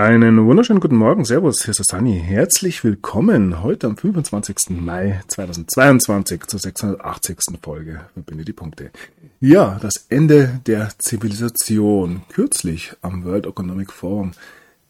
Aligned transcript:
Einen 0.00 0.46
wunderschönen 0.46 0.80
guten 0.80 0.96
Morgen, 0.96 1.26
Servus, 1.26 1.62
hier 1.62 1.72
ist 1.72 1.84
Sani. 1.84 2.18
Herzlich 2.18 2.82
willkommen 2.84 3.62
heute 3.62 3.86
am 3.86 3.98
25. 3.98 4.70
Mai 4.70 5.20
2022 5.28 6.46
zur 6.46 6.58
680. 6.58 7.36
Folge. 7.62 8.00
Verbinde 8.14 8.46
die 8.46 8.54
Punkte. 8.54 8.92
Ja, 9.40 9.78
das 9.78 10.06
Ende 10.08 10.58
der 10.64 10.88
Zivilisation. 10.96 12.22
Kürzlich 12.30 12.94
am 13.02 13.26
World 13.26 13.44
Economic 13.44 13.92
Forum 13.92 14.32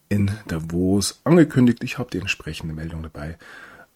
in 0.09 0.31
Davos 0.47 1.21
angekündigt. 1.25 1.83
Ich 1.83 1.99
habe 1.99 2.11
die 2.13 2.19
entsprechende 2.19 2.73
Meldung 2.73 3.03
dabei. 3.03 3.37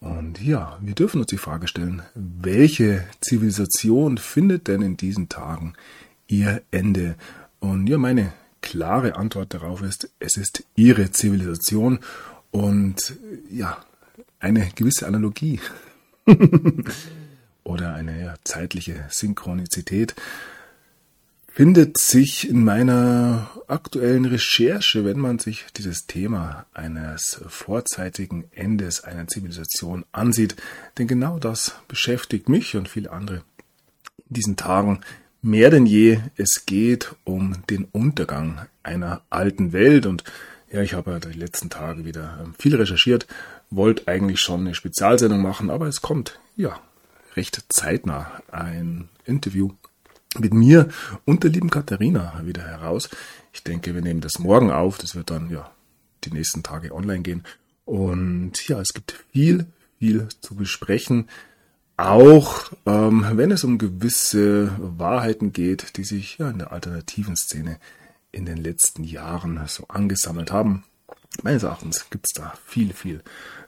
Und 0.01 0.43
ja, 0.43 0.79
wir 0.83 0.97
dürfen 0.97 1.21
uns 1.21 1.29
die 1.29 1.39
Frage 1.39 1.69
stellen, 1.69 2.03
welche 2.17 3.05
Zivilisation 3.21 4.19
findet 4.19 4.67
denn 4.67 4.83
in 4.83 4.97
diesen 4.97 5.29
Tagen 5.29 5.75
ihr 6.27 6.63
Ende? 6.73 7.15
Und 7.61 7.87
ja, 7.87 7.99
meine 7.99 8.33
klare 8.65 9.17
Antwort 9.17 9.53
darauf 9.53 9.83
ist, 9.83 10.11
es 10.19 10.39
ist 10.39 10.65
ihre 10.75 11.11
Zivilisation 11.11 11.99
und 12.51 13.15
ja, 13.51 13.77
eine 14.41 14.71
gewisse 14.75 15.07
Analogie 15.07 15.61
oder 17.65 17.93
eine 17.93 18.37
zeitliche 18.43 19.05
Synchronizität 19.11 20.15
findet 21.47 21.99
sich 21.99 22.49
in 22.49 22.65
meiner 22.65 23.51
aktuellen 23.69 24.25
Recherche, 24.25 25.05
wenn 25.05 25.21
man 25.21 25.39
sich 25.39 25.67
dieses 25.77 26.07
Thema 26.07 26.65
eines 26.73 27.43
vorzeitigen 27.47 28.45
Endes 28.51 29.05
einer 29.05 29.29
Zivilisation 29.29 30.07
ansieht. 30.11 30.57
Denn 30.97 31.07
genau 31.07 31.39
das 31.39 31.77
beschäftigt 31.87 32.49
mich 32.49 32.77
und 32.77 32.89
viele 32.89 33.13
andere 33.13 33.45
in 34.29 34.35
diesen 34.35 34.57
Tagen 34.57 35.01
mehr 35.45 35.71
denn 35.71 35.85
je, 35.85 36.21
es 36.37 36.65
geht 36.65 37.15
um 37.25 37.67
den 37.69 37.85
Untergang 37.85 38.67
einer 38.83 39.23
alten 39.29 39.73
Welt 39.73 40.07
und 40.07 40.25
ja, 40.73 40.81
ich 40.81 40.95
habe 40.95 41.21
die 41.21 41.39
letzten 41.39 41.71
Tage 41.71 42.05
wieder 42.05 42.41
ähm, 42.43 42.55
viel 42.59 42.75
recherchiert, 42.75 43.27
wollte 43.71 44.09
eigentlich 44.09 44.41
schon 44.41 44.61
eine 44.61 44.75
Spezialsendung 44.75 45.43
machen, 45.43 45.71
aber 45.71 45.87
es 45.87 46.01
kommt, 46.01 46.41
ja, 46.57 46.81
recht 47.37 47.63
zeitnah 47.69 48.43
ein 48.51 49.09
Interview 49.25 49.71
mit 50.39 50.55
mir 50.55 50.89
und 51.27 51.45
der 51.45 51.51
lieben 51.51 51.71
Katharina 51.71 52.41
wieder 52.45 52.63
heraus. 52.63 53.11
Ich 53.53 53.63
denke, 53.63 53.95
wir 53.95 54.03
nehmen 54.03 54.21
das 54.21 54.39
morgen 54.39 54.71
auf, 54.71 54.99
das 54.99 55.15
wird 55.15 55.31
dann, 55.31 55.51
ja, 55.51 55.71
die 56.25 56.33
nächsten 56.33 56.63
Tage 56.63 56.93
online 56.93 57.23
gehen. 57.23 57.45
Und 57.85 58.67
ja, 58.67 58.81
es 58.81 58.95
gibt 58.95 59.25
viel, 59.31 59.67
viel 59.99 60.29
zu 60.41 60.55
besprechen. 60.55 61.29
Auch 61.97 62.73
ähm, 62.87 63.27
wenn 63.35 63.53
es 63.53 63.63
um 63.63 63.79
gewisse 63.79 64.73
Wahrheiten 64.79 65.53
geht, 65.53 65.97
die 65.97 66.05
sich 66.05 66.39
ja 66.39 66.51
in 66.51 66.59
der 66.59 66.73
alternativen 66.73 67.37
Szene 67.37 67.79
in 68.33 68.47
den 68.47 68.59
letzten 68.59 69.05
Jahren 69.05 69.61
so 69.69 69.85
angesammelt 69.89 70.51
haben. 70.51 70.85
Meines 71.43 71.63
Erachtens 71.63 72.11
gibt 72.11 72.27
es 72.27 72.33
da 72.33 72.55
viel, 72.67 72.93
viel 72.93 73.23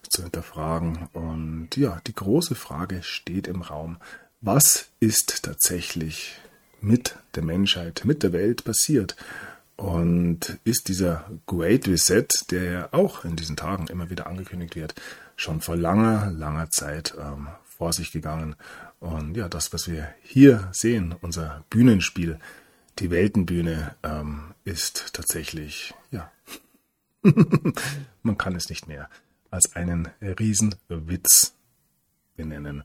zu 0.08 0.22
hinterfragen. 0.22 1.08
Und 1.12 1.76
ja, 1.76 2.00
die 2.06 2.14
große 2.14 2.54
Frage 2.54 3.02
steht 3.02 3.46
im 3.46 3.62
Raum, 3.62 3.98
was 4.40 4.88
ist 5.00 5.44
tatsächlich 5.44 6.36
mit 6.80 7.16
der 7.34 7.44
Menschheit, 7.44 8.02
mit 8.04 8.22
der 8.22 8.32
Welt 8.32 8.64
passiert? 8.64 9.16
Und 9.76 10.58
ist 10.64 10.88
dieser 10.88 11.30
Great 11.46 11.86
Reset, 11.86 12.26
der 12.50 12.64
ja 12.64 12.88
auch 12.92 13.24
in 13.24 13.36
diesen 13.36 13.56
Tagen 13.56 13.88
immer 13.88 14.08
wieder 14.10 14.26
angekündigt 14.26 14.74
wird, 14.74 14.94
schon 15.36 15.60
vor 15.60 15.76
langer, 15.76 16.30
langer 16.30 16.70
Zeit 16.70 17.14
ähm, 17.20 17.48
vor 17.76 17.92
sich 17.92 18.12
gegangen. 18.12 18.56
Und 19.00 19.36
ja, 19.36 19.48
das, 19.48 19.72
was 19.72 19.90
wir 19.90 20.08
hier 20.22 20.68
sehen, 20.72 21.14
unser 21.20 21.64
Bühnenspiel, 21.70 22.38
die 22.98 23.10
Weltenbühne, 23.10 23.94
ähm, 24.02 24.54
ist 24.64 25.12
tatsächlich, 25.12 25.94
ja, 26.10 26.30
man 28.22 28.38
kann 28.38 28.54
es 28.54 28.68
nicht 28.68 28.88
mehr 28.88 29.08
als 29.50 29.74
einen 29.76 30.08
Riesenwitz 30.20 31.54
benennen. 32.36 32.84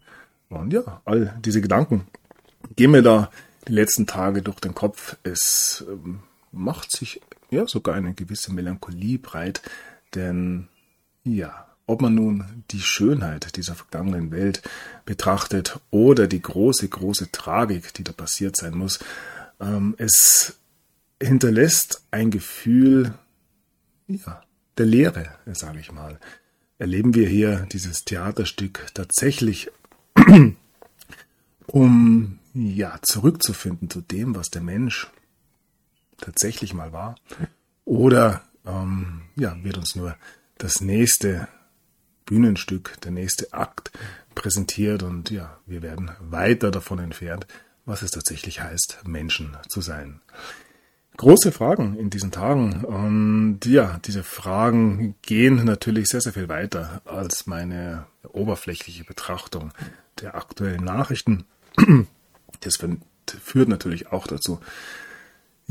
Und 0.50 0.74
ja, 0.74 1.02
all 1.06 1.38
diese 1.44 1.62
Gedanken 1.62 2.08
gehen 2.76 2.92
mir 2.92 3.02
da 3.02 3.32
die 3.68 3.74
letzten 3.74 4.08
Tage 4.08 4.42
durch 4.42 4.60
den 4.60 4.76
Kopf. 4.76 5.18
Es 5.24 5.86
ähm, 5.88 6.24
macht 6.52 6.92
sich 6.92 7.22
ja 7.50 7.68
sogar 7.68 7.96
eine 7.96 8.14
gewisse 8.14 8.54
Melancholie 8.54 9.18
breit, 9.18 9.62
denn 10.16 10.68
ja, 11.24 11.68
ob 11.92 12.02
man 12.02 12.16
nun 12.16 12.64
die 12.72 12.80
Schönheit 12.80 13.58
dieser 13.58 13.76
vergangenen 13.76 14.32
Welt 14.32 14.62
betrachtet 15.04 15.78
oder 15.90 16.26
die 16.26 16.42
große, 16.42 16.88
große 16.88 17.32
Tragik, 17.34 17.94
die 17.94 18.06
da 18.06 18.14
passiert 18.14 18.56
sein 18.56 18.78
muss, 18.78 19.00
ähm, 19.60 19.96
es 19.98 20.58
hinterlässt 21.22 22.06
ein 22.10 22.32
Gefühl 22.32 23.14
ja, 24.08 24.42
der 24.78 24.86
Leere, 24.86 25.36
sage 25.52 25.82
ich 25.82 25.92
mal. 25.92 26.18
Erleben 26.78 27.14
wir 27.14 27.28
hier 27.28 27.68
dieses 27.74 28.06
Theaterstück 28.06 28.88
tatsächlich, 28.94 29.70
um 31.68 32.40
ja 32.54 33.00
zurückzufinden 33.02 33.90
zu 33.90 34.00
dem, 34.00 34.34
was 34.34 34.50
der 34.50 34.62
Mensch 34.62 35.12
tatsächlich 36.18 36.74
mal 36.74 36.94
war, 36.94 37.16
oder 37.84 38.44
ähm, 38.66 39.24
ja 39.36 39.62
wird 39.62 39.78
uns 39.78 39.98
nur 39.98 40.16
das 40.58 40.80
nächste 40.80 41.50
Bühnenstück, 42.32 42.96
der 43.04 43.12
nächste 43.12 43.52
Akt 43.52 43.92
präsentiert 44.36 45.04
und 45.04 45.32
ja, 45.32 45.58
wir 45.66 45.82
werden 45.82 46.12
weiter 46.22 46.72
davon 46.72 47.00
entfernt, 47.00 47.46
was 47.86 48.04
es 48.04 48.12
tatsächlich 48.12 48.62
heißt, 48.62 49.00
Menschen 49.06 49.58
zu 49.68 49.82
sein. 49.82 50.22
Große 51.18 51.52
Fragen 51.52 51.98
in 51.98 52.10
diesen 52.10 52.32
Tagen 52.32 52.86
und 52.86 53.60
ja, 53.66 54.00
diese 54.06 54.24
Fragen 54.24 55.16
gehen 55.22 55.66
natürlich 55.66 56.08
sehr, 56.08 56.22
sehr 56.22 56.32
viel 56.32 56.48
weiter 56.48 57.02
als 57.04 57.48
meine 57.48 58.06
oberflächliche 58.32 59.04
Betrachtung 59.04 59.74
der 60.22 60.36
aktuellen 60.36 60.86
Nachrichten. 60.86 61.44
Das 62.62 62.78
führt 63.44 63.68
natürlich 63.68 64.14
auch 64.14 64.26
dazu, 64.26 64.62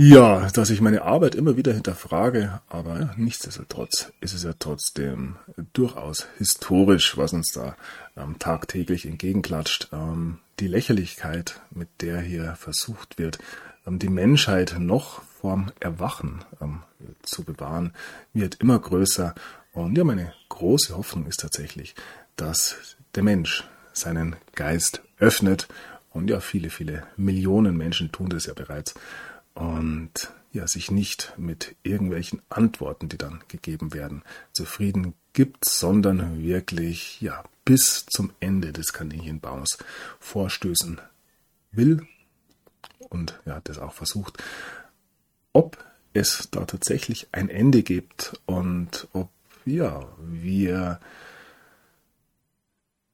ja, 0.02 0.48
dass 0.48 0.70
ich 0.70 0.80
meine 0.80 1.02
Arbeit 1.02 1.34
immer 1.34 1.58
wieder 1.58 1.74
hinterfrage, 1.74 2.62
aber 2.70 3.12
nichtsdestotrotz 3.18 4.10
ist 4.22 4.32
es 4.32 4.44
ja 4.44 4.54
trotzdem 4.58 5.36
durchaus 5.74 6.26
historisch, 6.38 7.18
was 7.18 7.34
uns 7.34 7.52
da 7.52 7.76
ähm, 8.16 8.38
tagtäglich 8.38 9.04
entgegenklatscht. 9.04 9.88
Ähm, 9.92 10.38
die 10.58 10.68
Lächerlichkeit, 10.68 11.60
mit 11.70 11.88
der 12.00 12.18
hier 12.18 12.54
versucht 12.58 13.18
wird, 13.18 13.40
ähm, 13.86 13.98
die 13.98 14.08
Menschheit 14.08 14.76
noch 14.78 15.20
vorm 15.20 15.70
Erwachen 15.80 16.46
ähm, 16.62 16.80
zu 17.20 17.44
bewahren, 17.44 17.92
wird 18.32 18.54
immer 18.54 18.78
größer. 18.78 19.34
Und 19.74 19.98
ja, 19.98 20.04
meine 20.04 20.32
große 20.48 20.96
Hoffnung 20.96 21.26
ist 21.26 21.40
tatsächlich, 21.40 21.94
dass 22.36 22.96
der 23.16 23.22
Mensch 23.22 23.68
seinen 23.92 24.36
Geist 24.54 25.02
öffnet. 25.18 25.68
Und 26.08 26.30
ja, 26.30 26.40
viele, 26.40 26.70
viele 26.70 27.02
Millionen 27.18 27.76
Menschen 27.76 28.12
tun 28.12 28.30
das 28.30 28.46
ja 28.46 28.54
bereits 28.54 28.94
und 29.60 30.32
ja, 30.52 30.66
sich 30.66 30.90
nicht 30.90 31.34
mit 31.36 31.76
irgendwelchen 31.82 32.40
Antworten, 32.48 33.08
die 33.08 33.18
dann 33.18 33.44
gegeben 33.48 33.92
werden, 33.92 34.22
zufrieden 34.52 35.14
gibt, 35.34 35.64
sondern 35.64 36.42
wirklich 36.42 37.20
ja 37.20 37.44
bis 37.64 38.06
zum 38.06 38.32
Ende 38.40 38.72
des 38.72 38.92
Kaninchenbaums 38.92 39.78
vorstößen 40.18 41.00
will 41.72 42.06
und 43.10 43.38
ja, 43.44 43.60
das 43.62 43.78
auch 43.78 43.92
versucht, 43.92 44.42
ob 45.52 45.84
es 46.14 46.48
da 46.50 46.64
tatsächlich 46.64 47.28
ein 47.32 47.50
Ende 47.50 47.82
gibt 47.82 48.40
und 48.46 49.08
ob 49.12 49.28
ja, 49.66 50.08
wir 50.18 51.00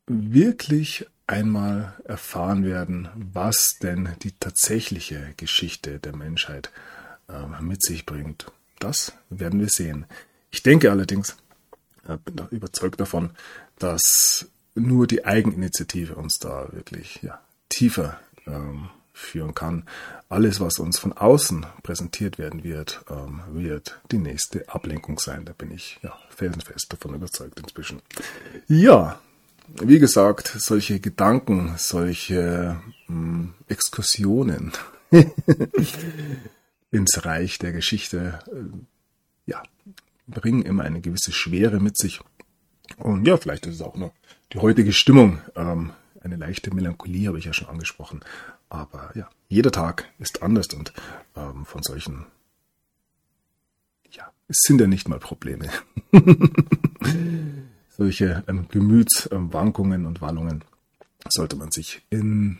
wirklich 0.07 1.07
einmal 1.27 1.95
erfahren 2.05 2.65
werden, 2.65 3.09
was 3.15 3.79
denn 3.83 4.11
die 4.23 4.33
tatsächliche 4.33 5.35
Geschichte 5.37 5.99
der 5.99 6.15
Menschheit 6.15 6.71
äh, 7.29 7.63
mit 7.63 7.83
sich 7.83 8.07
bringt. 8.07 8.47
Das 8.79 9.13
werden 9.31 9.61
wir 9.61 9.69
sehen. 9.69 10.07
Ich 10.51 10.63
denke 10.63 10.91
allerdings, 10.91 11.37
äh, 12.07 12.17
bin 12.25 12.37
da 12.37 12.47
überzeugt 12.51 13.01
davon, 13.01 13.31
dass 13.79 14.47
nur 14.75 15.07
die 15.07 15.25
Eigeninitiative 15.25 16.15
uns 16.15 16.39
da 16.39 16.69
wirklich 16.73 17.21
ja, 17.23 17.41
tiefer 17.69 18.21
ähm, 18.47 18.91
führen 19.13 19.55
kann. 19.55 19.85
Alles, 20.29 20.61
was 20.61 20.79
uns 20.79 20.99
von 20.99 21.15
außen 21.15 21.65
präsentiert 21.83 22.39
werden 22.39 22.63
wird, 22.63 23.05
ähm, 23.09 23.41
wird 23.49 23.99
die 24.13 24.19
nächste 24.19 24.69
Ablenkung 24.69 25.19
sein. 25.19 25.47
Da 25.47 25.53
bin 25.55 25.71
ich 25.71 25.99
ja 26.03 26.17
felsenfest 26.29 26.93
davon 26.93 27.15
überzeugt 27.15 27.59
inzwischen. 27.59 28.03
Ja, 28.69 29.19
wie 29.69 29.99
gesagt, 29.99 30.49
solche 30.59 31.01
Gedanken, 31.01 31.75
solche 31.77 32.81
mh, 33.09 33.15
hm, 33.15 33.55
Exkursionen 33.69 34.73
ins 36.91 37.25
Reich 37.25 37.59
der 37.59 37.73
Geschichte, 37.73 38.41
äh, 38.47 39.51
ja, 39.51 39.63
bringen 40.27 40.63
immer 40.63 40.85
eine 40.85 41.01
gewisse 41.01 41.33
Schwere 41.33 41.81
mit 41.81 41.97
sich. 41.97 42.21
Und 42.99 43.27
ja, 43.27 43.37
vielleicht 43.37 43.67
ist 43.67 43.77
es 43.77 43.83
auch 43.83 43.97
nur 43.97 44.13
die 44.53 44.59
heutige 44.59 44.93
Stimmung. 44.93 45.41
Ähm, 45.55 45.93
eine 46.21 46.37
leichte 46.37 46.75
Melancholie 46.75 47.29
habe 47.29 47.39
ich 47.39 47.45
ja 47.45 47.53
schon 47.53 47.69
angesprochen. 47.69 48.21
Aber 48.69 49.13
ja, 49.15 49.29
jeder 49.49 49.71
Tag 49.71 50.09
ist 50.19 50.43
anders 50.43 50.69
und 50.69 50.93
ähm, 51.37 51.65
von 51.65 51.83
solchen 51.83 52.27
ja, 54.11 54.33
es 54.49 54.59
sind 54.63 54.81
ja 54.81 54.87
nicht 54.87 55.09
mal 55.09 55.19
Probleme. 55.19 55.69
Solche 57.97 58.45
ähm, 58.47 58.69
Gemütswankungen 58.69 60.05
und 60.05 60.21
Wallungen 60.21 60.65
sollte 61.29 61.57
man 61.57 61.71
sich 61.71 62.03
in 62.11 62.59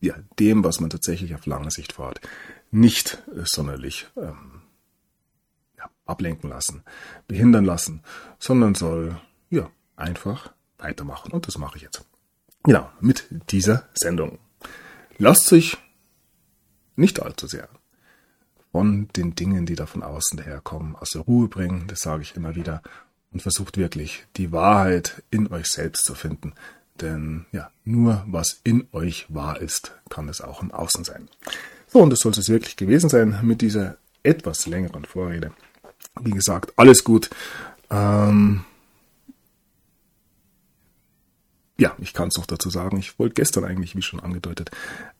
ja, 0.00 0.14
dem, 0.38 0.64
was 0.64 0.80
man 0.80 0.90
tatsächlich 0.90 1.34
auf 1.34 1.46
lange 1.46 1.70
Sicht 1.70 1.92
vorhat, 1.92 2.20
nicht 2.70 3.22
äh, 3.36 3.42
sonderlich 3.44 4.06
ähm, 4.16 4.62
ja, 5.76 5.90
ablenken 6.06 6.48
lassen, 6.48 6.82
behindern 7.26 7.64
lassen, 7.64 8.02
sondern 8.38 8.74
soll 8.74 9.20
ja 9.50 9.70
einfach 9.96 10.52
weitermachen. 10.78 11.32
Und 11.32 11.46
das 11.46 11.58
mache 11.58 11.76
ich 11.76 11.82
jetzt. 11.82 12.04
Genau, 12.62 12.90
mit 13.00 13.28
dieser 13.50 13.88
Sendung. 13.94 14.38
Lasst 15.18 15.46
sich 15.46 15.76
nicht 16.96 17.20
allzu 17.20 17.46
sehr 17.46 17.68
von 18.72 19.08
den 19.16 19.34
Dingen, 19.34 19.66
die 19.66 19.74
da 19.74 19.86
von 19.86 20.02
außen 20.02 20.36
daherkommen, 20.36 20.94
aus 20.96 21.10
der 21.10 21.22
Ruhe 21.22 21.48
bringen, 21.48 21.86
das 21.88 22.00
sage 22.00 22.22
ich 22.22 22.36
immer 22.36 22.54
wieder, 22.54 22.82
und 23.32 23.42
versucht 23.42 23.76
wirklich 23.76 24.24
die 24.36 24.52
Wahrheit 24.52 25.22
in 25.30 25.52
euch 25.52 25.66
selbst 25.66 26.04
zu 26.04 26.14
finden. 26.14 26.54
Denn 27.00 27.46
ja, 27.52 27.70
nur 27.84 28.24
was 28.26 28.60
in 28.64 28.88
euch 28.92 29.26
wahr 29.28 29.60
ist, 29.60 29.92
kann 30.08 30.28
es 30.28 30.40
auch 30.40 30.62
im 30.62 30.72
Außen 30.72 31.04
sein. 31.04 31.28
So, 31.86 32.00
und 32.00 32.10
das 32.10 32.20
soll 32.20 32.32
es 32.32 32.48
wirklich 32.48 32.76
gewesen 32.76 33.08
sein 33.08 33.38
mit 33.42 33.60
dieser 33.62 33.96
etwas 34.22 34.66
längeren 34.66 35.04
Vorrede. 35.04 35.52
Wie 36.20 36.32
gesagt, 36.32 36.72
alles 36.76 37.04
gut. 37.04 37.30
Ähm, 37.90 38.64
ja, 41.78 41.94
ich 41.98 42.12
kann 42.12 42.28
es 42.28 42.36
noch 42.36 42.46
dazu 42.46 42.70
sagen, 42.70 42.98
ich 42.98 43.18
wollte 43.18 43.34
gestern 43.34 43.64
eigentlich, 43.64 43.94
wie 43.94 44.02
schon 44.02 44.20
angedeutet, 44.20 44.70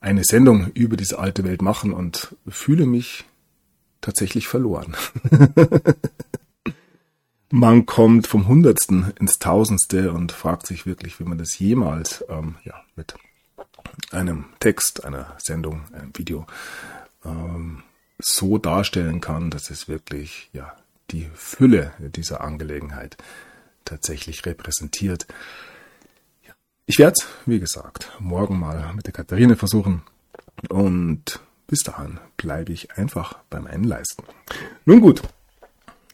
eine 0.00 0.25
Sendung 0.25 0.70
über 0.75 0.96
diese 0.96 1.19
alte 1.19 1.44
Welt 1.44 1.62
machen 1.62 1.93
und 1.93 2.37
fühle 2.49 2.84
mich 2.84 3.25
tatsächlich 4.00 4.49
verloren. 4.49 4.96
man 7.50 7.87
kommt 7.87 8.27
vom 8.27 8.47
Hundertsten 8.47 9.12
ins 9.19 9.39
Tausendste 9.39 10.12
und 10.12 10.33
fragt 10.33 10.67
sich 10.67 10.87
wirklich, 10.87 11.19
wie 11.19 11.25
man 11.25 11.39
das 11.39 11.59
jemals 11.59 12.25
ähm, 12.29 12.56
ja, 12.65 12.75
mit 12.97 13.15
einem 14.11 14.47
Text, 14.61 15.05
einer 15.05 15.35
Sendung, 15.39 15.83
einem 15.93 16.12
Video 16.17 16.47
ähm, 17.25 17.83
so 18.19 18.59
darstellen 18.59 19.21
kann, 19.21 19.50
dass 19.50 19.71
es 19.71 19.89
wirklich 19.89 20.50
ja 20.53 20.77
die 21.11 21.29
Fülle 21.35 21.93
dieser 21.99 22.43
Angelegenheit 22.43 23.17
tatsächlich 23.85 24.44
repräsentiert. 24.44 25.27
Ich 26.85 26.99
werde 26.99 27.17
wie 27.47 27.61
gesagt, 27.61 28.11
morgen 28.19 28.59
mal 28.59 28.93
mit 28.94 29.06
der 29.06 29.12
Katharine 29.12 29.56
versuchen 29.56 30.03
und 30.69 31.41
bis 31.67 31.81
dahin 31.81 32.19
bleibe 32.37 32.73
ich 32.73 32.97
einfach 32.97 33.39
bei 33.51 33.61
meinen 33.61 33.85
Leisten. 33.85 34.25
Nun 34.85 35.01
gut, 35.01 35.23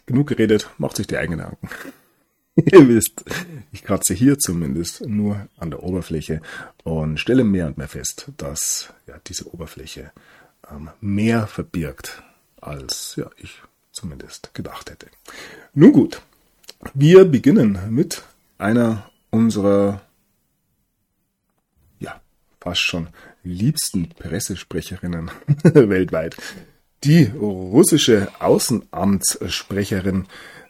genug 0.07 0.29
geredet, 0.29 0.71
macht 0.79 0.97
sich 0.97 1.07
die 1.07 1.17
eigenen 1.17 1.39
Gedanken. 1.39 1.69
Ihr 2.57 2.89
wisst, 2.89 3.25
ich 3.73 3.83
kratze 3.83 4.15
hier 4.15 4.39
zumindest 4.39 5.07
nur 5.07 5.49
an 5.57 5.71
der 5.71 5.83
Oberfläche 5.83 6.41
und 6.85 7.19
stelle 7.19 7.43
mehr 7.43 7.67
und 7.67 7.79
mehr 7.79 7.89
fest, 7.89 8.31
dass 8.37 8.93
ja, 9.07 9.17
diese 9.27 9.53
Oberfläche 9.53 10.13
ähm, 10.71 10.91
mehr 11.01 11.47
verbirgt, 11.47 12.23
als 12.61 13.17
ja, 13.17 13.29
ich 13.37 13.61
zumindest 13.93 14.55
gedacht 14.55 14.91
hätte. 14.91 15.09
Nun 15.73 15.93
gut, 15.93 16.23
wir 16.95 17.25
beginnen 17.25 17.79
mit 17.91 18.23
einer 18.59 19.11
unserer 19.31 20.03
fast 22.65 22.81
schon 22.81 23.09
liebsten 23.43 24.09
Pressesprecherinnen 24.09 25.31
weltweit. 25.63 26.35
Die 27.05 27.25
russische 27.25 28.29
Außenamtssprecherin 28.39 30.25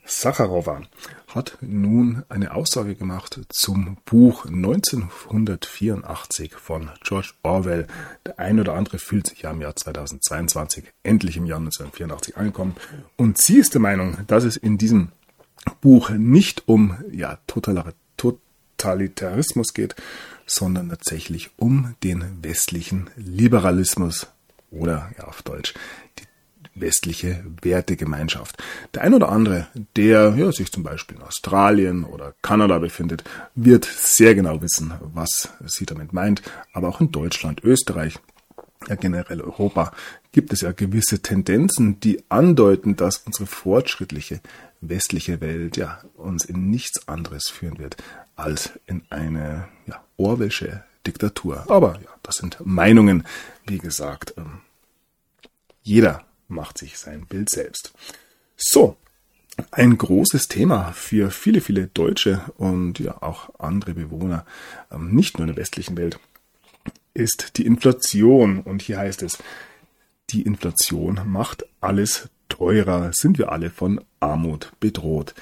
Sacharowa 0.05 0.83
hat 1.29 1.59
nun 1.61 2.25
eine 2.29 2.57
Aussage 2.57 2.97
gemacht 2.97 3.39
zum 3.51 3.99
Buch 4.05 4.45
1984 4.45 6.55
von 6.55 6.91
George 7.05 7.35
Orwell. 7.45 7.87
Der 8.27 8.41
ein 8.41 8.59
oder 8.59 8.75
andere 8.75 8.99
fühlt 8.99 9.29
sich 9.29 9.43
ja 9.43 9.53
im 9.53 9.61
Jahr 9.61 9.77
2022 9.77 10.87
endlich 11.05 11.37
im 11.37 11.47
Jahr 11.47 11.61
1984 11.61 12.37
angekommen. 12.37 12.75
Und 13.17 13.39
sie 13.39 13.59
ist 13.59 13.75
der 13.75 13.81
Meinung, 13.81 14.17
dass 14.27 14.43
es 14.43 14.57
in 14.57 14.77
diesem 14.77 15.13
Buch 15.81 16.11
nicht 16.11 16.65
um 16.67 16.97
ja, 17.13 17.39
Totalitarismus 18.17 19.73
geht, 19.73 19.95
sondern 20.47 20.89
tatsächlich 20.89 21.51
um 21.59 21.95
den 22.03 22.43
westlichen 22.43 23.09
Liberalismus 23.17 24.27
oder 24.75 25.11
ja 25.19 25.25
auf 25.25 25.43
Deutsch 25.43 25.75
die 26.19 26.25
westliche 26.75 27.45
Wertegemeinschaft. 27.63 28.63
Der 28.95 29.03
ein 29.03 29.15
oder 29.15 29.29
andere, 29.29 29.69
der 29.97 30.35
ja, 30.37 30.53
sich 30.53 30.73
zum 30.73 30.83
Beispiel 30.83 31.17
in 31.17 31.23
Australien 31.23 32.05
oder 32.05 32.35
Kanada 32.43 32.79
befindet, 32.79 33.25
wird 33.55 33.85
sehr 33.85 34.35
genau 34.35 34.61
wissen, 34.61 34.93
was 35.15 35.51
sie 35.67 35.87
damit 35.87 36.13
meint. 36.13 36.43
Aber 36.73 36.89
auch 36.89 37.01
in 37.01 37.13
Deutschland, 37.13 37.63
Österreich, 37.63 38.19
ja 38.89 38.97
generell 38.97 39.41
Europa, 39.41 39.93
gibt 40.33 40.53
es 40.53 40.63
ja 40.63 40.73
gewisse 40.73 41.21
Tendenzen, 41.21 42.01
die 42.01 42.25
andeuten, 42.29 42.97
dass 42.97 43.19
unsere 43.19 43.47
fortschrittliche 43.47 44.41
westliche 44.81 45.41
Welt 45.41 45.77
ja 45.77 46.01
uns 46.17 46.45
in 46.45 46.71
nichts 46.71 47.09
anderes 47.09 47.49
führen 47.49 47.79
wird 47.79 47.97
als 48.37 48.73
in 48.87 49.03
eine 49.11 49.69
ja, 49.87 50.03
Orwellsche 50.17 50.83
Diktatur. 51.07 51.65
Aber 51.69 51.95
ja, 52.03 52.11
das 52.23 52.37
sind 52.37 52.59
Meinungen, 52.65 53.25
wie 53.67 53.79
gesagt. 53.79 54.35
Ähm, 54.37 54.61
jeder 55.85 56.25
macht 56.49 56.79
sich 56.79 56.99
sein 56.99 57.27
Bild 57.27 57.51
selbst. 57.51 57.93
So, 58.57 58.97
ein 59.71 59.97
großes 59.97 60.49
Thema 60.49 60.93
für 60.93 61.31
viele, 61.31 61.61
viele 61.61 61.87
Deutsche 61.87 62.41
und 62.57 62.99
ja 62.99 63.23
auch 63.23 63.51
andere 63.61 63.95
Bewohner, 63.95 64.45
ähm, 64.91 65.15
nicht 65.15 65.39
nur 65.39 65.47
in 65.47 65.55
der 65.55 65.63
westlichen 65.63 65.97
Welt, 65.97 66.19
ist 67.13 67.57
die 67.57 67.67
Inflation. 67.67 68.61
Und 68.61 68.83
hier 68.83 68.99
heißt 68.99 69.23
es, 69.23 69.39
die 70.31 70.43
Inflation 70.43 71.21
macht 71.27 71.65
alles 71.81 72.29
teurer, 72.49 73.13
sind 73.13 73.39
wir 73.39 73.53
alle 73.53 73.71
von 73.71 74.01
Armut 74.21 74.73
bedroht. 74.81 75.35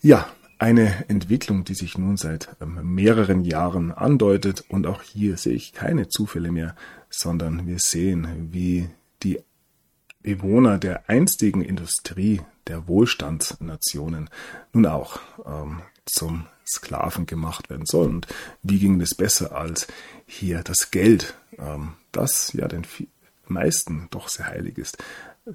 Ja, 0.00 0.28
eine 0.58 1.08
Entwicklung, 1.08 1.64
die 1.64 1.74
sich 1.74 1.98
nun 1.98 2.16
seit 2.16 2.56
ähm, 2.60 2.94
mehreren 2.94 3.44
Jahren 3.44 3.92
andeutet 3.92 4.64
und 4.68 4.86
auch 4.86 5.02
hier 5.02 5.36
sehe 5.36 5.54
ich 5.54 5.72
keine 5.72 6.08
Zufälle 6.08 6.50
mehr, 6.50 6.74
sondern 7.10 7.66
wir 7.66 7.78
sehen, 7.78 8.48
wie 8.50 8.88
Bewohner 10.28 10.76
der 10.76 11.08
einstigen 11.08 11.62
Industrie 11.62 12.42
der 12.66 12.86
Wohlstandsnationen 12.86 14.28
nun 14.74 14.84
auch 14.84 15.20
ähm, 15.46 15.80
zum 16.04 16.44
Sklaven 16.66 17.24
gemacht 17.24 17.70
werden 17.70 17.86
sollen. 17.86 18.16
Und 18.16 18.26
wie 18.62 18.78
ging 18.78 19.00
es 19.00 19.14
besser 19.14 19.52
als 19.52 19.86
hier 20.26 20.62
das 20.62 20.90
Geld, 20.90 21.34
ähm, 21.56 21.94
das 22.12 22.52
ja 22.52 22.68
den 22.68 22.86
meisten 23.46 24.08
doch 24.10 24.28
sehr 24.28 24.48
heilig 24.48 24.76
ist, 24.76 24.98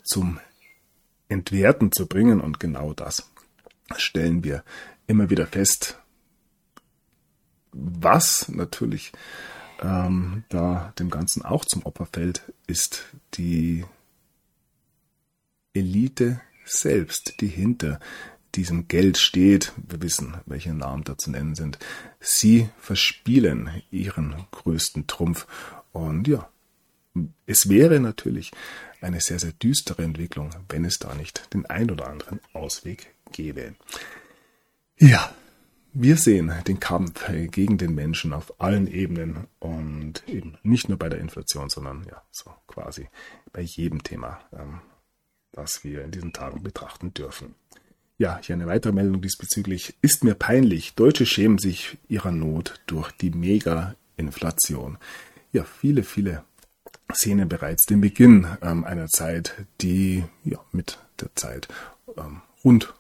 zum 0.04 0.40
Entwerten 1.30 1.92
zu 1.92 2.08
bringen 2.08 2.42
und 2.42 2.60
genau 2.60 2.94
das 2.94 3.30
stellen 3.96 4.44
wir 4.44 4.64
immer 5.06 5.30
wieder 5.30 5.46
fest, 5.46 6.00
was 7.74 8.50
natürlich 8.50 9.12
ähm, 9.84 10.46
da 10.50 10.94
dem 10.98 11.12
Ganzen 11.12 11.46
auch 11.46 11.64
zum 11.64 11.86
Opfer 11.86 12.08
fällt, 12.12 12.52
ist 12.66 13.04
die 13.36 13.86
Elite 15.74 16.42
selbst, 16.66 17.42
die 17.42 17.48
hinter 17.48 18.00
diesem 18.56 18.88
Geld 18.88 19.18
steht. 19.18 19.74
Wir 19.78 20.02
wissen, 20.02 20.38
welche 20.46 20.74
Namen 20.74 21.04
da 21.04 21.18
zu 21.18 21.32
nennen 21.32 21.56
sind. 21.56 21.80
Sie 22.20 22.70
verspielen 22.78 23.82
ihren 23.92 24.36
größten 24.52 25.08
Trumpf. 25.08 25.48
Und 25.92 26.28
ja, 26.28 26.50
es 27.46 27.70
wäre 27.70 28.00
natürlich 28.00 28.52
eine 29.02 29.22
sehr, 29.22 29.40
sehr 29.40 29.54
düstere 29.54 30.04
Entwicklung, 30.04 30.52
wenn 30.70 30.86
es 30.86 31.00
da 31.00 31.14
nicht 31.16 31.54
den 31.54 31.66
ein 31.66 31.92
oder 31.92 32.08
anderen 32.08 32.40
Ausweg 32.54 33.14
gäbe. 33.32 33.76
Ja, 34.98 35.34
wir 35.94 36.18
sehen 36.18 36.52
den 36.68 36.80
Kampf 36.80 37.26
gegen 37.52 37.78
den 37.78 37.94
Menschen 37.94 38.34
auf 38.34 38.60
allen 38.60 38.88
Ebenen 38.88 39.48
und 39.60 40.24
eben 40.28 40.58
nicht 40.64 40.90
nur 40.90 40.98
bei 40.98 41.10
der 41.10 41.20
Inflation, 41.20 41.70
sondern 41.70 42.06
ja, 42.10 42.24
so 42.32 42.52
quasi 42.68 43.10
bei 43.52 43.62
jedem 43.62 44.02
Thema, 44.04 44.40
ähm, 44.54 44.82
das 45.54 45.84
wir 45.84 46.04
in 46.04 46.12
diesen 46.12 46.34
Tagen 46.34 46.62
betrachten 46.62 47.14
dürfen. 47.14 47.56
Ja, 48.18 48.40
hier 48.42 48.56
eine 48.56 48.68
weitere 48.68 48.94
Meldung 48.94 49.22
diesbezüglich. 49.22 49.96
Ist 50.02 50.24
mir 50.24 50.36
peinlich. 50.36 50.96
Deutsche 50.96 51.26
schämen 51.26 51.58
sich 51.58 51.98
ihrer 52.08 52.32
Not 52.32 52.82
durch 52.86 53.12
die 53.12 53.32
Mega-Inflation. 53.32 54.98
Ja, 55.52 55.64
viele, 55.64 56.04
viele 56.04 56.44
sehen 57.14 57.48
bereits 57.48 57.86
den 57.86 58.02
Beginn 58.02 58.48
ähm, 58.62 58.84
einer 58.84 59.08
Zeit, 59.08 59.66
die 59.82 60.24
ja, 60.44 60.60
mit 60.72 61.00
der 61.20 61.30
Zeit 61.36 61.68
ähm, 62.18 62.42
rund 62.64 62.94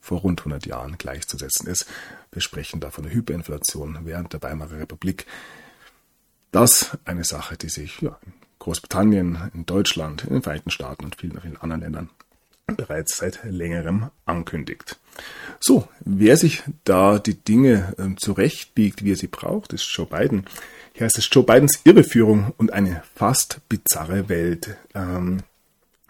vor 0.00 0.20
rund 0.20 0.40
100 0.40 0.66
Jahren 0.66 0.96
gleichzusetzen 0.96 1.66
ist. 1.66 1.86
Wir 2.32 2.40
sprechen 2.40 2.80
da 2.80 2.90
von 2.90 3.04
der 3.04 3.12
Hyperinflation 3.12 3.98
während 4.04 4.32
der 4.32 4.42
Weimarer 4.42 4.78
Republik. 4.78 5.26
Das 6.50 6.96
eine 7.04 7.24
Sache, 7.24 7.56
die 7.58 7.68
sich 7.68 8.00
ja, 8.00 8.18
Großbritannien, 8.68 9.50
in 9.54 9.64
Deutschland, 9.64 10.24
in 10.24 10.34
den 10.34 10.42
Vereinigten 10.42 10.70
Staaten 10.70 11.06
und 11.06 11.16
vielen, 11.16 11.40
vielen 11.40 11.56
anderen 11.56 11.80
Ländern 11.80 12.10
bereits 12.76 13.16
seit 13.16 13.40
längerem 13.44 14.10
ankündigt. 14.26 14.98
So, 15.58 15.88
wer 16.00 16.36
sich 16.36 16.62
da 16.84 17.18
die 17.18 17.42
Dinge 17.42 17.94
äh, 17.96 18.14
zurechtbiegt, 18.16 19.02
wie 19.04 19.12
er 19.12 19.16
sie 19.16 19.26
braucht, 19.26 19.72
ist 19.72 19.90
Joe 19.90 20.06
Biden. 20.06 20.44
Hier 20.92 21.06
heißt 21.06 21.16
es 21.16 21.30
Joe 21.32 21.44
Bidens 21.44 21.80
Irreführung 21.84 22.52
und 22.58 22.74
eine 22.74 23.02
fast 23.14 23.66
bizarre 23.70 24.28
Welt. 24.28 24.76
Ähm, 24.94 25.38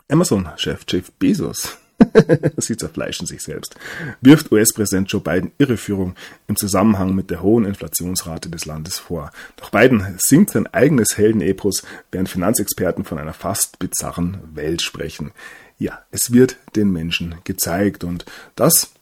Amazon-Chef 0.08 0.84
Jeff 0.88 1.12
Bezos 1.12 1.78
Sie 2.56 2.76
zerfleischen 2.76 3.26
sich 3.26 3.42
selbst. 3.42 3.74
Wirft 4.20 4.52
US-Präsident 4.52 5.10
Joe 5.10 5.20
Biden 5.20 5.52
Irreführung 5.58 6.14
im 6.46 6.56
Zusammenhang 6.56 7.14
mit 7.14 7.30
der 7.30 7.42
hohen 7.42 7.64
Inflationsrate 7.64 8.48
des 8.48 8.66
Landes 8.66 8.98
vor. 8.98 9.30
Doch 9.56 9.70
Biden 9.70 10.16
singt 10.18 10.50
sein 10.50 10.66
eigenes 10.68 11.18
Heldenepos, 11.18 11.82
während 12.12 12.28
Finanzexperten 12.28 13.04
von 13.04 13.18
einer 13.18 13.32
fast 13.32 13.78
bizarren 13.78 14.38
Welt 14.54 14.82
sprechen. 14.82 15.32
Ja, 15.78 16.02
es 16.10 16.32
wird 16.32 16.56
den 16.76 16.92
Menschen 16.92 17.36
gezeigt 17.44 18.04
und 18.04 18.24
das 18.56 18.92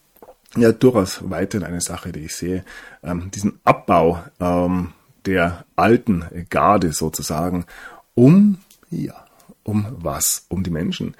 ja 0.56 0.72
durchaus 0.72 1.20
weiterhin 1.30 1.66
eine 1.66 1.80
Sache, 1.80 2.12
die 2.12 2.20
ich 2.20 2.34
sehe. 2.34 2.64
Ähm, 3.02 3.30
diesen 3.34 3.60
Abbau 3.64 4.22
ähm, 4.40 4.92
der 5.26 5.64
alten 5.74 6.24
Garde 6.50 6.92
sozusagen, 6.92 7.66
um 8.14 8.58
ja, 8.90 9.26
um 9.64 9.86
was? 9.98 10.46
Um 10.48 10.62
die 10.62 10.70
Menschen 10.70 11.14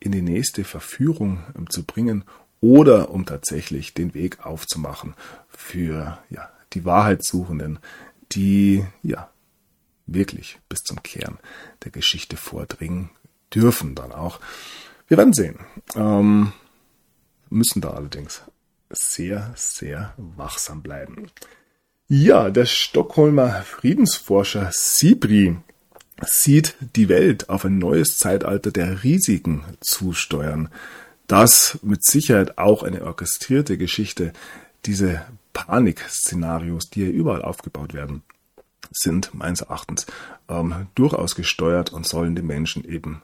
in 0.00 0.12
die 0.12 0.22
nächste 0.22 0.64
Verführung 0.64 1.44
ähm, 1.56 1.70
zu 1.70 1.84
bringen 1.84 2.24
oder 2.60 3.10
um 3.10 3.24
tatsächlich 3.26 3.94
den 3.94 4.14
Weg 4.14 4.44
aufzumachen 4.44 5.14
für 5.48 6.18
ja, 6.30 6.50
die 6.72 6.84
Wahrheitssuchenden, 6.84 7.78
die 8.32 8.84
ja 9.02 9.30
wirklich 10.06 10.58
bis 10.68 10.80
zum 10.80 11.02
Kern 11.02 11.38
der 11.84 11.92
Geschichte 11.92 12.36
vordringen 12.36 13.10
dürfen 13.54 13.94
dann 13.94 14.12
auch. 14.12 14.40
Wir 15.08 15.16
werden 15.16 15.32
sehen. 15.32 15.58
Ähm, 15.94 16.52
müssen 17.48 17.80
da 17.80 17.90
allerdings 17.90 18.42
sehr, 18.90 19.52
sehr 19.56 20.14
wachsam 20.16 20.82
bleiben. 20.82 21.30
Ja, 22.08 22.50
der 22.50 22.66
Stockholmer 22.66 23.62
Friedensforscher 23.62 24.70
Sibri 24.72 25.56
sieht 26.24 26.76
die 26.96 27.08
Welt 27.08 27.48
auf 27.48 27.64
ein 27.64 27.78
neues 27.78 28.18
Zeitalter 28.18 28.70
der 28.70 29.02
Risiken 29.02 29.64
zusteuern. 29.80 30.68
Das 31.26 31.78
mit 31.82 32.04
Sicherheit 32.04 32.58
auch 32.58 32.82
eine 32.82 33.04
orchestrierte 33.04 33.78
Geschichte. 33.78 34.32
Diese 34.86 35.22
Panikszenarios, 35.52 36.90
die 36.90 37.04
hier 37.04 37.12
überall 37.12 37.42
aufgebaut 37.42 37.94
werden, 37.94 38.22
sind 38.90 39.34
meines 39.34 39.60
Erachtens 39.60 40.06
ähm, 40.48 40.88
durchaus 40.94 41.34
gesteuert 41.34 41.92
und 41.92 42.06
sollen 42.06 42.34
die 42.34 42.42
Menschen 42.42 42.84
eben 42.84 43.22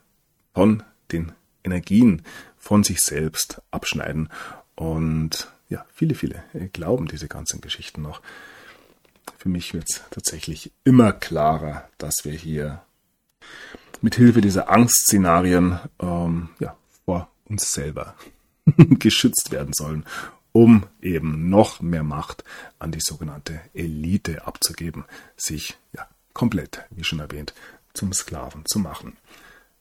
von 0.55 0.83
den 1.13 1.33
Energien 1.65 2.23
von 2.57 2.85
sich 2.85 3.01
selbst 3.01 3.61
abschneiden. 3.71 4.29
Und 4.75 5.51
ja, 5.69 5.85
viele, 5.93 6.15
viele 6.15 6.43
glauben 6.73 7.09
diese 7.09 7.29
ganzen 7.29 7.61
Geschichten 7.61 8.03
noch. 8.03 8.21
Für 9.39 9.49
mich 9.49 9.75
wird 9.75 9.87
es 9.89 10.03
tatsächlich 10.11 10.73
immer 10.85 11.13
klarer, 11.13 11.89
dass 11.99 12.15
wir 12.23 12.33
hier 12.33 12.83
mit 14.03 14.15
Hilfe 14.15 14.41
dieser 14.41 14.71
Angstszenarien 14.71 15.79
ähm, 16.01 16.51
ja, 16.59 16.77
vor 17.05 17.29
uns 17.49 17.73
selber 17.73 18.15
geschützt 18.77 19.51
werden 19.53 19.73
sollen, 19.75 20.05
um 20.53 20.85
eben 21.03 21.49
noch 21.49 21.81
mehr 21.81 22.03
Macht 22.03 22.45
an 22.79 22.93
die 22.93 23.01
sogenannte 23.01 23.61
Elite 23.75 24.47
abzugeben, 24.47 25.05
sich 25.37 25.77
ja 25.93 26.07
komplett, 26.33 26.85
wie 26.91 27.05
schon 27.05 27.21
erwähnt, 27.21 27.55
zum 27.95 28.13
Sklaven 28.13 28.65
zu 28.67 28.79
machen. 28.79 29.17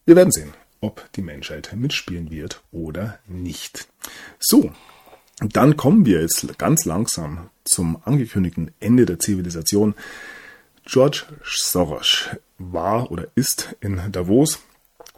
Wir 0.06 0.16
werden 0.16 0.32
sehen, 0.32 0.54
ob 0.82 1.12
die 1.14 1.22
Menschheit 1.22 1.74
mitspielen 1.76 2.32
wird 2.32 2.62
oder 2.72 3.20
nicht. 3.28 3.88
So, 4.40 4.72
dann 5.40 5.76
kommen 5.78 6.06
wir 6.06 6.22
jetzt 6.22 6.58
ganz 6.58 6.86
langsam 6.86 7.50
zum 7.64 8.02
angekündigten 8.06 8.72
Ende 8.80 9.06
der 9.06 9.20
Zivilisation. 9.20 9.96
George 10.86 11.24
Soros 11.44 12.30
war 12.58 13.12
oder 13.12 13.28
ist 13.36 13.76
in 13.82 14.00
Davos 14.12 14.60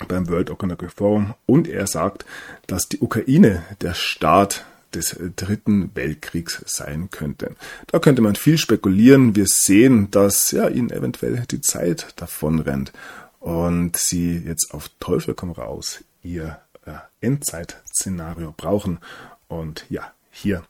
beim 0.07 0.29
World 0.29 0.50
Economic 0.50 0.91
Forum 0.91 1.33
und 1.45 1.67
er 1.67 1.88
sagt, 1.88 2.25
dass 2.67 2.88
die 2.88 3.00
Ukraine 3.00 3.63
der 3.81 3.93
Staat 3.93 4.65
des 4.93 5.17
dritten 5.36 5.91
Weltkriegs 5.95 6.62
sein 6.65 7.09
könnte. 7.12 7.55
Da 7.88 8.00
könnte 8.00 8.21
man 8.21 8.36
viel 8.36 8.57
spekulieren. 8.57 9.36
Wir 9.36 9.45
sehen, 9.47 10.09
dass 10.12 10.51
ja 10.51 10.69
ihnen 10.69 10.91
eventuell 10.91 11.43
die 11.51 11.62
Zeit 11.62 12.13
davon 12.15 12.59
rennt 12.59 12.93
und 13.39 13.97
sie 13.97 14.38
jetzt 14.38 14.74
auf 14.74 14.89
Teufel 15.00 15.33
komm 15.33 15.51
raus 15.51 16.03
ihr 16.24 16.59
äh, 16.86 16.91
Endzeitszenario 17.21 18.53
brauchen. 18.55 19.00
Und 19.47 19.86
ja, 19.89 20.12
hier 20.31 20.63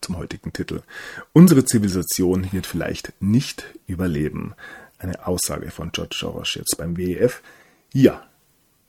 zum 0.00 0.16
heutigen 0.18 0.52
Titel. 0.52 0.82
Unsere 1.32 1.64
Zivilisation 1.64 2.52
wird 2.52 2.66
vielleicht 2.66 3.12
nicht 3.20 3.64
überleben. 3.86 4.54
Eine 4.98 5.26
Aussage 5.26 5.70
von 5.70 5.92
George 5.92 6.16
Soros 6.18 6.54
jetzt 6.54 6.76
beim 6.78 6.96
WEF. 6.96 7.42
Ja, 7.92 8.26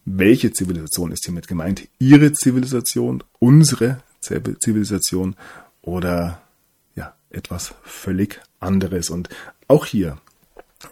welche 0.06 0.52
Zivilisation 0.52 1.12
ist 1.12 1.26
hiermit 1.26 1.48
gemeint? 1.48 1.88
Ihre 2.00 2.34
Zivilisation, 2.34 3.24
unsere 3.40 4.02
Zivilisation 4.22 5.36
oder 5.82 6.42
ja, 6.96 7.16
etwas 7.30 7.74
völlig 7.84 8.42
anderes. 8.60 9.10
Und 9.10 9.30
auch 9.68 9.86
hier 9.86 10.18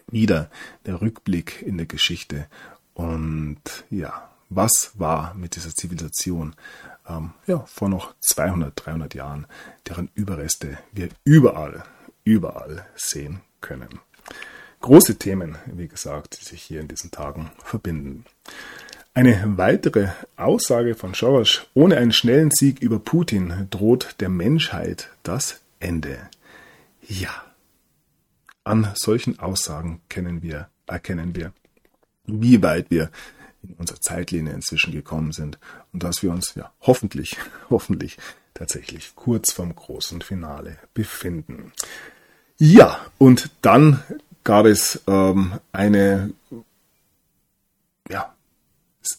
wieder 0.08 0.50
der 0.86 1.02
Rückblick 1.02 1.62
in 1.62 1.78
der 1.78 1.86
Geschichte. 1.88 2.48
Und 2.94 3.62
ja, 3.90 4.30
was 4.50 4.92
war 4.96 5.34
mit 5.34 5.56
dieser 5.56 5.74
Zivilisation 5.74 6.56
ähm, 7.18 7.32
ja, 7.48 7.60
vor 7.66 7.90
noch 7.90 8.14
200, 8.20 8.74
300 8.76 9.14
Jahren, 9.14 9.48
deren 9.88 10.10
Überreste 10.14 10.78
wir 10.92 11.10
überall, 11.24 11.84
überall 12.24 12.86
sehen 12.96 13.42
können. 13.60 14.00
Große 14.82 15.18
Themen, 15.18 15.58
wie 15.68 15.88
gesagt, 15.88 16.40
die 16.40 16.46
sich 16.46 16.62
hier 16.62 16.82
in 16.82 16.88
diesen 16.88 17.12
Tagen 17.12 17.52
verbinden. 17.64 18.26
Eine 19.14 19.58
weitere 19.58 20.10
Aussage 20.38 20.96
von 20.96 21.14
Schauersch, 21.14 21.68
ohne 21.74 21.98
einen 21.98 22.14
schnellen 22.14 22.50
Sieg 22.50 22.82
über 22.82 22.98
Putin 22.98 23.68
droht 23.70 24.16
der 24.22 24.30
Menschheit 24.30 25.10
das 25.24 25.60
Ende. 25.80 26.18
Ja, 27.02 27.44
an 28.64 28.90
solchen 28.96 29.38
Aussagen 29.40 30.02
kennen 30.08 30.42
wir, 30.42 30.70
erkennen 30.88 31.36
wir, 31.36 31.52
wie 32.26 32.64
weit 32.64 32.90
wir 32.90 33.12
in 33.64 33.74
unserer 33.76 34.02
Zeitlinie 34.02 34.54
inzwischen 34.54 34.92
gekommen 34.92 35.32
sind 35.32 35.60
und 35.94 36.04
dass 36.04 36.24
wir 36.24 36.32
uns 36.32 36.56
ja 36.56 36.72
hoffentlich, 36.82 37.38
hoffentlich 37.70 38.18
tatsächlich 38.54 39.16
kurz 39.16 39.52
vom 39.52 39.76
großen 39.76 40.22
Finale 40.22 40.78
befinden. 40.94 41.72
Ja, 42.58 43.06
und 43.18 43.50
dann 43.62 44.04
gab 44.44 44.66
es 44.66 45.02
ähm, 45.08 45.60
eine 45.72 46.32
ja, 48.10 48.36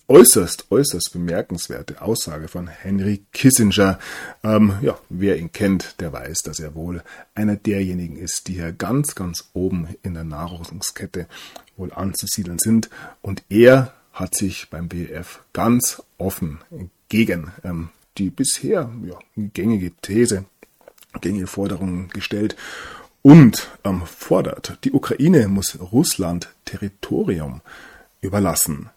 äußerst, 0.08 0.70
äußerst 0.70 1.12
bemerkenswerte 1.12 2.02
Aussage 2.02 2.48
von 2.48 2.68
Henry 2.68 3.24
Kissinger. 3.32 3.98
Ähm, 4.44 4.78
ja, 4.80 4.98
wer 5.08 5.38
ihn 5.38 5.52
kennt, 5.52 6.00
der 6.00 6.12
weiß, 6.12 6.42
dass 6.42 6.60
er 6.60 6.74
wohl 6.74 7.02
einer 7.34 7.56
derjenigen 7.56 8.16
ist, 8.16 8.48
die 8.48 8.54
hier 8.54 8.72
ganz, 8.72 9.14
ganz 9.14 9.50
oben 9.54 9.88
in 10.02 10.14
der 10.14 10.24
Nahrungskette 10.24 11.26
wohl 11.76 11.92
anzusiedeln 11.92 12.58
sind. 12.58 12.90
Und 13.22 13.42
er 13.48 13.92
hat 14.12 14.34
sich 14.34 14.68
beim 14.70 14.88
BF 14.88 15.40
ganz 15.52 16.02
offen 16.18 16.60
gegen 17.08 17.52
ähm, 17.64 17.88
die 18.18 18.30
bisher 18.30 18.90
ja, 19.04 19.18
gängige 19.36 19.92
These, 20.02 20.44
gängige 21.20 21.46
Forderungen 21.46 22.08
gestellt 22.08 22.56
und 23.22 23.70
ähm, 23.84 24.02
fordert, 24.04 24.78
die 24.84 24.92
Ukraine 24.92 25.48
muss 25.48 25.78
Russland 25.80 26.52
Territorium 26.64 27.60
überlassen. 28.20 28.90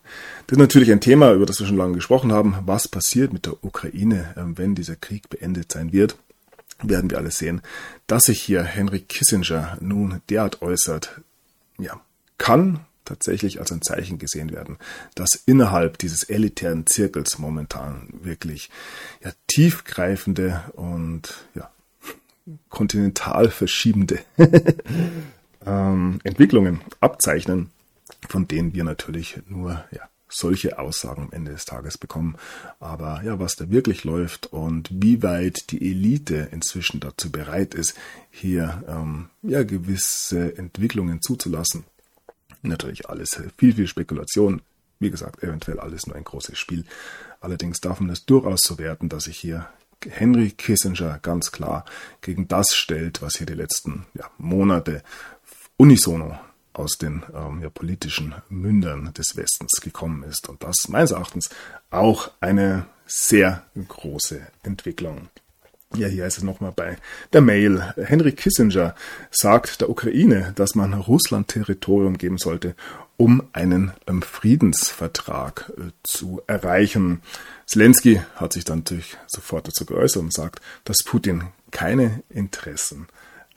Das 0.48 0.58
ist 0.58 0.62
natürlich 0.62 0.92
ein 0.92 1.02
Thema, 1.02 1.34
über 1.34 1.46
das 1.46 1.60
wir 1.60 1.68
schon 1.68 1.78
lange 1.78 1.96
gesprochen 1.96 2.32
haben. 2.32 2.56
Was 2.66 2.88
passiert 2.88 3.34
mit 3.34 3.46
der 3.46 3.64
Ukraine, 3.64 4.34
ähm, 4.38 4.58
wenn 4.58 4.76
dieser 4.76 4.96
Krieg 4.96 5.30
beendet 5.30 5.72
sein 5.72 5.94
wird? 5.94 6.18
Werden 6.82 7.10
wir 7.10 7.18
alles 7.18 7.38
sehen. 7.38 7.62
Dass 8.08 8.26
sich 8.26 8.42
hier 8.42 8.64
Henry 8.64 9.00
Kissinger 9.00 9.78
nun 9.80 10.22
derart 10.30 10.62
äußert, 10.62 11.22
ja, 11.78 12.02
kann 12.38 12.82
tatsächlich 13.06 13.60
als 13.60 13.72
ein 13.72 13.82
Zeichen 13.82 14.20
gesehen 14.20 14.52
werden, 14.52 14.78
dass 15.16 15.36
innerhalb 15.46 15.98
dieses 15.98 16.24
elitären 16.24 16.86
Zirkels 16.88 17.38
momentan 17.38 18.10
wirklich 18.22 18.70
ja, 19.24 19.32
tiefgreifende 19.48 20.64
und 20.74 21.34
ja, 21.54 21.70
kontinental 22.70 23.50
verschiebende 23.50 24.20
ähm, 25.66 26.20
Entwicklungen 26.24 26.82
abzeichnen, 27.00 27.72
von 28.28 28.48
denen 28.48 28.74
wir 28.74 28.84
natürlich 28.84 29.40
nur 29.48 29.84
ja, 29.92 30.02
solche 30.28 30.78
Aussagen 30.80 31.24
am 31.24 31.32
Ende 31.32 31.52
des 31.52 31.66
Tages 31.66 31.98
bekommen. 31.98 32.36
Aber 32.80 33.22
ja, 33.24 33.40
was 33.40 33.56
da 33.56 33.70
wirklich 33.70 34.04
läuft 34.04 34.48
und 34.48 34.90
wie 34.92 35.24
weit 35.24 35.72
die 35.72 35.90
Elite 35.90 36.50
inzwischen 36.52 37.00
dazu 37.00 37.32
bereit 37.32 37.74
ist, 37.74 37.96
hier 38.32 38.84
ähm, 38.88 39.30
ja 39.42 39.64
gewisse 39.64 40.58
Entwicklungen 40.58 41.22
zuzulassen, 41.22 41.84
Natürlich 42.68 43.10
alles 43.10 43.40
viel, 43.58 43.76
viel 43.76 43.88
Spekulation. 43.88 44.62
wie 45.00 45.12
gesagt, 45.12 45.44
eventuell 45.44 45.80
alles 45.80 46.08
nur 46.08 46.16
ein 46.16 46.24
großes 46.24 46.58
Spiel. 46.58 46.86
Allerdings 47.42 47.82
darf 47.82 48.00
man 48.00 48.10
es 48.10 48.26
durchaus 48.26 48.62
so 48.62 48.78
werten, 48.78 49.10
dass 49.10 49.26
sich 49.26 49.38
hier 49.38 49.68
Henry 50.10 50.52
Kissinger 50.52 51.20
ganz 51.22 51.52
klar 51.52 51.86
gegen 52.22 52.48
das 52.48 52.76
stellt, 52.76 53.22
was 53.22 53.38
hier 53.38 53.46
die 53.46 53.54
letzten 53.54 54.06
ja, 54.14 54.30
Monate 54.38 55.04
unisono 55.78 56.40
aus 56.74 56.98
den 56.98 57.24
ähm, 57.34 57.62
ja, 57.62 57.70
politischen 57.70 58.36
Mündern 58.50 59.14
des 59.14 59.36
Westens 59.36 59.80
gekommen 59.82 60.24
ist. 60.24 60.50
Und 60.50 60.64
das 60.64 60.88
meines 60.88 61.12
Erachtens 61.12 61.50
auch 61.90 62.32
eine 62.40 62.86
sehr 63.06 63.66
große 63.76 64.42
Entwicklung. 64.64 65.30
Ja, 65.94 66.08
hier 66.08 66.26
ist 66.26 66.38
es 66.38 66.44
nochmal 66.44 66.74
bei 66.76 66.98
der 67.32 67.42
Mail. 67.42 67.94
Henry 67.96 68.34
Kissinger 68.34 68.96
sagt 69.32 69.82
der 69.82 69.90
Ukraine, 69.90 70.52
dass 70.56 70.76
man 70.76 70.94
Russland 70.94 71.48
Territorium 71.48 72.18
geben 72.18 72.38
sollte, 72.38 72.76
um 73.18 73.44
einen 73.54 73.94
ähm, 74.08 74.22
Friedensvertrag 74.22 75.72
äh, 75.78 75.92
zu 76.04 76.42
erreichen. 76.48 77.22
Zelensky 77.66 78.22
hat 78.36 78.54
sich 78.54 78.66
dann 78.66 78.80
natürlich 78.80 79.18
sofort 79.28 79.68
dazu 79.68 79.86
geäußert 79.86 80.24
und 80.24 80.34
sagt, 80.34 80.60
dass 80.84 80.98
Putin 81.06 81.46
keine 81.72 82.24
Interessen 82.30 83.08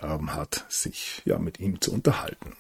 ähm, 0.01 0.35
hat, 0.35 0.65
sich 0.69 1.23
ja 1.25 1.39
mit 1.39 1.59
ihm 1.59 1.81
zu 1.81 1.93
unterhalten. 1.93 2.53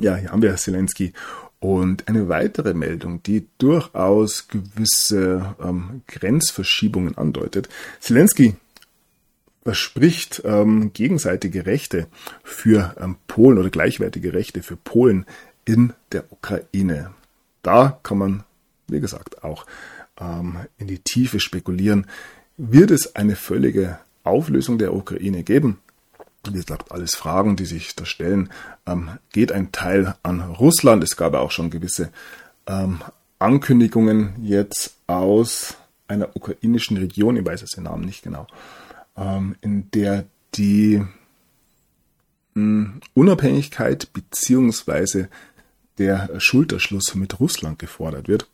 Ja, 0.00 0.16
hier 0.16 0.32
haben 0.32 0.42
wir 0.42 0.56
Zelensky. 0.56 1.12
Und 1.60 2.08
eine 2.08 2.28
weitere 2.28 2.74
Meldung, 2.74 3.22
die 3.22 3.46
durchaus 3.58 4.48
gewisse 4.48 5.54
ähm, 5.62 6.02
Grenzverschiebungen 6.08 7.16
andeutet. 7.16 7.68
Zelensky 8.00 8.56
verspricht 9.64 10.42
ähm, 10.44 10.92
gegenseitige 10.92 11.66
Rechte 11.66 12.06
für 12.42 12.94
ähm, 13.00 13.16
Polen 13.26 13.58
oder 13.58 13.70
gleichwertige 13.70 14.34
Rechte 14.34 14.62
für 14.62 14.76
Polen 14.76 15.24
in 15.64 15.94
der 16.12 16.30
Ukraine. 16.30 17.12
Da 17.62 17.98
kann 18.02 18.18
man, 18.18 18.44
wie 18.88 19.00
gesagt, 19.00 19.42
auch 19.42 19.64
ähm, 20.20 20.58
in 20.76 20.86
die 20.86 20.98
Tiefe 20.98 21.40
spekulieren. 21.40 22.06
Wird 22.58 22.90
es 22.90 23.16
eine 23.16 23.36
völlige 23.36 23.98
Auflösung 24.22 24.78
der 24.78 24.94
Ukraine 24.94 25.42
geben? 25.42 25.78
Wie 26.46 26.52
gesagt, 26.52 26.92
alles 26.92 27.14
Fragen, 27.14 27.56
die 27.56 27.64
sich 27.64 27.96
da 27.96 28.04
stellen. 28.04 28.50
Ähm, 28.86 29.18
geht 29.32 29.50
ein 29.50 29.72
Teil 29.72 30.14
an 30.22 30.42
Russland? 30.42 31.02
Es 31.02 31.16
gab 31.16 31.32
auch 31.34 31.50
schon 31.50 31.70
gewisse 31.70 32.10
ähm, 32.66 33.00
Ankündigungen 33.38 34.34
jetzt 34.42 34.94
aus 35.06 35.76
einer 36.06 36.36
ukrainischen 36.36 36.98
Region, 36.98 37.36
ich 37.36 37.44
weiß 37.46 37.62
jetzt 37.62 37.76
den 37.76 37.84
Namen 37.84 38.04
nicht 38.04 38.22
genau, 38.22 38.46
ähm, 39.16 39.56
in 39.60 39.90
der 39.92 40.26
die 40.54 40.98
mh, 42.54 42.54
hm, 42.54 43.00
Unabhängigkeit 43.14 44.12
beziehungsweise 44.12 45.28
der 45.98 46.28
Schulterschluss 46.38 47.14
mit 47.14 47.38
Russland 47.40 47.78
gefordert 47.78 48.28
wird. 48.28 48.48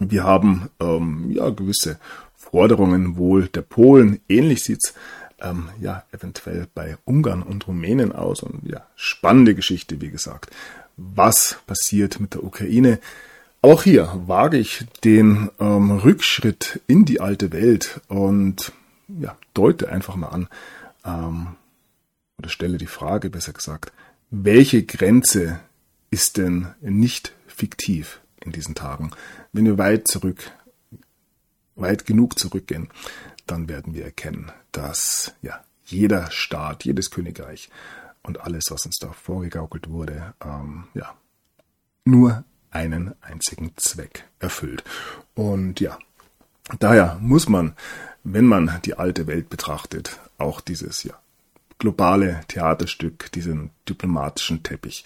Wir 0.00 0.24
haben 0.24 0.70
ähm, 0.80 1.30
ja 1.30 1.50
gewisse 1.50 1.98
Forderungen 2.34 3.16
wohl 3.16 3.48
der 3.48 3.62
Polen. 3.62 4.20
Ähnlich 4.28 4.64
sieht's 4.64 4.94
ähm, 5.40 5.68
ja 5.80 6.04
eventuell 6.12 6.66
bei 6.74 6.96
Ungarn 7.04 7.42
und 7.42 7.66
Rumänien 7.68 8.12
aus. 8.12 8.42
Und 8.42 8.68
ja, 8.68 8.86
spannende 8.96 9.54
Geschichte, 9.54 10.00
wie 10.00 10.10
gesagt. 10.10 10.50
Was 10.96 11.58
passiert 11.66 12.20
mit 12.20 12.34
der 12.34 12.44
Ukraine? 12.44 12.98
Auch 13.62 13.84
hier 13.84 14.12
wage 14.26 14.58
ich 14.58 14.84
den 15.04 15.50
ähm, 15.58 15.90
Rückschritt 15.90 16.80
in 16.86 17.04
die 17.04 17.20
alte 17.20 17.52
Welt 17.52 18.00
und 18.08 18.72
ja, 19.08 19.36
deute 19.52 19.88
einfach 19.90 20.16
mal 20.16 20.28
an 20.28 20.48
ähm, 21.04 21.56
oder 22.38 22.48
stelle 22.48 22.78
die 22.78 22.86
Frage, 22.86 23.30
besser 23.30 23.52
gesagt, 23.52 23.92
welche 24.30 24.84
Grenze 24.84 25.60
ist 26.10 26.36
denn 26.36 26.74
nicht 26.80 27.32
fiktiv 27.46 28.20
in 28.40 28.52
diesen 28.52 28.74
Tagen? 28.74 29.10
Wenn 29.52 29.66
wir 29.66 29.78
weit 29.78 30.08
zurück, 30.08 30.50
weit 31.76 32.06
genug 32.06 32.38
zurückgehen, 32.38 32.88
dann 33.46 33.68
werden 33.68 33.94
wir 33.94 34.04
erkennen, 34.04 34.50
dass 34.72 35.34
ja 35.42 35.62
jeder 35.84 36.30
Staat, 36.30 36.84
jedes 36.84 37.10
Königreich 37.10 37.70
und 38.22 38.40
alles, 38.40 38.70
was 38.70 38.86
uns 38.86 38.98
da 38.98 39.12
vorgegaukelt 39.12 39.90
wurde, 39.90 40.34
ähm, 40.42 40.88
ja, 40.94 41.14
nur 42.04 42.44
einen 42.70 43.14
einzigen 43.22 43.72
Zweck 43.76 44.24
erfüllt. 44.40 44.82
Und 45.34 45.80
ja, 45.80 45.98
daher 46.78 47.18
muss 47.20 47.48
man, 47.48 47.74
wenn 48.22 48.46
man 48.46 48.80
die 48.84 48.94
alte 48.94 49.26
Welt 49.26 49.50
betrachtet, 49.50 50.18
auch 50.38 50.60
dieses 50.60 51.04
ja 51.04 51.14
globale 51.78 52.40
Theaterstück, 52.48 53.30
diesen 53.32 53.70
diplomatischen 53.88 54.62
Teppich, 54.62 55.04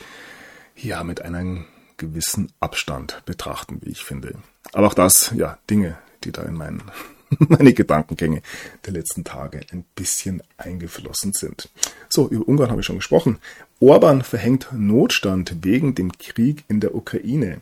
ja 0.77 1.03
mit 1.03 1.23
einem 1.23 1.67
gewissen 1.97 2.53
Abstand 2.61 3.23
betrachten, 3.27 3.81
wie 3.83 3.91
ich 3.91 4.05
finde. 4.05 4.35
Aber 4.73 4.87
auch 4.87 4.95
das, 4.95 5.33
ja, 5.35 5.59
Dinge, 5.69 5.99
die 6.25 6.33
da 6.33 6.43
in 6.43 6.55
meinen, 6.55 6.83
meine 7.39 7.73
Gedankengänge 7.73 8.43
der 8.87 8.93
letzten 8.93 9.25
Tage 9.25 9.61
ein 9.73 9.85
bisschen 9.95 10.43
eingeflossen 10.57 11.33
sind. 11.33 11.69
So, 12.09 12.29
über 12.29 12.47
Ungarn 12.47 12.71
habe 12.71 12.81
ich 12.81 12.87
schon 12.87 12.97
gesprochen. 12.97 13.39
Orban 13.81 14.23
verhängt 14.23 14.69
Notstand 14.73 15.57
wegen 15.63 15.95
dem 15.95 16.17
Krieg 16.17 16.65
in 16.69 16.81
der 16.81 16.95
Ukraine. 16.95 17.61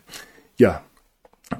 Ja, 0.57 0.83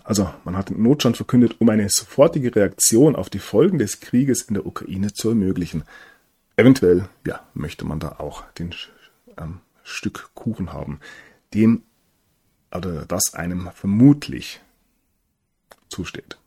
also 0.03 0.33
man 0.43 0.57
hat 0.57 0.69
den 0.69 0.81
Notstand 0.81 1.17
verkündet, 1.17 1.55
um 1.59 1.69
eine 1.69 1.87
sofortige 1.89 2.55
Reaktion 2.55 3.15
auf 3.15 3.29
die 3.29 3.39
Folgen 3.39 3.77
des 3.77 3.99
Krieges 3.99 4.41
in 4.41 4.55
der 4.55 4.65
Ukraine 4.65 5.13
zu 5.13 5.29
ermöglichen. 5.29 5.83
Eventuell, 6.55 7.07
ja, 7.25 7.45
möchte 7.53 7.85
man 7.85 7.99
da 7.99 8.15
auch 8.19 8.43
den 8.53 8.73
ähm, 9.37 9.59
Stück 9.83 10.31
Kuchen 10.33 10.73
haben 10.73 10.99
dem 11.53 11.83
oder 12.73 13.05
das 13.05 13.33
einem 13.33 13.69
vermutlich 13.73 14.61
zusteht. 15.89 16.37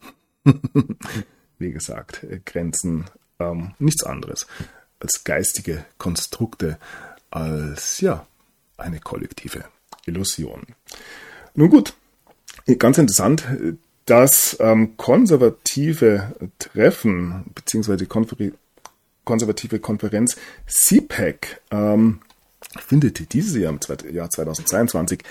Wie 1.58 1.72
gesagt, 1.72 2.26
Grenzen 2.44 3.06
ähm, 3.38 3.74
nichts 3.78 4.04
anderes 4.04 4.46
als 4.98 5.24
geistige 5.24 5.84
Konstrukte, 5.98 6.78
als 7.30 8.00
ja 8.00 8.26
eine 8.76 9.00
kollektive 9.00 9.64
Illusion. 10.04 10.66
Nun 11.54 11.70
gut, 11.70 11.94
ganz 12.78 12.98
interessant, 12.98 13.44
das 14.06 14.56
ähm, 14.60 14.96
konservative 14.96 16.34
Treffen 16.58 17.44
beziehungsweise 17.54 18.06
die 18.06 18.52
konservative 19.24 19.78
Konferenz 19.78 20.36
CPAC 20.66 21.60
e 21.70 21.76
ähm, 21.76 22.20
findet 22.78 23.32
dieses 23.32 23.56
Jahr 23.56 23.72
im 23.72 24.14
Jahr 24.14 24.30
2022 24.30 25.22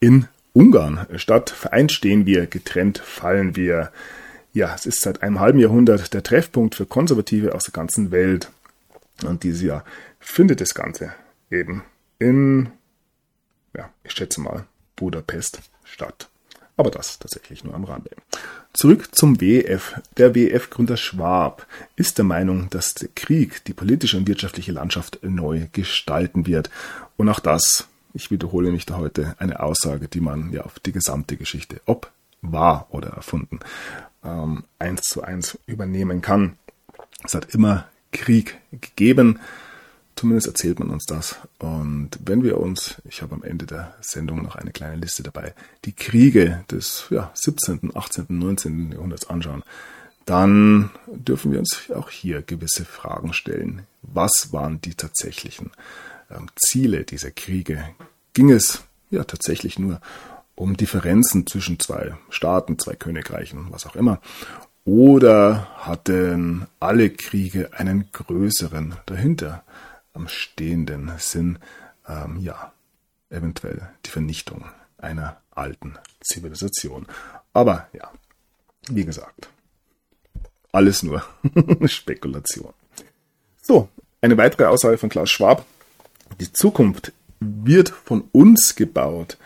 in 0.00 0.28
Ungarn 0.52 1.06
statt. 1.16 1.50
Vereint 1.50 1.92
stehen 1.92 2.26
wir, 2.26 2.46
getrennt 2.46 2.98
fallen 2.98 3.56
wir. 3.56 3.92
Ja, 4.52 4.74
es 4.74 4.86
ist 4.86 5.00
seit 5.00 5.22
einem 5.22 5.38
halben 5.38 5.60
Jahrhundert 5.60 6.12
der 6.12 6.22
Treffpunkt 6.22 6.74
für 6.74 6.86
Konservative 6.86 7.54
aus 7.54 7.64
der 7.64 7.72
ganzen 7.72 8.10
Welt. 8.10 8.50
Und 9.24 9.44
dieses 9.44 9.62
Jahr 9.62 9.84
findet 10.18 10.60
das 10.60 10.74
Ganze 10.74 11.12
eben 11.50 11.82
in, 12.18 12.70
ja, 13.76 13.90
ich 14.02 14.12
schätze 14.12 14.40
mal, 14.40 14.66
Budapest 14.96 15.60
statt. 15.84 16.28
Aber 16.80 16.90
das 16.90 17.18
tatsächlich 17.18 17.62
nur 17.62 17.74
am 17.74 17.84
Rande. 17.84 18.08
Zurück 18.72 19.14
zum 19.14 19.38
WEF. 19.38 20.00
Der 20.16 20.34
WEF-Gründer 20.34 20.96
Schwab 20.96 21.66
ist 21.94 22.16
der 22.16 22.24
Meinung, 22.24 22.70
dass 22.70 22.94
der 22.94 23.10
Krieg 23.14 23.62
die 23.66 23.74
politische 23.74 24.16
und 24.16 24.26
wirtschaftliche 24.26 24.72
Landschaft 24.72 25.18
neu 25.22 25.66
gestalten 25.72 26.46
wird. 26.46 26.70
Und 27.18 27.28
auch 27.28 27.40
das, 27.40 27.86
ich 28.14 28.30
wiederhole 28.30 28.72
mich 28.72 28.86
da 28.86 28.96
heute, 28.96 29.34
eine 29.36 29.60
Aussage, 29.60 30.08
die 30.08 30.22
man 30.22 30.54
ja 30.54 30.62
auf 30.62 30.78
die 30.78 30.92
gesamte 30.92 31.36
Geschichte, 31.36 31.82
ob 31.84 32.10
wahr 32.40 32.86
oder 32.88 33.10
erfunden, 33.10 33.60
ähm, 34.24 34.64
eins 34.78 35.02
zu 35.02 35.20
eins 35.20 35.58
übernehmen 35.66 36.22
kann. 36.22 36.56
Es 37.24 37.34
hat 37.34 37.54
immer 37.54 37.88
Krieg 38.10 38.56
gegeben. 38.72 39.38
Zumindest 40.20 40.48
erzählt 40.48 40.78
man 40.78 40.90
uns 40.90 41.06
das. 41.06 41.36
Und 41.60 42.10
wenn 42.22 42.42
wir 42.42 42.60
uns, 42.60 43.00
ich 43.08 43.22
habe 43.22 43.34
am 43.34 43.42
Ende 43.42 43.64
der 43.64 43.94
Sendung 44.02 44.42
noch 44.42 44.54
eine 44.54 44.70
kleine 44.70 44.96
Liste 44.96 45.22
dabei, 45.22 45.54
die 45.86 45.94
Kriege 45.94 46.62
des 46.70 47.06
ja, 47.08 47.30
17., 47.32 47.92
18., 47.94 48.26
19. 48.28 48.92
Jahrhunderts 48.92 49.30
anschauen, 49.30 49.62
dann 50.26 50.90
dürfen 51.06 51.52
wir 51.52 51.58
uns 51.58 51.90
auch 51.94 52.10
hier 52.10 52.42
gewisse 52.42 52.84
Fragen 52.84 53.32
stellen. 53.32 53.86
Was 54.02 54.52
waren 54.52 54.82
die 54.82 54.94
tatsächlichen 54.94 55.70
ähm, 56.30 56.48
Ziele 56.54 57.04
dieser 57.04 57.30
Kriege? 57.30 57.82
Ging 58.34 58.50
es 58.50 58.82
ja 59.08 59.24
tatsächlich 59.24 59.78
nur 59.78 60.02
um 60.54 60.76
Differenzen 60.76 61.46
zwischen 61.46 61.80
zwei 61.80 62.14
Staaten, 62.28 62.78
zwei 62.78 62.94
Königreichen, 62.94 63.68
was 63.70 63.86
auch 63.86 63.96
immer? 63.96 64.20
Oder 64.84 65.68
hatten 65.78 66.66
alle 66.78 67.08
Kriege 67.08 67.70
einen 67.72 68.12
größeren 68.12 68.96
dahinter? 69.06 69.64
Am 70.12 70.28
stehenden 70.28 71.12
Sinn, 71.18 71.58
ähm, 72.08 72.38
ja, 72.38 72.72
eventuell 73.30 73.88
die 74.04 74.10
Vernichtung 74.10 74.64
einer 74.98 75.40
alten 75.50 75.94
Zivilisation. 76.20 77.06
Aber 77.52 77.88
ja, 77.92 78.10
wie 78.88 79.04
gesagt, 79.04 79.48
alles 80.72 81.02
nur 81.02 81.24
Spekulation. 81.86 82.72
So, 83.62 83.88
eine 84.20 84.36
weitere 84.36 84.66
Aussage 84.66 84.98
von 84.98 85.08
Klaus 85.08 85.30
Schwab. 85.30 85.64
Die 86.40 86.52
Zukunft 86.52 87.12
wird 87.40 87.88
von 87.88 88.24
uns 88.32 88.74
gebaut. 88.74 89.38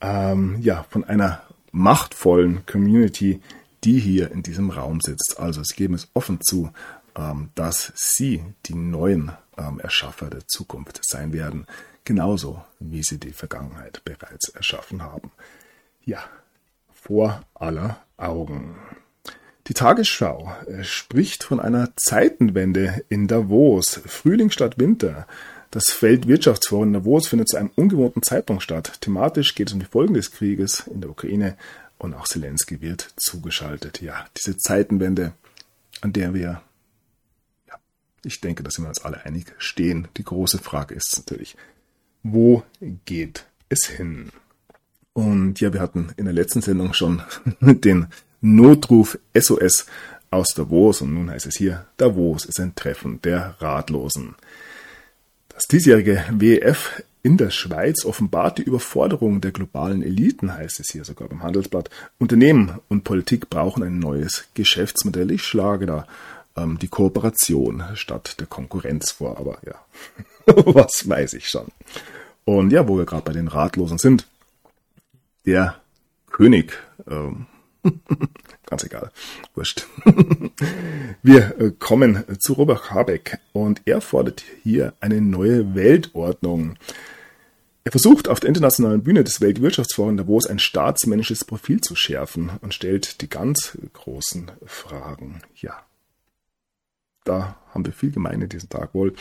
Ähm, 0.00 0.58
ja, 0.60 0.84
von 0.90 1.04
einer 1.04 1.42
machtvollen 1.72 2.64
Community, 2.66 3.40
die 3.84 3.98
hier 3.98 4.30
in 4.30 4.42
diesem 4.42 4.70
Raum 4.70 5.00
sitzt. 5.00 5.36
Also 5.38 5.62
sie 5.64 5.74
geben 5.74 5.94
es 5.94 6.08
offen 6.14 6.40
zu, 6.40 6.70
ähm, 7.16 7.50
dass 7.54 7.92
sie 7.94 8.42
die 8.66 8.74
neuen 8.74 9.32
ähm, 9.58 9.80
Erschaffer 9.80 10.30
der 10.30 10.46
Zukunft 10.46 11.00
sein 11.02 11.32
werden, 11.32 11.66
genauso 12.04 12.62
wie 12.80 13.02
sie 13.02 13.18
die 13.18 13.32
Vergangenheit 13.32 14.02
bereits 14.04 14.48
erschaffen 14.48 15.02
haben. 15.02 15.30
Ja, 16.04 16.22
vor 16.92 17.42
aller 17.54 18.02
Augen. 18.16 18.76
Die 19.66 19.74
Tagesschau 19.74 20.52
äh, 20.66 20.84
spricht 20.84 21.42
von 21.44 21.60
einer 21.60 21.90
Zeitenwende 21.96 23.02
in 23.08 23.28
Davos, 23.28 24.00
Frühling 24.06 24.50
statt 24.50 24.78
Winter. 24.78 25.26
Das 25.70 26.02
Weltwirtschaftsforum 26.02 26.92
Davos 26.92 27.28
findet 27.28 27.48
zu 27.48 27.56
einem 27.56 27.70
ungewohnten 27.74 28.22
Zeitpunkt 28.22 28.62
statt. 28.62 29.00
Thematisch 29.00 29.54
geht 29.54 29.68
es 29.68 29.74
um 29.74 29.80
die 29.80 29.86
Folgen 29.86 30.14
des 30.14 30.32
Krieges 30.32 30.86
in 30.86 31.00
der 31.00 31.10
Ukraine 31.10 31.56
und 31.98 32.14
auch 32.14 32.26
Zelensky 32.26 32.80
wird 32.80 33.12
zugeschaltet. 33.16 34.02
Ja, 34.02 34.26
diese 34.36 34.56
Zeitenwende, 34.58 35.32
an 36.02 36.12
der 36.12 36.34
wir, 36.34 36.60
ich 38.24 38.40
denke, 38.40 38.62
da 38.62 38.70
sind 38.70 38.84
wir 38.84 38.88
uns 38.88 39.04
alle 39.04 39.24
einig, 39.24 39.52
stehen. 39.58 40.08
Die 40.16 40.24
große 40.24 40.58
Frage 40.58 40.94
ist 40.94 41.14
natürlich, 41.16 41.56
wo 42.22 42.62
geht 43.04 43.46
es 43.68 43.86
hin? 43.86 44.30
Und 45.12 45.60
ja, 45.60 45.72
wir 45.72 45.80
hatten 45.80 46.08
in 46.16 46.24
der 46.24 46.34
letzten 46.34 46.60
Sendung 46.60 46.92
schon 46.92 47.22
den 47.60 48.06
Notruf 48.40 49.18
SOS 49.34 49.86
aus 50.30 50.48
Davos 50.54 51.00
und 51.00 51.14
nun 51.14 51.30
heißt 51.30 51.46
es 51.46 51.56
hier, 51.56 51.86
Davos 51.96 52.44
ist 52.44 52.60
ein 52.60 52.74
Treffen 52.74 53.22
der 53.22 53.54
Ratlosen. 53.60 54.34
Das 55.48 55.66
diesjährige 55.68 56.24
WEF 56.32 57.04
in 57.22 57.38
der 57.38 57.50
Schweiz 57.50 58.04
offenbart 58.04 58.58
die 58.58 58.64
Überforderung 58.64 59.40
der 59.40 59.52
globalen 59.52 60.02
Eliten, 60.02 60.52
heißt 60.52 60.80
es 60.80 60.90
hier 60.90 61.04
sogar 61.04 61.28
beim 61.28 61.42
Handelsblatt. 61.42 61.88
Unternehmen 62.18 62.80
und 62.88 63.04
Politik 63.04 63.48
brauchen 63.48 63.82
ein 63.82 63.98
neues 63.98 64.44
Geschäftsmodell. 64.52 65.30
Ich 65.30 65.42
schlage 65.42 65.86
da 65.86 66.06
ähm, 66.56 66.78
die 66.78 66.88
Kooperation 66.88 67.82
statt 67.94 68.36
der 68.40 68.46
Konkurrenz 68.46 69.12
vor, 69.12 69.38
aber 69.38 69.58
ja, 69.66 69.74
was 70.46 71.08
weiß 71.08 71.34
ich 71.34 71.48
schon. 71.48 71.68
Und 72.44 72.72
ja, 72.72 72.88
wo 72.88 72.98
wir 72.98 73.06
gerade 73.06 73.24
bei 73.24 73.32
den 73.32 73.48
Ratlosen 73.48 73.98
sind, 73.98 74.26
der 75.46 75.76
König, 76.30 76.78
ähm, 77.08 77.46
Ganz 78.66 78.84
egal. 78.84 79.10
Wurscht. 79.54 79.86
Wir 81.22 81.60
äh, 81.60 81.72
kommen 81.78 82.24
zu 82.38 82.54
Robert 82.54 82.90
Habeck 82.90 83.38
und 83.52 83.82
er 83.84 84.00
fordert 84.00 84.42
hier 84.62 84.94
eine 85.00 85.20
neue 85.20 85.74
Weltordnung. 85.74 86.76
Er 87.84 87.90
versucht 87.90 88.28
auf 88.28 88.40
der 88.40 88.48
internationalen 88.48 89.02
Bühne 89.02 89.24
des 89.24 89.40
Weltwirtschaftsforums 89.40 90.16
Davos 90.16 90.46
ein 90.46 90.58
staatsmännisches 90.58 91.44
Profil 91.44 91.82
zu 91.82 91.94
schärfen 91.94 92.50
und 92.62 92.72
stellt 92.72 93.20
die 93.20 93.28
ganz 93.28 93.76
großen 93.92 94.50
Fragen. 94.64 95.42
Ja, 95.56 95.84
da 97.24 97.56
haben 97.72 97.84
wir 97.84 97.92
viel 97.92 98.10
gemein 98.10 98.40
in 98.42 98.48
diesem 98.48 98.68
Tag 98.68 98.94
wohl. 98.94 99.14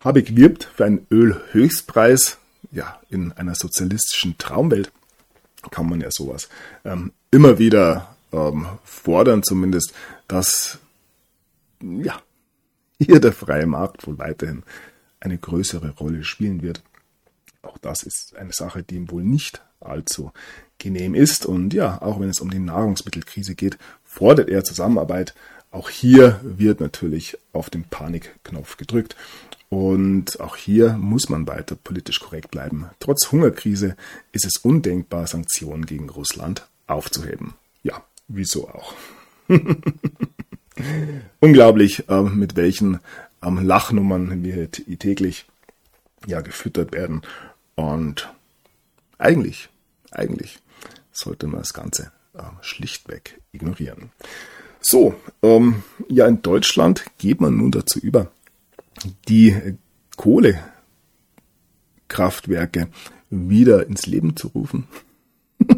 Habeck 0.00 0.34
wirbt 0.34 0.64
für 0.64 0.84
einen 0.84 1.06
Ölhöchstpreis, 1.10 2.38
ja, 2.72 3.00
in 3.08 3.32
einer 3.32 3.54
sozialistischen 3.54 4.38
Traumwelt 4.38 4.92
kann 5.70 5.88
man 5.88 6.00
ja 6.00 6.10
sowas 6.10 6.48
ähm, 6.84 7.12
immer 7.30 7.58
wieder 7.58 8.16
ähm, 8.32 8.66
fordern, 8.84 9.42
zumindest, 9.42 9.92
dass 10.26 10.78
ja, 11.80 12.20
hier 12.98 13.20
der 13.20 13.32
freie 13.32 13.66
Markt 13.66 14.06
wohl 14.06 14.18
weiterhin 14.18 14.62
eine 15.20 15.38
größere 15.38 15.90
Rolle 15.90 16.24
spielen 16.24 16.62
wird. 16.62 16.82
Auch 17.62 17.78
das 17.78 18.02
ist 18.02 18.36
eine 18.36 18.52
Sache, 18.52 18.82
die 18.82 18.96
ihm 18.96 19.10
wohl 19.10 19.22
nicht 19.22 19.62
allzu 19.80 20.32
genehm 20.78 21.14
ist. 21.14 21.44
Und 21.44 21.74
ja, 21.74 22.00
auch 22.00 22.20
wenn 22.20 22.30
es 22.30 22.40
um 22.40 22.50
die 22.50 22.58
Nahrungsmittelkrise 22.58 23.54
geht, 23.54 23.78
fordert 24.02 24.48
er 24.48 24.64
Zusammenarbeit. 24.64 25.34
Auch 25.70 25.88
hier 25.88 26.40
wird 26.42 26.80
natürlich 26.80 27.38
auf 27.52 27.70
den 27.70 27.84
Panikknopf 27.84 28.76
gedrückt. 28.76 29.16
Und 29.68 30.40
auch 30.40 30.56
hier 30.56 30.94
muss 30.94 31.28
man 31.28 31.46
weiter 31.46 31.76
politisch 31.76 32.18
korrekt 32.18 32.50
bleiben. 32.50 32.90
Trotz 32.98 33.30
Hungerkrise 33.30 33.96
ist 34.32 34.44
es 34.44 34.56
undenkbar, 34.56 35.28
Sanktionen 35.28 35.86
gegen 35.86 36.10
Russland 36.10 36.66
aufzuheben. 36.88 37.54
Ja, 37.84 38.02
wieso 38.26 38.68
auch. 38.68 38.94
Unglaublich, 41.40 42.08
äh, 42.08 42.22
mit 42.22 42.56
welchen 42.56 42.98
ähm, 43.42 43.64
Lachnummern 43.64 44.42
wir 44.42 44.70
täglich 44.72 45.46
ja, 46.26 46.40
gefüttert 46.40 46.92
werden. 46.92 47.22
Und 47.76 48.32
eigentlich, 49.18 49.68
eigentlich 50.10 50.58
sollte 51.12 51.46
man 51.46 51.60
das 51.60 51.74
Ganze 51.74 52.10
äh, 52.34 52.42
schlichtweg 52.60 53.40
ignorieren. 53.52 54.10
So, 54.80 55.14
ähm, 55.42 55.82
ja, 56.08 56.26
in 56.26 56.42
Deutschland 56.42 57.04
geht 57.18 57.40
man 57.40 57.56
nun 57.56 57.70
dazu 57.70 57.98
über, 57.98 58.30
die 59.28 59.76
Kohlekraftwerke 60.16 62.88
wieder 63.28 63.86
ins 63.86 64.06
Leben 64.06 64.36
zu 64.36 64.48
rufen. 64.48 64.88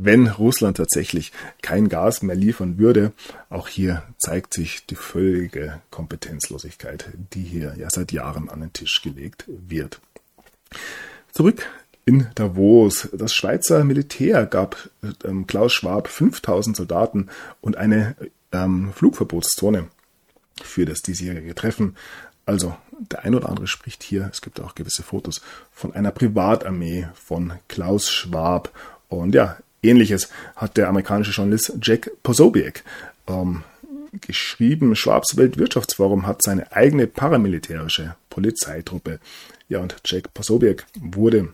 Wenn 0.00 0.28
Russland 0.28 0.76
tatsächlich 0.76 1.32
kein 1.60 1.88
Gas 1.88 2.22
mehr 2.22 2.36
liefern 2.36 2.78
würde, 2.78 3.12
auch 3.50 3.66
hier 3.68 4.04
zeigt 4.16 4.54
sich 4.54 4.86
die 4.86 4.94
völlige 4.94 5.82
Kompetenzlosigkeit, 5.90 7.06
die 7.34 7.42
hier 7.42 7.74
ja 7.76 7.90
seit 7.90 8.12
Jahren 8.12 8.48
an 8.48 8.60
den 8.60 8.72
Tisch 8.72 9.02
gelegt 9.02 9.44
wird. 9.48 10.00
Zurück 11.32 11.66
in 12.08 12.26
Davos. 12.36 13.10
Das 13.12 13.34
Schweizer 13.34 13.84
Militär 13.84 14.46
gab 14.46 14.88
ähm, 15.24 15.46
Klaus 15.46 15.74
Schwab 15.74 16.08
5000 16.08 16.74
Soldaten 16.74 17.28
und 17.60 17.76
eine 17.76 18.16
ähm, 18.50 18.94
Flugverbotszone 18.94 19.88
für 20.62 20.86
das 20.86 21.02
diesjährige 21.02 21.54
Treffen. 21.54 21.96
Also 22.46 22.74
der 22.98 23.24
ein 23.26 23.34
oder 23.34 23.50
andere 23.50 23.66
spricht 23.66 24.02
hier, 24.02 24.30
es 24.32 24.40
gibt 24.40 24.58
auch 24.58 24.74
gewisse 24.74 25.02
Fotos 25.02 25.42
von 25.70 25.92
einer 25.92 26.10
Privatarmee 26.10 27.08
von 27.14 27.52
Klaus 27.68 28.10
Schwab. 28.10 28.70
Und 29.10 29.34
ja, 29.34 29.58
ähnliches 29.82 30.30
hat 30.56 30.78
der 30.78 30.88
amerikanische 30.88 31.32
Journalist 31.32 31.74
Jack 31.82 32.10
Posobiec 32.22 32.84
ähm, 33.26 33.64
geschrieben. 34.22 34.96
Schwabs 34.96 35.36
Weltwirtschaftsforum 35.36 36.26
hat 36.26 36.40
seine 36.40 36.72
eigene 36.72 37.06
paramilitärische 37.06 38.16
Polizeitruppe. 38.30 39.20
Ja, 39.68 39.80
und 39.80 39.96
Jack 40.06 40.32
Posobiec 40.32 40.86
wurde 40.98 41.50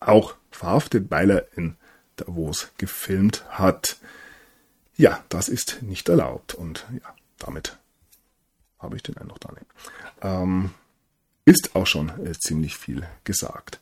auch 0.00 0.34
verhaftet, 0.50 1.10
weil 1.10 1.30
er 1.30 1.46
in 1.56 1.76
Davos 2.16 2.72
gefilmt 2.78 3.44
hat. 3.50 3.96
Ja, 4.96 5.24
das 5.28 5.48
ist 5.48 5.82
nicht 5.82 6.08
erlaubt 6.08 6.54
und 6.54 6.86
ja, 6.92 7.14
damit 7.38 7.78
habe 8.78 8.96
ich 8.96 9.02
den 9.02 9.16
einen 9.16 9.28
noch 9.28 9.38
da 9.38 9.52
nicht. 9.52 9.66
Ähm, 10.22 10.70
ist 11.44 11.74
auch 11.74 11.86
schon 11.86 12.10
äh, 12.24 12.32
ziemlich 12.38 12.76
viel 12.76 13.06
gesagt. 13.24 13.80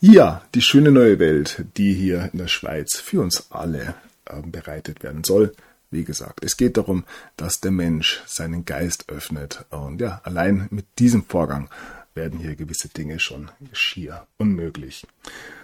Ja, 0.00 0.42
die 0.54 0.62
schöne 0.62 0.92
neue 0.92 1.18
Welt, 1.18 1.64
die 1.76 1.92
hier 1.92 2.30
in 2.32 2.38
der 2.38 2.48
Schweiz 2.48 2.96
für 2.96 3.20
uns 3.20 3.50
alle 3.50 3.94
äh, 4.26 4.40
bereitet 4.42 5.02
werden 5.02 5.24
soll. 5.24 5.54
Wie 5.90 6.04
gesagt, 6.04 6.44
es 6.44 6.56
geht 6.56 6.76
darum, 6.76 7.04
dass 7.36 7.60
der 7.60 7.72
Mensch 7.72 8.22
seinen 8.26 8.64
Geist 8.64 9.08
öffnet. 9.08 9.64
Und 9.70 10.00
ja, 10.00 10.20
allein 10.24 10.68
mit 10.70 10.86
diesem 10.98 11.24
Vorgang 11.24 11.68
werden 12.14 12.38
hier 12.38 12.56
gewisse 12.56 12.88
Dinge 12.88 13.20
schon 13.20 13.50
schier 13.72 14.26
unmöglich. 14.38 15.06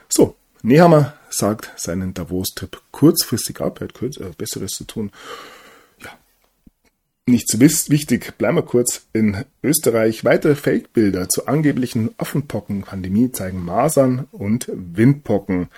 So, 0.08 0.36
Nehammer 0.62 1.14
sagt 1.30 1.72
seinen 1.76 2.14
Davos-Trip 2.14 2.80
kurzfristig 2.90 3.60
ab. 3.60 3.80
Er 3.80 3.88
hat 3.88 3.94
kurz, 3.94 4.16
äh, 4.16 4.30
Besseres 4.36 4.72
zu 4.72 4.84
tun 4.84 5.10
nicht 7.28 7.50
so 7.50 7.58
wichtig, 7.58 8.38
bleiben 8.38 8.56
wir 8.56 8.62
kurz 8.62 9.06
in 9.12 9.44
Österreich. 9.62 10.24
Weitere 10.24 10.54
Fake-Bilder 10.54 11.28
zur 11.28 11.48
angeblichen 11.48 12.10
Affenpocken-Pandemie 12.18 13.32
zeigen 13.32 13.64
Masern 13.64 14.28
und 14.30 14.70
Windpocken. 14.72 15.68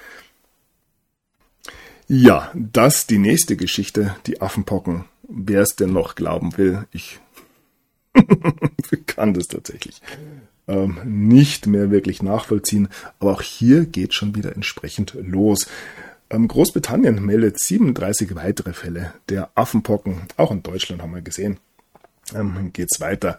Ja, 2.07 2.53
das 2.55 3.07
die 3.07 3.19
nächste 3.19 3.57
Geschichte, 3.57 4.15
die 4.27 4.43
Affenpocken. 4.43 5.07
Wer 5.23 5.63
es 5.63 5.75
denn 5.75 5.93
noch 5.93 6.15
glauben 6.15 6.57
will, 6.59 6.87
ich 6.93 7.19
kann 9.07 9.33
das 9.33 9.47
tatsächlich 9.47 10.01
ähm, 10.69 10.99
nicht 11.05 11.67
mehr 11.67 11.91
wirklich 11.91 12.23
nachvollziehen. 12.23 12.89
Aber 13.19 13.33
auch 13.33 13.43
hier 13.43 13.87
geht 13.87 14.15
schon 14.15 14.35
wieder 14.35 14.55
entsprechend 14.55 15.15
los. 15.21 15.67
Ähm, 16.31 16.47
Großbritannien 16.47 17.25
meldet 17.25 17.59
37 17.59 18.35
weitere 18.35 18.73
Fälle 18.73 19.15
der 19.29 19.51
Affenpocken. 19.55 20.23
Auch 20.37 20.51
in 20.51 20.63
Deutschland 20.63 21.03
haben 21.03 21.15
wir 21.15 21.23
gesehen. 21.23 21.59
Ähm, 22.35 22.71
geht's 22.73 23.01
weiter. 23.01 23.39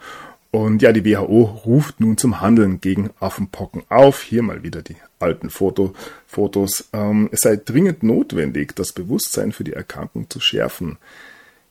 Und 0.52 0.82
ja, 0.82 0.92
die 0.92 1.06
WHO 1.06 1.44
ruft 1.66 2.00
nun 2.00 2.18
zum 2.18 2.42
Handeln 2.42 2.82
gegen 2.82 3.12
Affenpocken 3.20 3.84
auf. 3.90 4.24
Hier 4.24 4.42
mal 4.42 4.64
wieder 4.64 4.82
die 4.82 4.96
alten 5.20 5.52
Foto, 5.52 5.94
Fotos. 6.26 6.90
Ähm, 6.92 7.30
es 7.32 7.42
sei 7.42 7.56
dringend 7.58 8.02
notwendig, 8.02 8.76
das 8.76 8.92
Bewusstsein 8.92 9.52
für 9.52 9.64
die 9.64 9.74
Erkrankung 9.74 10.28
zu 10.30 10.40
schärfen. 10.40 10.98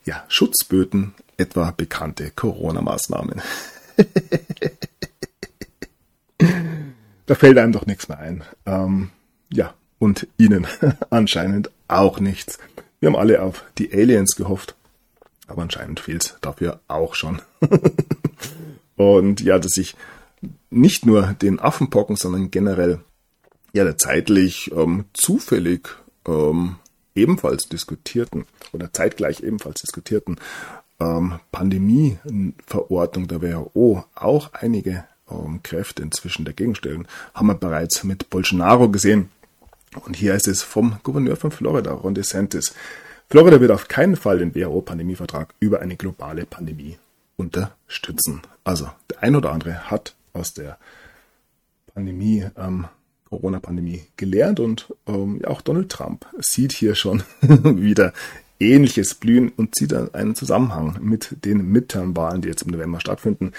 Ja, 0.05 0.25
Schutzböten, 0.29 1.15
etwa 1.37 1.73
bekannte 1.77 2.31
Corona-Maßnahmen. 2.31 3.43
da 7.29 7.35
fällt 7.35 7.59
einem 7.59 7.73
doch 7.73 7.87
nichts 7.87 8.09
mehr 8.09 8.19
ein. 8.19 8.43
Ähm, 8.67 9.11
ja, 9.53 9.75
und 9.99 10.27
Ihnen 10.39 10.67
anscheinend 11.11 11.71
auch 11.87 12.21
nichts. 12.21 12.59
Wir 13.01 13.09
haben 13.09 13.17
alle 13.17 13.43
auf 13.43 13.65
die 13.77 13.93
Aliens 13.93 14.35
gehofft, 14.35 14.75
aber 15.47 15.63
anscheinend 15.63 16.01
fehlt 16.01 16.39
dafür 16.41 16.81
auch 16.89 17.15
schon. 17.15 17.43
und 18.97 19.41
ja, 19.43 19.59
dass 19.59 19.73
sich 19.73 19.95
nicht 20.71 21.05
nur 21.05 21.35
den 21.35 21.61
Affenpocken, 21.61 22.17
sondern 22.17 22.51
generell 22.51 23.01
ja 23.75 23.97
zeitlich 23.97 24.73
ähm, 24.75 25.05
zufällig 25.13 25.89
ähm, 26.27 26.77
ebenfalls 27.15 27.69
diskutierten 27.69 28.47
oder 28.73 28.93
zeitgleich 28.93 29.43
ebenfalls 29.43 29.83
diskutierten 29.83 30.37
ähm, 30.99 31.41
Pandemieverordnung 31.53 33.29
der 33.29 33.43
WHO 33.43 34.05
auch 34.15 34.53
einige 34.55 35.05
ähm, 35.31 35.61
Kräfte 35.63 36.03
inzwischen 36.03 36.45
dagegen 36.45 36.75
stellen, 36.75 37.07
haben 37.35 37.49
wir 37.49 37.55
bereits 37.55 38.05
mit 38.05 38.31
Bolsonaro 38.31 38.89
gesehen. 38.89 39.31
Und 40.05 40.17
hier 40.17 40.35
ist 40.35 40.49
es 40.49 40.63
vom 40.63 40.99
Gouverneur 41.03 41.37
von 41.37 41.51
Florida, 41.51 41.93
Ron 41.93 42.15
DeSantis. 42.15 42.75
Florida 43.31 43.61
wird 43.61 43.71
auf 43.71 43.89
keinen 43.89 44.17
Fall 44.17 44.39
den 44.39 44.55
WHO-Pandemievertrag 44.55 45.55
über 45.61 45.81
eine 45.81 45.97
globale 45.97 46.47
Pandemie 46.47 46.99
unterstützen. 47.37 48.43
Also 48.65 48.91
der 49.11 49.23
ein 49.23 49.37
oder 49.37 49.53
andere 49.53 49.91
hat 49.91 50.15
aus 50.33 50.55
der 50.55 50.79
Pandemie, 51.95 52.47
ähm, 52.57 52.87
Corona-Pandemie 53.29 54.03
gelernt 54.17 54.61
und 54.61 54.95
ähm, 55.07 55.41
ja, 55.43 55.49
auch 55.49 55.61
Donald 55.61 55.91
Trump 55.91 56.27
sieht 56.39 56.73
hier 56.73 56.95
schon 56.95 57.23
wieder 57.43 58.13
Ähnliches 58.61 59.15
blühen 59.15 59.51
und 59.51 59.75
zieht 59.75 59.93
einen 59.93 60.35
Zusammenhang 60.35 60.99
mit 61.01 61.45
den 61.45 61.71
Midterm-Wahlen, 61.71 62.43
die 62.43 62.49
jetzt 62.49 62.63
im 62.63 62.73
November 62.73 63.01
stattfinden. 63.01 63.53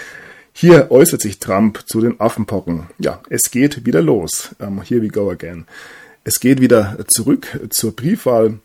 Hier 0.61 0.91
äußert 0.91 1.21
sich 1.21 1.39
Trump 1.39 1.87
zu 1.87 2.01
den 2.01 2.19
Affenpocken. 2.19 2.87
Ja, 2.97 3.21
es 3.29 3.49
geht 3.49 3.85
wieder 3.85 4.01
los. 4.01 4.53
Um, 4.59 4.79
ähm, 4.79 4.81
here 4.81 5.01
we 5.01 5.07
go 5.07 5.31
again. 5.31 5.65
Es 6.25 6.41
geht 6.41 6.59
wieder 6.59 6.97
zurück 7.07 7.47
zur 7.69 7.95
Briefwahl, 7.95 8.59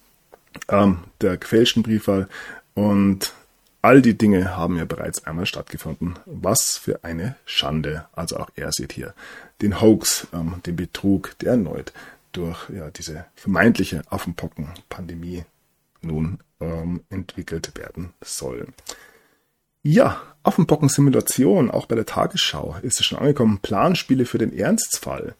ähm, 0.68 0.98
der 1.20 1.36
gefälschten 1.36 1.84
Briefwahl. 1.84 2.28
Und 2.74 3.32
all 3.80 4.02
die 4.02 4.18
Dinge 4.18 4.56
haben 4.56 4.76
ja 4.76 4.86
bereits 4.86 5.24
einmal 5.24 5.46
stattgefunden. 5.46 6.18
Was 6.26 6.78
für 6.78 7.04
eine 7.04 7.36
Schande. 7.46 8.06
Also 8.12 8.38
auch 8.38 8.50
er 8.56 8.72
sieht 8.72 8.92
hier 8.92 9.14
den 9.62 9.80
Hoax, 9.80 10.26
ähm, 10.32 10.54
den 10.66 10.74
Betrug, 10.74 11.38
der 11.42 11.52
erneut 11.52 11.92
durch 12.32 12.70
ja, 12.70 12.90
diese 12.90 13.26
vermeintliche 13.36 14.02
Affenpocken-Pandemie 14.10 15.44
nun 16.02 16.40
ähm, 16.60 17.02
entwickelt 17.08 17.78
werden 17.78 18.14
soll. 18.20 18.66
Ja, 19.86 20.22
Affenpocken-Simulation, 20.44 21.70
auch 21.70 21.84
bei 21.84 21.94
der 21.94 22.06
Tagesschau 22.06 22.76
ist 22.80 22.98
es 23.00 23.04
schon 23.04 23.18
angekommen. 23.18 23.58
Planspiele 23.60 24.24
für 24.24 24.38
den 24.38 24.56
Ernstfall. 24.56 25.34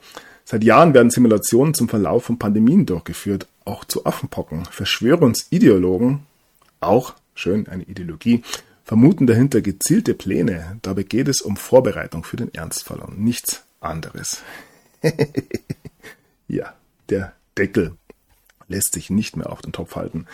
Seit 0.45 0.63
Jahren 0.63 0.93
werden 0.93 1.11
Simulationen 1.11 1.73
zum 1.73 1.89
Verlauf 1.89 2.25
von 2.25 2.39
Pandemien 2.39 2.85
durchgeführt, 2.85 3.47
auch 3.65 3.87
zu 3.87 4.05
Affenpocken. 4.05 4.67
Verschwörungsideologen, 4.67 6.27
auch 6.81 7.15
schön 7.35 7.69
eine 7.69 7.85
Ideologie, 7.85 8.43
vermuten 8.85 9.27
dahinter 9.27 9.63
gezielte 9.63 10.13
Pläne. 10.13 10.79
Dabei 10.83 11.05
geht 11.05 11.29
es 11.29 11.41
um 11.41 11.57
Vorbereitung 11.57 12.23
für 12.23 12.37
den 12.37 12.53
Ernstfall 12.53 12.99
und 12.99 13.19
nichts 13.19 13.65
anderes. 13.81 14.43
ja, 16.49 16.75
der 17.09 17.33
Deckel 17.57 17.97
lässt 18.69 18.93
sich 18.93 19.09
nicht 19.09 19.39
mehr 19.39 19.51
auf 19.51 19.63
den 19.63 19.73
Topf 19.73 19.97
halten. 19.97 20.27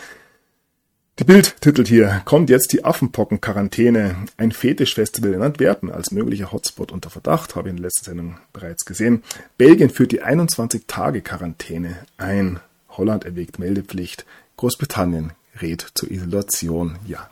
Die 1.21 1.25
Bild 1.25 1.61
titelt 1.61 1.87
hier, 1.87 2.23
kommt 2.25 2.49
jetzt 2.49 2.73
die 2.73 2.83
Affenpocken-Quarantäne. 2.83 4.25
Ein 4.39 4.53
Fetischfestival 4.53 5.35
in 5.35 5.43
Antwerpen 5.43 5.93
als 5.93 6.13
möglicher 6.13 6.51
Hotspot 6.51 6.91
unter 6.91 7.11
Verdacht, 7.11 7.57
habe 7.57 7.69
ich 7.69 7.73
in 7.73 7.77
der 7.77 7.89
letzten 7.89 8.07
Sendung 8.07 8.39
bereits 8.55 8.87
gesehen. 8.87 9.23
Belgien 9.59 9.91
führt 9.91 10.13
die 10.13 10.23
21-Tage-Quarantäne 10.23 12.07
ein. 12.17 12.61
Holland 12.89 13.27
erwägt 13.27 13.59
Meldepflicht. 13.59 14.25
Großbritannien 14.57 15.35
rät 15.61 15.87
zur 15.93 16.11
Isolation. 16.11 16.99
Ja. 17.07 17.31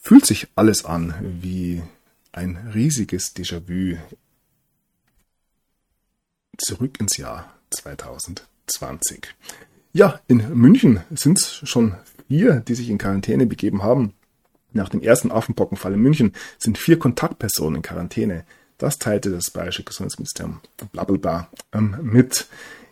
Fühlt 0.00 0.24
sich 0.24 0.46
alles 0.54 0.84
an 0.84 1.14
wie 1.42 1.82
ein 2.30 2.70
riesiges 2.72 3.34
Déjà-vu 3.34 3.96
zurück 6.58 7.00
ins 7.00 7.16
Jahr 7.16 7.52
2020. 7.70 9.34
Ja, 9.96 10.20
in 10.28 10.46
München 10.52 11.00
sind 11.10 11.38
es 11.38 11.62
schon 11.66 11.94
vier, 12.28 12.56
die 12.60 12.74
sich 12.74 12.90
in 12.90 12.98
Quarantäne 12.98 13.46
begeben 13.46 13.82
haben. 13.82 14.12
Nach 14.74 14.90
dem 14.90 15.00
ersten 15.00 15.32
Affenpockenfall 15.32 15.94
in 15.94 16.00
München 16.00 16.34
sind 16.58 16.76
vier 16.76 16.98
Kontaktpersonen 16.98 17.76
in 17.76 17.82
Quarantäne. 17.82 18.44
Das 18.76 18.98
teilte 18.98 19.30
das 19.30 19.50
Bayerische 19.50 19.84
Gesundheitsministerium 19.84 20.60
blablabla 20.92 21.48
ähm, 21.72 21.96
mit. 22.02 22.46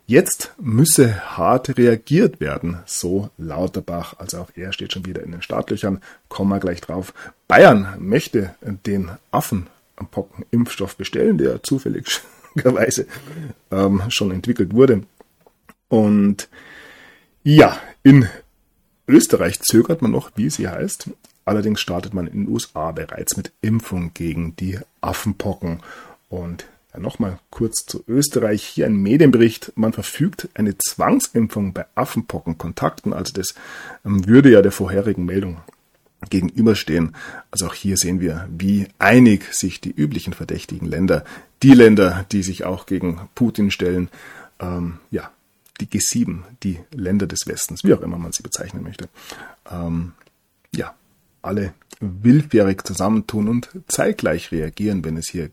Jetzt 0.06 0.54
müsse 0.58 1.36
hart 1.36 1.76
reagiert 1.76 2.40
werden, 2.40 2.78
so 2.86 3.28
Lauterbach. 3.36 4.14
Also 4.16 4.38
auch 4.38 4.48
er 4.56 4.72
steht 4.72 4.94
schon 4.94 5.04
wieder 5.04 5.22
in 5.24 5.32
den 5.32 5.42
Startlöchern. 5.42 6.00
Kommen 6.30 6.48
wir 6.48 6.58
gleich 6.58 6.80
drauf. 6.80 7.12
Bayern 7.48 7.96
möchte 7.98 8.54
den 8.86 9.10
Affenpocken-Impfstoff 9.30 10.96
bestellen, 10.96 11.36
der 11.36 11.62
zufälligerweise 11.62 13.06
ähm, 13.70 14.04
schon 14.08 14.30
entwickelt 14.30 14.72
wurde. 14.72 15.02
Und 15.88 16.48
ja, 17.44 17.78
in 18.02 18.26
Österreich 19.06 19.60
zögert 19.60 20.02
man 20.02 20.10
noch, 20.10 20.32
wie 20.34 20.50
sie 20.50 20.68
heißt. 20.68 21.10
Allerdings 21.44 21.80
startet 21.80 22.14
man 22.14 22.26
in 22.26 22.44
den 22.44 22.48
USA 22.48 22.90
bereits 22.92 23.36
mit 23.36 23.52
Impfung 23.60 24.12
gegen 24.14 24.56
die 24.56 24.78
Affenpocken. 25.02 25.82
Und 26.30 26.66
ja, 26.92 27.00
nochmal 27.00 27.38
kurz 27.50 27.84
zu 27.86 28.02
Österreich. 28.08 28.64
Hier 28.64 28.86
ein 28.86 28.96
Medienbericht. 28.96 29.72
Man 29.76 29.92
verfügt 29.92 30.48
eine 30.54 30.78
Zwangsimpfung 30.78 31.74
bei 31.74 31.84
Affenpockenkontakten. 31.94 33.12
Also 33.12 33.34
das 33.34 33.54
ähm, 34.06 34.26
würde 34.26 34.50
ja 34.50 34.62
der 34.62 34.72
vorherigen 34.72 35.26
Meldung 35.26 35.58
gegenüberstehen. 36.30 37.14
Also 37.50 37.66
auch 37.66 37.74
hier 37.74 37.98
sehen 37.98 38.20
wir, 38.20 38.48
wie 38.50 38.88
einig 38.98 39.52
sich 39.52 39.82
die 39.82 39.92
üblichen 39.92 40.32
verdächtigen 40.32 40.88
Länder, 40.88 41.24
die 41.62 41.74
Länder, 41.74 42.24
die 42.32 42.42
sich 42.42 42.64
auch 42.64 42.86
gegen 42.86 43.20
Putin 43.34 43.70
stellen, 43.70 44.08
ähm, 44.60 44.98
ja, 45.10 45.30
die 45.80 45.86
G7, 45.86 46.42
die 46.62 46.80
Länder 46.92 47.26
des 47.26 47.46
Westens, 47.46 47.84
wie 47.84 47.94
auch 47.94 48.00
immer 48.00 48.18
man 48.18 48.32
sie 48.32 48.42
bezeichnen 48.42 48.82
möchte, 48.82 49.08
ähm, 49.70 50.12
ja, 50.74 50.94
alle 51.42 51.74
willfährig 52.00 52.82
zusammentun 52.84 53.48
und 53.48 53.70
zeitgleich 53.88 54.52
reagieren, 54.52 55.04
wenn 55.04 55.16
es 55.16 55.28
hier 55.28 55.50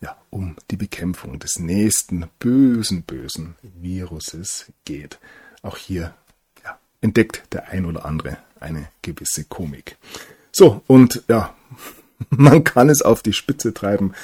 ja, 0.00 0.16
um 0.30 0.56
die 0.70 0.76
Bekämpfung 0.76 1.38
des 1.38 1.58
nächsten 1.58 2.26
bösen, 2.38 3.02
bösen 3.02 3.56
Viruses 3.62 4.72
geht. 4.84 5.18
Auch 5.62 5.76
hier 5.76 6.14
ja, 6.64 6.78
entdeckt 7.00 7.42
der 7.52 7.68
ein 7.68 7.84
oder 7.84 8.04
andere 8.04 8.38
eine 8.60 8.88
gewisse 9.02 9.44
Komik. 9.44 9.96
So, 10.52 10.82
und 10.86 11.22
ja, 11.28 11.54
man 12.30 12.64
kann 12.64 12.88
es 12.88 13.02
auf 13.02 13.22
die 13.22 13.32
Spitze 13.32 13.74
treiben. 13.74 14.14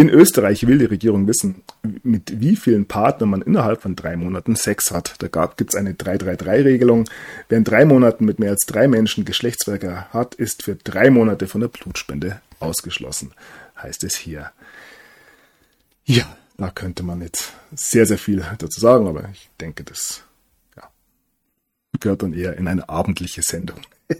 In 0.00 0.10
Österreich 0.10 0.64
will 0.68 0.78
die 0.78 0.84
Regierung 0.84 1.26
wissen, 1.26 1.64
mit 2.04 2.40
wie 2.40 2.54
vielen 2.54 2.86
Partnern 2.86 3.30
man 3.30 3.42
innerhalb 3.42 3.82
von 3.82 3.96
drei 3.96 4.16
Monaten 4.16 4.54
Sex 4.54 4.92
hat. 4.92 5.16
Da 5.18 5.46
gibt 5.56 5.70
es 5.70 5.76
eine 5.76 5.94
333-Regelung. 5.94 7.10
Wer 7.48 7.58
in 7.58 7.64
drei 7.64 7.84
Monaten 7.84 8.24
mit 8.24 8.38
mehr 8.38 8.52
als 8.52 8.64
drei 8.64 8.86
Menschen 8.86 9.24
Geschlechtsverkehr 9.24 10.08
hat, 10.12 10.36
ist 10.36 10.62
für 10.62 10.76
drei 10.76 11.10
Monate 11.10 11.48
von 11.48 11.62
der 11.62 11.66
Blutspende 11.66 12.40
ausgeschlossen, 12.60 13.32
heißt 13.82 14.04
es 14.04 14.14
hier. 14.14 14.52
Ja, 16.04 16.36
da 16.56 16.70
könnte 16.70 17.02
man 17.02 17.20
jetzt 17.20 17.52
sehr, 17.74 18.06
sehr 18.06 18.18
viel 18.18 18.44
dazu 18.58 18.78
sagen, 18.78 19.08
aber 19.08 19.28
ich 19.32 19.50
denke, 19.60 19.82
das 19.82 20.22
ja, 20.76 20.88
gehört 21.98 22.22
dann 22.22 22.34
eher 22.34 22.56
in 22.56 22.68
eine 22.68 22.88
abendliche 22.88 23.42
Sendung. 23.42 23.80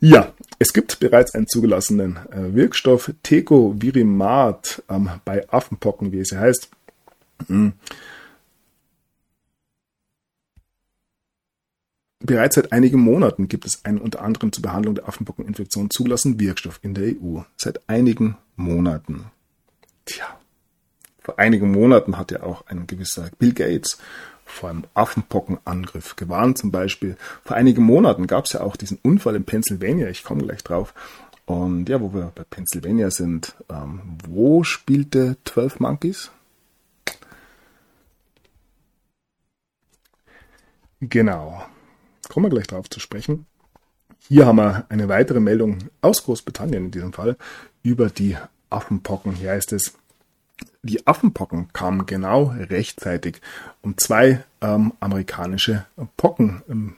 Ja, 0.00 0.32
es 0.58 0.72
gibt 0.72 0.98
bereits 0.98 1.34
einen 1.34 1.46
zugelassenen 1.46 2.18
äh, 2.32 2.54
Wirkstoff, 2.54 3.12
Tecovirimat, 3.22 4.82
ähm, 4.88 5.08
bei 5.24 5.48
Affenpocken, 5.48 6.10
wie 6.10 6.18
es 6.18 6.30
ja 6.30 6.40
heißt. 6.40 6.68
Mhm. 7.48 7.74
Bereits 12.20 12.54
seit 12.54 12.72
einigen 12.72 13.00
Monaten 13.00 13.48
gibt 13.48 13.66
es 13.66 13.84
einen 13.84 13.98
unter 13.98 14.22
anderem 14.22 14.50
zur 14.50 14.62
Behandlung 14.62 14.94
der 14.94 15.06
Affenpockeninfektion 15.06 15.90
zugelassenen 15.90 16.40
Wirkstoff 16.40 16.80
in 16.82 16.94
der 16.94 17.14
EU. 17.20 17.42
Seit 17.56 17.86
einigen 17.88 18.38
Monaten. 18.56 19.26
Tja, 20.06 20.38
vor 21.20 21.38
einigen 21.38 21.70
Monaten 21.70 22.16
hat 22.16 22.30
ja 22.30 22.42
auch 22.42 22.66
ein 22.66 22.86
gewisser 22.86 23.30
Bill 23.38 23.52
Gates 23.52 23.98
vor 24.44 24.70
einem 24.70 24.84
Affenpockenangriff 24.94 26.16
gewarnt 26.16 26.58
zum 26.58 26.70
Beispiel. 26.70 27.16
Vor 27.44 27.56
einigen 27.56 27.82
Monaten 27.82 28.26
gab 28.26 28.44
es 28.46 28.52
ja 28.52 28.60
auch 28.60 28.76
diesen 28.76 28.98
Unfall 29.02 29.36
in 29.36 29.44
Pennsylvania, 29.44 30.08
ich 30.08 30.24
komme 30.24 30.42
gleich 30.42 30.62
drauf. 30.62 30.94
Und 31.46 31.88
ja, 31.88 32.00
wo 32.00 32.14
wir 32.14 32.32
bei 32.34 32.44
Pennsylvania 32.44 33.10
sind, 33.10 33.54
ähm, 33.68 34.18
wo 34.26 34.64
spielte 34.64 35.36
12 35.44 35.80
Monkeys? 35.80 36.30
Genau. 41.00 41.64
Kommen 42.28 42.46
wir 42.46 42.50
gleich 42.50 42.66
drauf 42.66 42.88
zu 42.88 42.98
sprechen. 42.98 43.46
Hier 44.26 44.46
haben 44.46 44.56
wir 44.56 44.86
eine 44.88 45.08
weitere 45.08 45.40
Meldung 45.40 45.90
aus 46.00 46.24
Großbritannien 46.24 46.86
in 46.86 46.90
diesem 46.90 47.12
Fall 47.12 47.36
über 47.82 48.08
die 48.08 48.38
Affenpocken. 48.70 49.32
Hier 49.32 49.50
heißt 49.50 49.72
es, 49.74 49.98
Die 50.82 51.06
Affenpocken 51.06 51.72
kamen 51.72 52.06
genau 52.06 52.54
rechtzeitig, 52.56 53.40
um 53.82 53.96
zwei 53.96 54.44
ähm, 54.60 54.92
amerikanische 55.00 55.86
Pockenimpfungsfirmen 56.16 56.94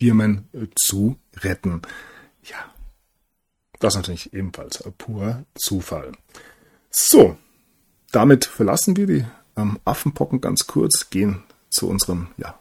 ähm, 0.00 0.44
äh, 0.52 0.66
zu 0.74 1.16
retten. 1.36 1.82
Ja, 2.42 2.56
das 3.80 3.94
ist 3.94 3.98
natürlich 3.98 4.32
ebenfalls 4.32 4.82
pur 4.96 5.44
Zufall. 5.54 6.12
So, 6.90 7.36
damit 8.10 8.46
verlassen 8.46 8.96
wir 8.96 9.06
die 9.06 9.24
ähm, 9.56 9.78
Affenpocken 9.84 10.40
ganz 10.40 10.66
kurz, 10.66 11.10
gehen 11.10 11.42
zu 11.70 11.88
unserem, 11.88 12.28
ja, 12.38 12.58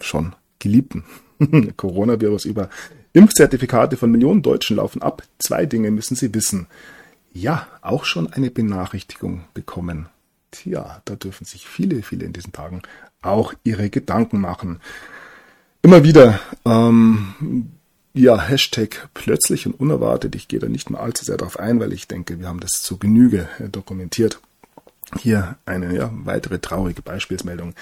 schon 0.00 0.36
geliebten 0.58 1.04
Coronavirus 1.76 2.44
über. 2.44 2.70
Impfzertifikate 3.12 3.96
von 3.96 4.12
Millionen 4.12 4.42
Deutschen 4.42 4.76
laufen 4.76 5.02
ab. 5.02 5.24
Zwei 5.38 5.66
Dinge 5.66 5.90
müssen 5.90 6.14
Sie 6.14 6.32
wissen. 6.32 6.68
Ja, 7.32 7.68
auch 7.80 8.04
schon 8.04 8.32
eine 8.32 8.50
Benachrichtigung 8.50 9.44
bekommen. 9.54 10.08
Tja, 10.50 11.00
da 11.04 11.14
dürfen 11.14 11.44
sich 11.44 11.66
viele, 11.66 12.02
viele 12.02 12.24
in 12.24 12.32
diesen 12.32 12.52
Tagen 12.52 12.82
auch 13.22 13.54
ihre 13.62 13.88
Gedanken 13.88 14.40
machen. 14.40 14.80
Immer 15.82 16.02
wieder 16.02 16.40
ähm, 16.64 17.70
ja, 18.12 18.40
Hashtag 18.40 19.08
plötzlich 19.14 19.66
und 19.66 19.78
unerwartet. 19.78 20.34
Ich 20.34 20.48
gehe 20.48 20.58
da 20.58 20.68
nicht 20.68 20.90
mehr 20.90 21.00
allzu 21.00 21.24
sehr 21.24 21.36
darauf 21.36 21.58
ein, 21.58 21.78
weil 21.80 21.92
ich 21.92 22.08
denke, 22.08 22.40
wir 22.40 22.48
haben 22.48 22.60
das 22.60 22.82
zu 22.82 22.98
Genüge 22.98 23.48
äh, 23.58 23.68
dokumentiert. 23.68 24.40
Hier 25.18 25.56
eine 25.66 25.94
ja, 25.94 26.10
weitere 26.12 26.58
traurige 26.58 27.02
Beispielsmeldung. 27.02 27.74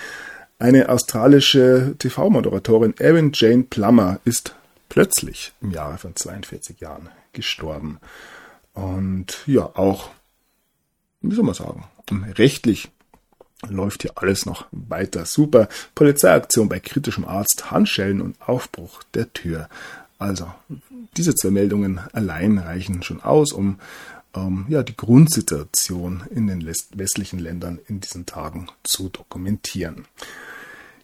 Eine 0.58 0.88
australische 0.88 1.94
TV-Moderatorin 1.98 2.94
Erin 2.98 3.30
Jane 3.32 3.64
Plummer 3.64 4.20
ist 4.24 4.54
plötzlich 4.88 5.52
im 5.61 5.70
Jahre 5.70 5.98
von 5.98 6.16
42 6.16 6.80
Jahren 6.80 7.08
gestorben. 7.32 7.98
Und 8.79 9.43
ja, 9.47 9.62
auch, 9.62 10.11
wie 11.21 11.35
soll 11.35 11.45
man 11.45 11.55
sagen, 11.55 11.85
rechtlich 12.37 12.91
läuft 13.69 14.03
hier 14.03 14.12
alles 14.14 14.47
noch 14.47 14.67
weiter 14.71 15.25
super. 15.25 15.69
Polizeiaktion 15.97 16.69
bei 16.69 16.79
kritischem 16.79 17.25
Arzt, 17.25 17.73
Handschellen 17.73 18.21
und 18.21 18.41
Aufbruch 18.41 19.03
der 19.14 19.33
Tür. 19.33 19.69
Also, 20.21 20.53
diese 21.17 21.35
zwei 21.35 21.51
Meldungen 21.51 21.99
allein 22.12 22.59
reichen 22.59 23.03
schon 23.03 23.21
aus, 23.21 23.53
um 23.53 23.81
ähm, 24.33 24.67
ja, 24.69 24.85
die 24.85 24.97
Grundsituation 24.97 26.23
in 26.31 26.47
den 26.47 26.64
westlichen 26.64 27.41
Ländern 27.41 27.81
in 27.88 27.99
diesen 28.01 28.27
Tagen 28.27 28.69
zu 28.85 29.09
dokumentieren. 29.09 30.05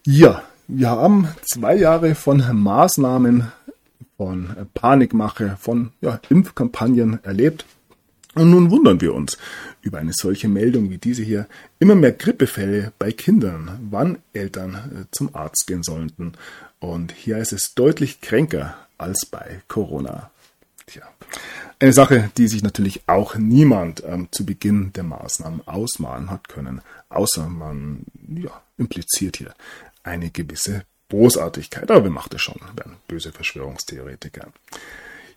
Ja, 0.05 0.43
wir 0.69 0.91
haben 0.91 1.27
zwei 1.41 1.75
Jahre 1.75 2.15
von 2.15 2.41
Maßnahmen, 2.57 3.51
von 4.17 4.55
Panikmache, 4.73 5.57
von 5.59 5.91
ja, 6.01 6.19
Impfkampagnen 6.29 7.23
erlebt. 7.23 7.65
Und 8.35 8.49
nun 8.49 8.69
wundern 8.69 8.99
wir 8.99 9.13
uns 9.13 9.37
über 9.81 9.99
eine 9.99 10.11
solche 10.13 10.49
Meldung 10.49 10.89
wie 10.89 10.97
diese 10.97 11.23
hier. 11.23 11.47
Immer 11.79 11.95
mehr 11.95 12.11
Grippefälle 12.11 12.91
bei 12.99 13.11
Kindern, 13.13 13.79
wann 13.89 14.17
Eltern 14.33 14.75
äh, 14.75 15.05
zum 15.11 15.33
Arzt 15.33 15.67
gehen 15.67 15.83
sollten. 15.83 16.33
Und 16.79 17.13
hier 17.13 17.37
ist 17.37 17.53
es 17.53 17.73
deutlich 17.75 18.19
kränker 18.19 18.75
als 18.97 19.25
bei 19.25 19.61
Corona. 19.69 20.31
Tja. 20.85 21.03
Eine 21.79 21.93
Sache, 21.93 22.29
die 22.37 22.47
sich 22.47 22.61
natürlich 22.61 23.07
auch 23.07 23.35
niemand 23.35 24.03
ähm, 24.05 24.27
zu 24.31 24.45
Beginn 24.45 24.91
der 24.93 25.03
Maßnahmen 25.03 25.67
ausmalen 25.67 26.29
hat 26.29 26.47
können, 26.47 26.81
außer 27.09 27.47
man 27.47 28.05
ja, 28.27 28.61
impliziert 28.77 29.37
hier 29.37 29.53
eine 30.03 30.29
gewisse 30.29 30.83
Bosartigkeit. 31.15 31.89
Aber 31.89 32.03
wer 32.03 32.11
macht 32.11 32.33
es 32.33 32.41
schon? 32.41 32.59
Werden 32.75 32.97
böse 33.07 33.31
Verschwörungstheoretiker. 33.31 34.47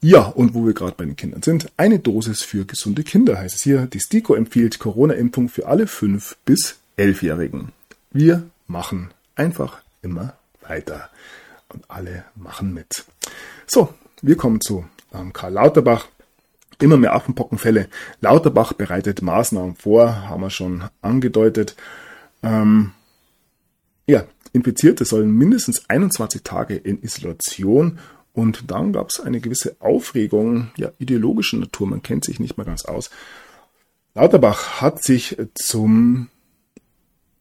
Ja, 0.00 0.22
und 0.22 0.54
wo 0.54 0.66
wir 0.66 0.74
gerade 0.74 0.94
bei 0.96 1.04
den 1.04 1.14
Kindern 1.14 1.42
sind, 1.42 1.70
eine 1.76 2.00
Dosis 2.00 2.42
für 2.42 2.64
gesunde 2.64 3.04
Kinder 3.04 3.38
heißt 3.38 3.54
es 3.54 3.62
hier. 3.62 3.86
Die 3.86 4.00
STIKO 4.00 4.34
empfiehlt 4.34 4.80
Corona-Impfung 4.80 5.48
für 5.48 5.66
alle 5.66 5.84
5- 5.84 6.34
bis 6.44 6.78
11-Jährigen. 6.98 7.72
Wir 8.10 8.48
machen 8.66 9.10
einfach 9.36 9.80
immer 10.02 10.34
weiter. 10.62 11.10
Und 11.68 11.88
alle 11.88 12.24
machen 12.34 12.74
mit. 12.74 13.04
So, 13.66 13.94
wir 14.20 14.36
kommen 14.36 14.60
zu 14.60 14.84
ähm, 15.14 15.32
Karl 15.32 15.52
Lauterbach. 15.52 16.08
Immer 16.80 16.96
mehr 16.96 17.14
Affenpockenfälle. 17.14 17.88
Lauterbach 18.20 18.72
bereitet 18.72 19.22
Maßnahmen 19.22 19.76
vor, 19.76 20.28
haben 20.28 20.42
wir 20.42 20.50
schon 20.50 20.84
angedeutet. 21.02 21.76
Ähm, 22.42 22.92
ja, 24.06 24.24
Infizierte 24.58 25.04
sollen 25.04 25.30
mindestens 25.30 25.88
21 25.88 26.42
Tage 26.42 26.74
in 26.74 27.02
Isolation 27.02 27.98
und 28.32 28.70
dann 28.70 28.92
gab 28.92 29.10
es 29.10 29.20
eine 29.20 29.40
gewisse 29.40 29.76
Aufregung, 29.80 30.70
ja, 30.76 30.90
ideologischer 30.98 31.56
Natur, 31.56 31.86
man 31.86 32.02
kennt 32.02 32.24
sich 32.24 32.40
nicht 32.40 32.56
mehr 32.56 32.66
ganz 32.66 32.84
aus. 32.84 33.10
Lauterbach 34.14 34.80
hat 34.80 35.02
sich 35.02 35.36
zum 35.54 36.28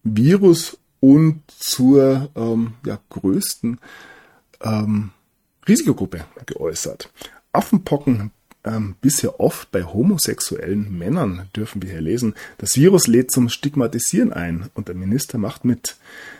Virus 0.02 0.78
und 1.00 1.42
zur 1.48 2.30
ähm, 2.36 2.74
ja, 2.84 2.98
größten 3.10 3.78
ähm, 4.60 5.10
Risikogruppe 5.66 6.24
geäußert. 6.46 7.12
Affenpocken 7.52 8.30
ähm, 8.68 8.96
bisher 9.00 9.40
oft 9.40 9.70
bei 9.70 9.82
homosexuellen 9.82 10.96
Männern, 10.96 11.48
dürfen 11.56 11.82
wir 11.82 11.90
hier 11.90 12.00
lesen. 12.00 12.34
Das 12.58 12.76
Virus 12.76 13.06
lädt 13.06 13.30
zum 13.30 13.48
Stigmatisieren 13.48 14.32
ein 14.32 14.68
und 14.74 14.88
der 14.88 14.94
Minister 14.94 15.38
macht 15.38 15.64
mit. 15.64 15.96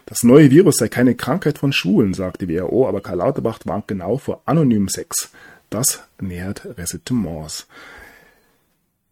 Das 0.07 0.23
neue 0.23 0.51
Virus 0.51 0.77
sei 0.77 0.89
keine 0.89 1.15
Krankheit 1.15 1.59
von 1.59 1.73
Schwulen, 1.73 2.15
sagt 2.15 2.43
die 2.43 2.49
WHO, 2.49 2.87
aber 2.87 3.01
Karl 3.01 3.19
Lauterbach 3.19 3.61
warnt 3.65 3.89
genau 3.89 4.19
vor 4.19 4.43
anonymen 4.45 4.89
Sex. 4.89 5.31
Das 5.71 6.05
nähert 6.21 6.67
Ressentiments. 6.79 7.67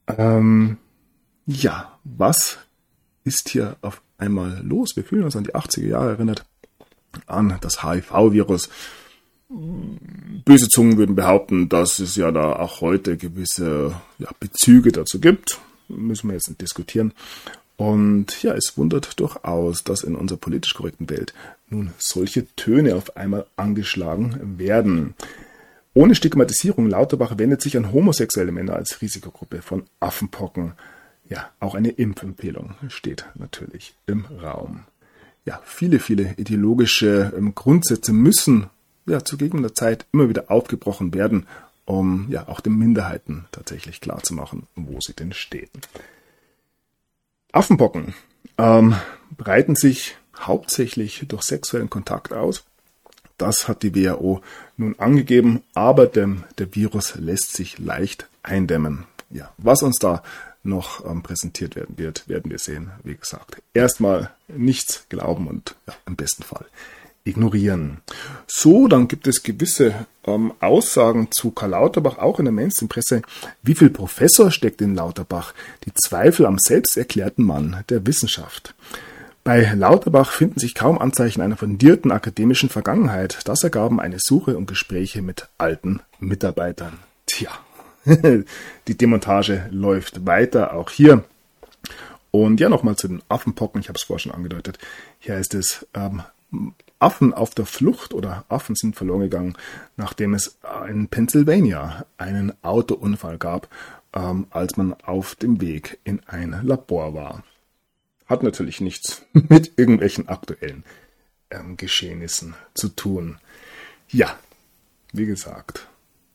Ähm, 0.09 0.79
ja, 1.47 1.99
was 2.05 2.59
ist 3.25 3.49
hier 3.49 3.77
auf 3.83 4.03
einmal 4.19 4.61
los? 4.63 4.97
Wir 4.97 5.05
fühlen 5.05 5.25
uns 5.25 5.37
an 5.37 5.45
die 5.45 5.55
80er 5.55 5.87
Jahre 5.87 6.11
erinnert, 6.11 6.45
an 7.27 7.57
das 7.61 7.83
HIV-Virus 7.83 8.69
böse 9.49 10.69
Zungen 10.69 10.97
würden 10.97 11.15
behaupten, 11.15 11.69
dass 11.69 11.99
es 11.99 12.17
ja 12.17 12.31
da 12.33 12.57
auch 12.57 12.81
heute 12.81 13.17
gewisse 13.17 13.95
ja, 14.19 14.29
Bezüge 14.41 14.93
dazu 14.93 15.21
gibt. 15.21 15.61
Müssen 15.89 16.29
wir 16.29 16.35
jetzt 16.35 16.49
nicht 16.49 16.61
diskutieren. 16.61 17.13
Und 17.77 18.43
ja, 18.43 18.55
es 18.55 18.77
wundert 18.77 19.21
durchaus, 19.21 19.85
dass 19.85 20.03
in 20.03 20.17
unserer 20.17 20.39
politisch 20.39 20.75
korrekten 20.75 21.11
Welt 21.11 21.35
nun 21.69 21.93
solche 21.99 22.47
Töne 22.57 22.97
auf 22.97 23.17
einmal 23.17 23.47
angeschlagen 23.57 24.59
werden. 24.59 25.15
Ohne 25.93 26.15
Stigmatisierung, 26.15 26.89
Lauterbach 26.89 27.39
wendet 27.39 27.63
sich 27.63 27.77
an 27.77 27.93
homosexuelle 27.93 28.53
Männer 28.53 28.77
als 28.77 29.01
Risikogruppe 29.03 29.63
von 29.63 29.85
Affenpocken. 30.01 30.73
Ja, 31.29 31.51
auch 31.61 31.75
eine 31.75 31.91
Impfempfehlung 31.91 32.75
steht 32.89 33.27
natürlich 33.35 33.95
im 34.07 34.25
Raum. 34.27 34.85
Ja, 35.45 35.61
viele, 35.65 35.99
viele 35.99 36.35
ideologische 36.37 37.33
ähm, 37.37 37.55
Grundsätze 37.55 38.13
müssen 38.13 38.69
ja, 39.07 39.25
zu 39.25 39.37
gegebener 39.37 39.75
Zeit 39.75 40.07
immer 40.13 40.29
wieder 40.29 40.51
aufgebrochen 40.51 41.15
werden, 41.15 41.47
um 41.85 42.27
ja 42.31 42.49
auch 42.49 42.61
den 42.61 42.77
Minderheiten 42.77 43.47
tatsächlich 43.53 44.01
klarzumachen, 44.01 44.65
wo 44.75 44.99
sie 45.01 45.15
denn 45.15 45.33
stehen. 45.33 45.71
Affenpocken 47.53 48.15
ähm, 48.59 48.97
breiten 49.37 49.77
sich 49.77 50.17
hauptsächlich 50.39 51.25
durch 51.29 51.43
sexuellen 51.43 51.89
Kontakt 51.89 52.33
aus. 52.33 52.65
Das 53.39 53.69
hat 53.69 53.83
die 53.83 53.95
WHO 53.95 54.41
nun 54.77 54.99
angegeben, 54.99 55.63
aber 55.75 56.07
dem, 56.07 56.45
der 56.59 56.75
Virus 56.75 57.15
lässt 57.17 57.53
sich 57.53 57.79
leicht 57.79 58.29
eindämmen. 58.43 59.05
Ja, 59.31 59.53
was 59.59 59.83
uns 59.83 59.99
da 59.99 60.23
noch 60.63 61.05
ähm, 61.09 61.23
präsentiert 61.23 61.77
werden 61.77 61.99
wird, 61.99 62.29
werden 62.29 62.51
wir 62.51 62.59
sehen. 62.59 62.91
Wie 63.05 63.17
gesagt, 63.17 63.63
erstmal 63.73 64.31
nichts 64.49 65.07
glauben 65.09 65.47
und 65.47 65.77
ja, 65.87 65.95
im 66.07 66.17
besten 66.17 66.43
Fall 66.43 66.67
ignorieren. 67.27 67.99
So, 68.47 68.89
dann 68.89 69.09
gibt 69.09 69.27
es 69.27 69.43
gewisse 69.43 70.07
ähm, 70.25 70.53
Aussagen 70.61 71.29
zu 71.31 71.51
Karl 71.51 71.71
Lauterbach, 71.71 72.19
auch 72.19 72.39
in 72.39 72.45
der 72.47 72.53
Mainstream-Presse. 72.53 73.23
Wie 73.63 73.75
viel 73.75 73.91
Professor 73.91 74.51
steckt 74.51 74.81
in 74.81 74.95
Lauterbach? 74.95 75.53
Die 75.85 75.93
Zweifel 75.95 76.47
am 76.47 76.59
selbsterklärten 76.59 77.45
Mann 77.45 77.85
der 77.89 78.07
Wissenschaft. 78.07 78.75
Bei 79.45 79.73
Lauterbach 79.75 80.33
finden 80.33 80.59
sich 80.59 80.75
kaum 80.75 80.99
Anzeichen 80.99 81.41
einer 81.41 81.57
fundierten 81.57 82.11
akademischen 82.11 82.69
Vergangenheit. 82.69 83.39
Das 83.45 83.63
ergaben 83.63 84.01
eine 84.01 84.17
Suche 84.19 84.57
und 84.57 84.67
Gespräche 84.67 85.23
mit 85.23 85.49
alten 85.57 86.01
Mitarbeitern. 86.19 86.99
Tja, 87.27 87.51
die 88.89 88.97
Demontage 88.97 89.69
läuft 89.71 90.27
weiter, 90.27 90.75
auch 90.75 90.91
hier. 90.91 91.23
Und 92.33 92.59
ja, 92.59 92.69
nochmal 92.69 92.97
zu 92.97 93.07
den 93.07 93.23
Affenpocken, 93.29 93.81
ich 93.81 93.89
habe 93.89 93.97
es 93.97 94.03
vorher 94.03 94.19
schon 94.19 94.33
angedeutet. 94.33 94.79
Hier 95.21 95.37
heißt 95.37 95.55
es, 95.55 95.87
ähm, 95.95 96.23
Affen 96.99 97.35
auf 97.35 97.55
der 97.55 97.67
Flucht 97.67 98.15
oder 98.15 98.45
Affen 98.49 98.75
sind 98.75 98.97
verloren 98.97 99.23
gegangen, 99.23 99.57
nachdem 99.97 100.35
es 100.35 100.59
in 100.89 101.09
Pennsylvania 101.09 102.07
einen 102.17 102.53
Autounfall 102.63 103.39
gab, 103.39 103.69
ähm, 104.15 104.47
als 104.51 104.77
man 104.77 104.95
auf 104.95 105.35
dem 105.35 105.61
Weg 105.61 105.99
in 106.05 106.21
ein 106.27 106.61
Labor 106.63 107.15
war. 107.15 107.45
Hat 108.27 108.43
natürlich 108.43 108.81
nichts 108.81 109.25
mit 109.33 109.73
irgendwelchen 109.77 110.29
aktuellen 110.29 110.85
ähm, 111.51 111.77
Geschehnissen 111.77 112.55
zu 112.75 112.89
tun. 112.89 113.39
Ja, 114.09 114.39
wie 115.13 115.27
gesagt, 115.27 115.89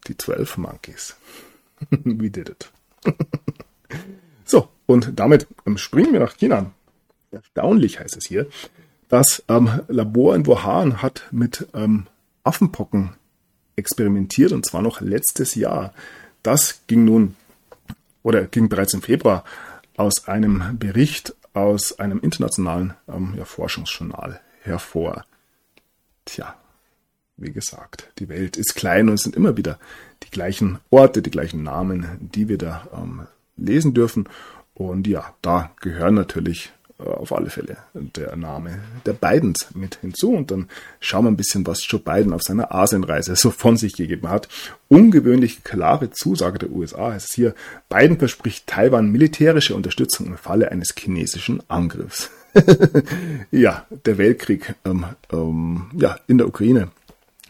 die 0.08 0.18
zwölf 0.18 0.58
Monkeys. 0.58 1.16
We 1.90 2.30
did 2.30 2.50
it. 2.50 2.72
So, 4.52 4.68
und 4.86 5.18
damit 5.18 5.48
ähm, 5.66 5.78
springen 5.78 6.12
wir 6.12 6.20
nach 6.20 6.36
China. 6.36 6.74
Erstaunlich 7.32 8.02
heißt 8.02 8.18
es 8.18 8.26
hier. 8.26 8.48
Das 9.12 9.44
ähm, 9.50 9.82
Labor 9.90 10.38
in 10.38 10.48
Wuhan 10.48 11.02
hat 11.02 11.28
mit 11.32 11.68
ähm, 11.74 12.08
Affenpocken 12.46 13.10
experimentiert 13.76 14.54
und 14.54 14.66
zwar 14.66 14.82
noch 14.82 15.02
letztes 15.02 15.54
Jahr. 15.56 15.94
Das 16.44 16.84
ging 16.88 17.04
nun 17.04 17.36
oder 18.24 18.46
ging 18.46 18.70
bereits 18.70 18.94
im 18.94 19.02
Februar 19.02 19.44
aus 19.98 20.30
einem 20.30 20.80
Bericht 20.80 21.36
aus 21.54 22.00
einem 22.00 22.22
internationalen 22.22 22.94
ähm, 23.10 23.34
ja, 23.38 23.44
Forschungsjournal 23.44 24.40
hervor. 24.62 25.26
Tja, 26.24 26.56
wie 27.36 27.52
gesagt, 27.52 28.14
die 28.18 28.30
Welt 28.30 28.56
ist 28.56 28.76
klein 28.76 29.10
und 29.10 29.16
es 29.16 29.24
sind 29.24 29.36
immer 29.36 29.58
wieder 29.58 29.78
die 30.24 30.32
gleichen 30.32 30.80
Orte, 30.90 31.22
die 31.22 31.32
gleichen 31.32 31.64
Namen, 31.64 32.30
die 32.34 32.48
wir 32.48 32.58
da 32.58 32.88
ähm, 32.96 33.28
lesen 33.58 33.94
dürfen. 33.94 34.30
Und 34.74 35.06
ja, 35.06 35.36
da 35.42 35.72
gehören 35.82 36.14
natürlich 36.14 36.72
auf 37.02 37.34
alle 37.34 37.50
Fälle 37.50 37.78
der 37.94 38.36
Name 38.36 38.80
der 39.06 39.14
Bidens 39.14 39.68
mit 39.74 40.00
hinzu. 40.02 40.32
Und 40.34 40.52
dann 40.52 40.70
schauen 41.00 41.26
wir 41.26 41.32
ein 41.32 41.38
bisschen, 41.38 41.66
was 41.68 41.86
Joe 41.88 42.00
Biden 42.00 42.34
auf 42.34 42.44
seiner 42.44 42.74
Asienreise 42.74 43.36
so 43.36 43.52
von 43.52 43.78
sich 43.78 43.94
gegeben 43.94 44.30
hat. 44.30 44.48
Ungewöhnlich 44.88 45.64
klare 45.64 46.12
Zusage 46.12 46.60
der 46.60 46.72
USA 46.72 47.12
heißt 47.14 47.30
es 47.30 47.36
hier, 47.36 47.56
Biden 47.90 48.18
verspricht 48.18 48.68
Taiwan 48.68 49.12
militärische 49.12 49.76
Unterstützung 49.76 50.28
im 50.28 50.38
Falle 50.38 50.72
eines 50.72 50.94
chinesischen 50.98 51.62
Angriffs. 51.70 52.30
ja, 53.52 53.86
der 54.06 54.18
Weltkrieg 54.18 54.76
ähm, 54.86 55.06
ähm, 55.32 55.90
ja, 55.94 56.18
in 56.28 56.38
der 56.38 56.48
Ukraine 56.48 56.90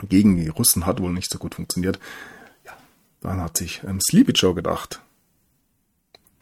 gegen 0.07 0.37
die 0.37 0.47
Russen 0.47 0.85
hat 0.85 1.01
wohl 1.01 1.11
nicht 1.11 1.31
so 1.31 1.39
gut 1.39 1.55
funktioniert. 1.55 1.99
Ja, 2.65 2.73
dann 3.21 3.41
hat 3.41 3.57
sich 3.57 3.81
ähm, 3.87 3.99
Sleepy 3.99 4.33
Joe 4.33 4.53
gedacht, 4.53 5.01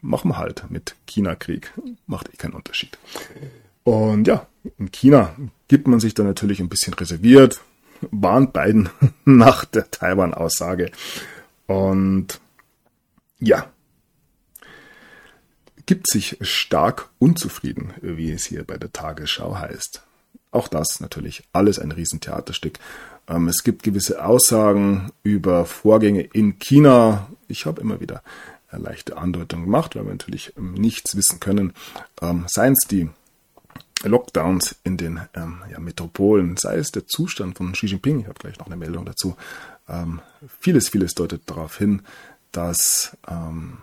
machen 0.02 0.32
wir 0.32 0.38
halt 0.38 0.66
mit 0.70 0.96
China-Krieg. 1.06 1.74
Macht 2.08 2.34
eh 2.34 2.38
keinen 2.38 2.54
Unterschied. 2.54 2.98
Und 3.84 4.28
ja, 4.28 4.48
in 4.78 4.92
China 4.92 5.36
gibt 5.68 5.88
man 5.88 6.00
sich 6.00 6.14
dann 6.14 6.26
natürlich 6.26 6.60
ein 6.60 6.70
bisschen 6.70 6.94
reserviert, 6.94 7.62
warnt 8.12 8.54
beiden 8.54 8.90
nach 9.26 9.66
der 9.66 9.90
Taiwan-Aussage. 9.90 10.92
Und 11.68 12.40
ja, 13.40 13.68
gibt 15.86 16.08
sich 16.08 16.38
stark 16.42 17.10
unzufrieden, 17.18 17.94
wie 18.02 18.32
es 18.32 18.46
hier 18.46 18.64
bei 18.64 18.78
der 18.78 18.94
Tagesschau 18.94 19.58
heißt. 19.58 20.04
Auch 20.52 20.68
das 20.68 21.00
natürlich 21.00 21.44
alles 21.54 21.80
ein 21.80 21.92
Riesentheaterstück. 21.92 22.78
Ähm, 23.28 23.48
es 23.48 23.64
gibt 23.64 23.84
gewisse 23.84 24.24
Aussagen 24.24 25.12
über 25.24 25.66
Vorgänge 25.66 26.22
in 26.22 26.60
China. 26.60 27.28
Ich 27.48 27.66
habe 27.66 27.82
immer 27.82 28.00
wieder 28.00 28.24
leichte 28.78 29.18
Andeutung 29.18 29.64
gemacht, 29.64 29.96
weil 29.96 30.06
wir 30.06 30.12
natürlich 30.12 30.54
ähm, 30.58 30.74
nichts 30.74 31.16
wissen 31.16 31.40
können. 31.40 31.74
Ähm, 32.22 32.46
seien 32.48 32.74
es 32.74 32.88
die 32.88 33.10
Lockdowns 34.04 34.76
in 34.84 34.98
den 34.98 35.22
ähm, 35.34 35.62
ja, 35.70 35.80
Metropolen, 35.80 36.56
sei 36.58 36.78
es 36.78 36.92
der 36.92 37.08
Zustand 37.08 37.58
von 37.58 37.74
Xi 37.74 37.88
Jinping, 37.88 38.22
ich 38.22 38.28
habe 38.28 38.40
gleich 38.40 38.58
noch 38.60 38.68
eine 38.68 38.78
Meldung 38.78 39.06
dazu. 39.06 39.36
Ähm, 39.88 40.22
vieles, 40.60 40.90
vieles 40.90 41.14
deutet 41.14 41.42
darauf 41.48 41.78
hin, 41.78 42.04
dass 42.52 43.18
ähm, 43.28 43.78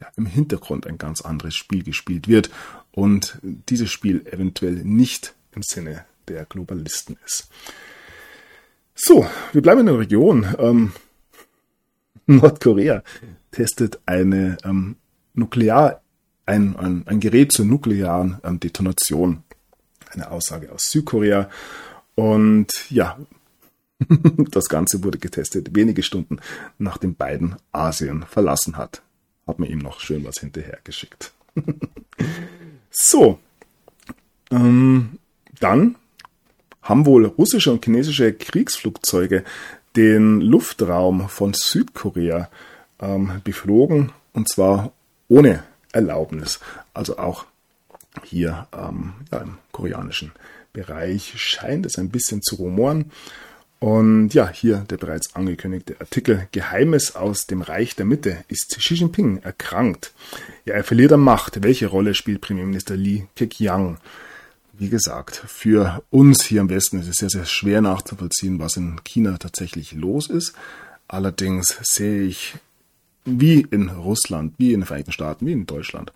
ja, 0.00 0.08
im 0.16 0.26
Hintergrund 0.26 0.86
ein 0.86 0.98
ganz 0.98 1.22
anderes 1.22 1.54
Spiel 1.54 1.82
gespielt 1.82 2.28
wird 2.28 2.50
und 2.92 3.38
dieses 3.42 3.90
Spiel 3.90 4.26
eventuell 4.26 4.74
nicht 4.84 5.34
im 5.52 5.62
Sinne 5.62 6.04
der 6.28 6.44
Globalisten 6.44 7.16
ist. 7.24 7.48
So, 8.94 9.26
wir 9.52 9.62
bleiben 9.62 9.80
in 9.80 9.86
der 9.86 9.98
Region. 9.98 10.54
Ähm, 10.58 10.92
Nordkorea 12.40 13.02
testet 13.50 14.00
eine 14.04 14.58
ähm, 14.64 14.96
Nuklear, 15.34 16.02
ein, 16.44 16.76
ein, 16.76 17.06
ein, 17.06 17.20
Gerät 17.20 17.52
zur 17.52 17.66
nuklearen 17.66 18.38
ähm, 18.44 18.60
Detonation. 18.60 19.42
Eine 20.10 20.30
Aussage 20.30 20.72
aus 20.72 20.90
Südkorea. 20.90 21.50
Und 22.14 22.90
ja, 22.90 23.18
das 24.50 24.68
Ganze 24.68 25.04
wurde 25.04 25.18
getestet 25.18 25.74
wenige 25.74 26.02
Stunden 26.02 26.38
nachdem 26.78 27.14
Biden 27.14 27.56
Asien 27.72 28.24
verlassen 28.24 28.76
hat. 28.76 29.02
Hat 29.46 29.58
man 29.58 29.68
ihm 29.68 29.78
noch 29.78 30.00
schön 30.00 30.24
was 30.24 30.38
hinterhergeschickt. 30.38 31.32
so, 32.90 33.38
ähm, 34.50 35.18
dann 35.60 35.96
haben 36.82 37.06
wohl 37.06 37.26
russische 37.26 37.72
und 37.72 37.84
chinesische 37.84 38.32
Kriegsflugzeuge 38.32 39.44
den 39.96 40.40
Luftraum 40.40 41.28
von 41.28 41.54
Südkorea 41.54 42.48
ähm, 43.00 43.40
beflogen 43.44 44.12
und 44.32 44.48
zwar 44.48 44.92
ohne 45.28 45.62
Erlaubnis. 45.92 46.60
Also 46.94 47.18
auch 47.18 47.46
hier 48.24 48.66
ähm, 48.76 49.14
ja, 49.32 49.38
im 49.38 49.58
koreanischen 49.72 50.32
Bereich 50.72 51.32
scheint 51.36 51.86
es 51.86 51.98
ein 51.98 52.10
bisschen 52.10 52.42
zu 52.42 52.56
rumoren. 52.56 53.10
Und 53.78 54.32
ja, 54.32 54.48
hier 54.48 54.86
der 54.88 54.96
bereits 54.96 55.34
angekündigte 55.34 55.96
Artikel 56.00 56.48
Geheimes 56.52 57.14
aus 57.14 57.46
dem 57.46 57.60
Reich 57.60 57.94
der 57.94 58.06
Mitte. 58.06 58.44
Ist 58.48 58.76
Xi 58.78 58.94
Jinping 58.94 59.38
erkrankt? 59.42 60.12
Ja, 60.64 60.74
er 60.74 60.84
verliert 60.84 61.12
an 61.12 61.20
Macht. 61.20 61.62
Welche 61.62 61.86
Rolle 61.86 62.14
spielt 62.14 62.40
Premierminister 62.40 62.96
Li 62.96 63.26
Keqiang? 63.36 63.98
Wie 64.78 64.90
gesagt, 64.90 65.36
für 65.36 66.02
uns 66.10 66.44
hier 66.44 66.60
im 66.60 66.68
Westen 66.68 67.00
ist 67.00 67.08
es 67.08 67.16
sehr, 67.16 67.30
sehr 67.30 67.46
schwer 67.46 67.80
nachzuvollziehen, 67.80 68.58
was 68.58 68.76
in 68.76 69.02
China 69.04 69.38
tatsächlich 69.38 69.92
los 69.92 70.28
ist. 70.28 70.52
Allerdings 71.08 71.78
sehe 71.82 72.22
ich 72.22 72.56
wie 73.24 73.62
in 73.62 73.88
Russland, 73.88 74.54
wie 74.58 74.74
in 74.74 74.80
den 74.80 74.86
Vereinigten 74.86 75.12
Staaten, 75.12 75.46
wie 75.46 75.52
in 75.52 75.64
Deutschland, 75.64 76.12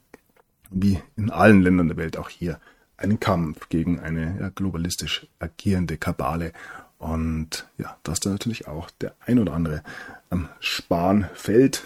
wie 0.70 1.00
in 1.16 1.30
allen 1.30 1.62
Ländern 1.62 1.88
der 1.88 1.96
Welt 1.96 2.18
auch 2.18 2.28
hier 2.28 2.60
einen 2.98 3.18
Kampf 3.18 3.70
gegen 3.70 3.98
eine 3.98 4.36
ja, 4.38 4.50
globalistisch 4.50 5.26
agierende 5.38 5.96
Kabale. 5.96 6.52
Und 6.98 7.66
ja, 7.78 7.96
dass 8.02 8.20
da 8.20 8.28
natürlich 8.28 8.68
auch 8.68 8.90
der 9.00 9.14
ein 9.24 9.38
oder 9.38 9.54
andere 9.54 9.82
am 10.28 10.50
Spahn 10.60 11.30
fällt. 11.34 11.82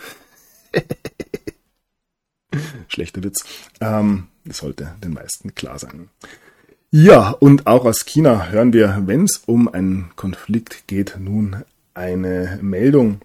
Schlechter 2.89 3.23
Witz. 3.23 3.45
Ähm, 3.81 4.27
das 4.45 4.59
sollte 4.59 4.97
den 5.05 5.13
meisten 5.13 5.55
klar 5.55 5.79
sein. 5.79 6.11
Ja, 6.97 7.31
und 7.31 7.67
auch 7.67 7.87
aus 7.87 8.05
China 8.05 8.51
hören 8.51 8.73
wir, 8.73 9.03
wenn 9.07 9.25
es 9.25 9.43
um 9.47 9.67
einen 9.67 10.13
Konflikt 10.15 10.87
geht, 10.87 11.17
nun 11.19 11.65
eine 11.93 12.61
Meldung, 12.63 13.21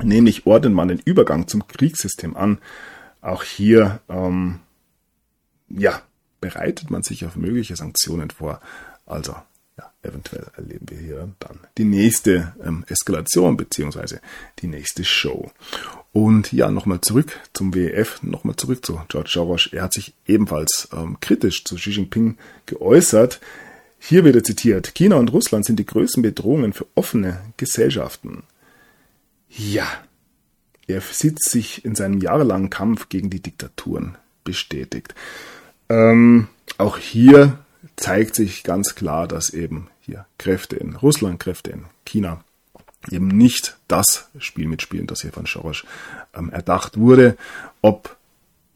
nämlich 0.00 0.46
ordnet 0.46 0.72
man 0.72 0.86
den 0.86 1.00
Übergang 1.04 1.48
zum 1.48 1.66
Kriegssystem 1.66 2.36
an. 2.36 2.58
Auch 3.20 3.42
hier, 3.42 3.98
ähm, 4.08 4.60
ja, 5.68 6.00
bereitet 6.40 6.92
man 6.92 7.02
sich 7.02 7.26
auf 7.26 7.34
mögliche 7.34 7.74
Sanktionen 7.74 8.30
vor. 8.30 8.60
Also, 9.04 9.34
ja, 9.78 9.92
eventuell 10.02 10.46
erleben 10.56 10.86
wir 10.90 10.98
hier 10.98 11.28
dann 11.38 11.60
die 11.78 11.84
nächste 11.84 12.54
ähm, 12.64 12.84
Eskalation 12.88 13.56
beziehungsweise 13.56 14.20
die 14.58 14.66
nächste 14.66 15.04
Show. 15.04 15.52
Und 16.12 16.52
ja, 16.52 16.70
nochmal 16.70 17.00
zurück 17.00 17.38
zum 17.52 17.74
WEF, 17.74 18.22
nochmal 18.22 18.56
zurück 18.56 18.84
zu 18.84 19.00
George 19.08 19.30
Soros. 19.32 19.68
Er 19.72 19.84
hat 19.84 19.92
sich 19.92 20.14
ebenfalls 20.26 20.88
ähm, 20.92 21.18
kritisch 21.20 21.64
zu 21.64 21.76
Xi 21.76 21.90
Jinping 21.90 22.38
geäußert. 22.66 23.40
Hier 24.00 24.24
wird 24.24 24.36
er 24.36 24.44
zitiert, 24.44 24.94
China 24.94 25.16
und 25.16 25.32
Russland 25.32 25.64
sind 25.64 25.78
die 25.78 25.86
größten 25.86 26.22
Bedrohungen 26.22 26.72
für 26.72 26.86
offene 26.94 27.40
Gesellschaften. 27.56 28.42
Ja, 29.48 29.86
er 30.86 31.00
sieht 31.00 31.42
sich 31.42 31.84
in 31.84 31.94
seinem 31.94 32.18
jahrelangen 32.18 32.70
Kampf 32.70 33.08
gegen 33.08 33.30
die 33.30 33.40
Diktaturen 33.40 34.16
bestätigt. 34.44 35.14
Ähm, 35.88 36.48
auch 36.78 36.98
hier 36.98 37.58
zeigt 37.96 38.34
sich 38.34 38.64
ganz 38.64 38.94
klar, 38.94 39.28
dass 39.28 39.50
eben 39.50 39.88
hier 40.00 40.26
Kräfte 40.38 40.76
in 40.76 40.96
Russland, 40.96 41.40
Kräfte 41.40 41.70
in 41.70 41.84
China 42.04 42.44
eben 43.10 43.28
nicht 43.28 43.76
das 43.86 44.28
Spiel 44.38 44.66
mitspielen, 44.66 45.06
das 45.06 45.22
hier 45.22 45.32
von 45.32 45.46
Soros 45.46 45.84
ähm, 46.34 46.50
erdacht 46.50 46.98
wurde. 46.98 47.36
Ob 47.80 48.16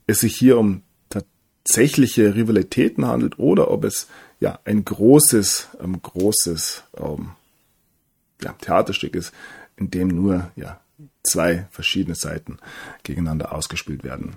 es 0.07 0.21
sich 0.21 0.37
hier 0.37 0.59
um 0.59 0.83
tatsächliche 1.09 2.35
Rivalitäten 2.35 3.07
handelt 3.07 3.39
oder 3.39 3.71
ob 3.71 3.85
es 3.85 4.09
ja 4.41 4.59
ein 4.65 4.85
großes, 4.85 5.69
ähm, 5.81 6.01
großes 6.01 6.85
ähm, 6.97 7.31
ja, 8.43 8.53
Theaterstück 8.53 9.15
ist, 9.15 9.33
in 9.77 9.91
dem 9.91 10.09
nur 10.09 10.51
ja 10.57 10.81
zwei 11.23 11.67
verschiedene 11.71 12.15
Seiten 12.15 12.59
gegeneinander 13.03 13.53
ausgespielt 13.53 14.05
werden. 14.05 14.37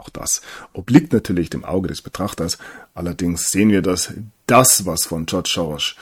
Auch 0.00 0.08
das 0.08 0.40
obliegt 0.72 1.12
natürlich 1.12 1.50
dem 1.50 1.64
Auge 1.64 1.88
des 1.88 2.00
Betrachters. 2.00 2.56
Allerdings 2.94 3.50
sehen 3.50 3.68
wir, 3.68 3.82
dass 3.82 4.14
das, 4.46 4.86
was 4.86 5.04
von 5.04 5.26
George 5.26 5.50
Soros 5.52 5.94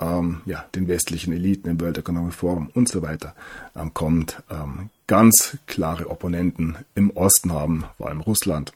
ähm, 0.00 0.40
ja, 0.46 0.64
den 0.74 0.88
westlichen 0.88 1.34
Eliten 1.34 1.68
im 1.68 1.80
World 1.80 1.98
Economic 1.98 2.32
Forum 2.32 2.70
und 2.72 2.88
so 2.88 3.02
weiter 3.02 3.34
ähm, 3.76 3.92
kommt, 3.92 4.42
ähm, 4.50 4.88
ganz 5.06 5.58
klare 5.66 6.08
Opponenten 6.08 6.78
im 6.94 7.10
Osten 7.10 7.52
haben, 7.52 7.84
vor 7.98 8.08
allem 8.08 8.22
Russland, 8.22 8.72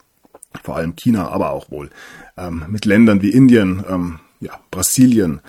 vor 0.62 0.76
allem 0.76 0.94
China, 0.94 1.28
aber 1.28 1.50
auch 1.52 1.70
wohl 1.70 1.88
ähm, 2.36 2.64
mit 2.68 2.84
Ländern 2.84 3.22
wie 3.22 3.30
Indien, 3.30 3.82
ähm, 3.88 4.20
ja, 4.40 4.60
Brasilien, 4.70 5.40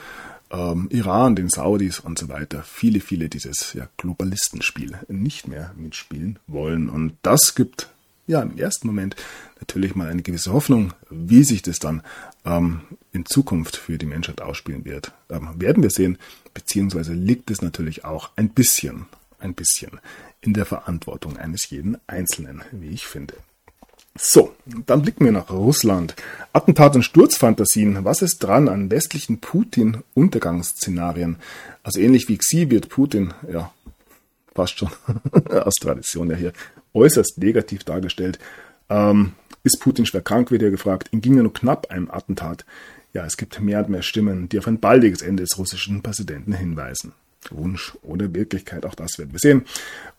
ähm, 0.51 0.87
Iran, 0.89 1.35
den 1.35 1.49
Saudis 1.49 1.99
und 1.99 2.17
so 2.17 2.29
weiter, 2.29 2.63
viele, 2.63 3.01
viele 3.01 3.27
dieses 3.27 3.73
ja, 3.73 3.87
Globalistenspiel 3.97 4.97
nicht 5.09 5.47
mehr 5.47 5.73
mitspielen 5.75 6.39
wollen. 6.47 6.89
Und 6.89 7.17
das 7.21 7.55
gibt 7.55 7.89
ja 8.27 8.41
im 8.41 8.57
ersten 8.57 8.87
Moment 8.87 9.15
natürlich 9.59 9.95
mal 9.95 10.09
eine 10.09 10.21
gewisse 10.21 10.53
Hoffnung, 10.53 10.93
wie 11.09 11.43
sich 11.43 11.61
das 11.61 11.79
dann 11.79 12.03
ähm, 12.45 12.81
in 13.11 13.25
Zukunft 13.25 13.75
für 13.75 13.97
die 13.97 14.05
Menschheit 14.05 14.41
ausspielen 14.41 14.85
wird. 14.85 15.11
Ähm, 15.29 15.49
werden 15.55 15.81
wir 15.81 15.89
sehen, 15.89 16.17
beziehungsweise 16.53 17.13
liegt 17.13 17.49
es 17.49 17.61
natürlich 17.61 18.05
auch 18.05 18.29
ein 18.35 18.49
bisschen, 18.49 19.05
ein 19.39 19.53
bisschen 19.53 19.99
in 20.41 20.53
der 20.53 20.65
Verantwortung 20.65 21.37
eines 21.37 21.69
jeden 21.69 21.97
Einzelnen, 22.07 22.61
wie 22.71 22.89
ich 22.89 23.07
finde. 23.07 23.35
So, 24.19 24.55
dann 24.65 25.03
blicken 25.03 25.25
wir 25.25 25.31
nach 25.31 25.51
Russland. 25.51 26.15
Attentat 26.51 26.95
und 26.95 27.03
Sturzfantasien. 27.03 28.03
Was 28.03 28.23
ist 28.23 28.39
dran 28.39 28.67
an 28.67 28.89
westlichen 28.89 29.39
Putin-Untergangsszenarien? 29.39 31.35
Also 31.83 31.99
ähnlich 31.99 32.27
wie 32.27 32.37
Xi 32.37 32.71
wird 32.71 32.89
Putin, 32.89 33.35
ja, 33.51 33.71
fast 34.55 34.79
schon 34.79 34.89
aus 35.51 35.75
Tradition 35.75 36.31
ja 36.31 36.35
hier, 36.35 36.53
äußerst 36.97 37.37
negativ 37.37 37.83
dargestellt. 37.83 38.39
Ähm, 38.89 39.33
ist 39.63 39.79
Putin 39.79 40.05
schwer 40.05 40.21
krank, 40.21 40.51
wird 40.51 40.63
er 40.63 40.71
gefragt. 40.71 41.09
Ihm 41.11 41.21
ging 41.21 41.35
ja 41.35 41.43
nur 41.43 41.53
knapp 41.53 41.91
ein 41.91 42.09
Attentat. 42.09 42.65
Ja, 43.13 43.25
es 43.25 43.37
gibt 43.37 43.59
mehr 43.59 43.79
und 43.79 43.89
mehr 43.89 44.01
Stimmen, 44.01 44.49
die 44.49 44.59
auf 44.59 44.67
ein 44.67 44.79
baldiges 44.79 45.21
Ende 45.21 45.43
des 45.43 45.57
russischen 45.57 46.01
Präsidenten 46.01 46.53
hinweisen. 46.53 47.13
Wunsch 47.49 47.93
oder 48.01 48.33
Wirklichkeit, 48.33 48.85
auch 48.85 48.95
das 48.95 49.17
werden 49.17 49.31
wir 49.31 49.39
sehen. 49.39 49.65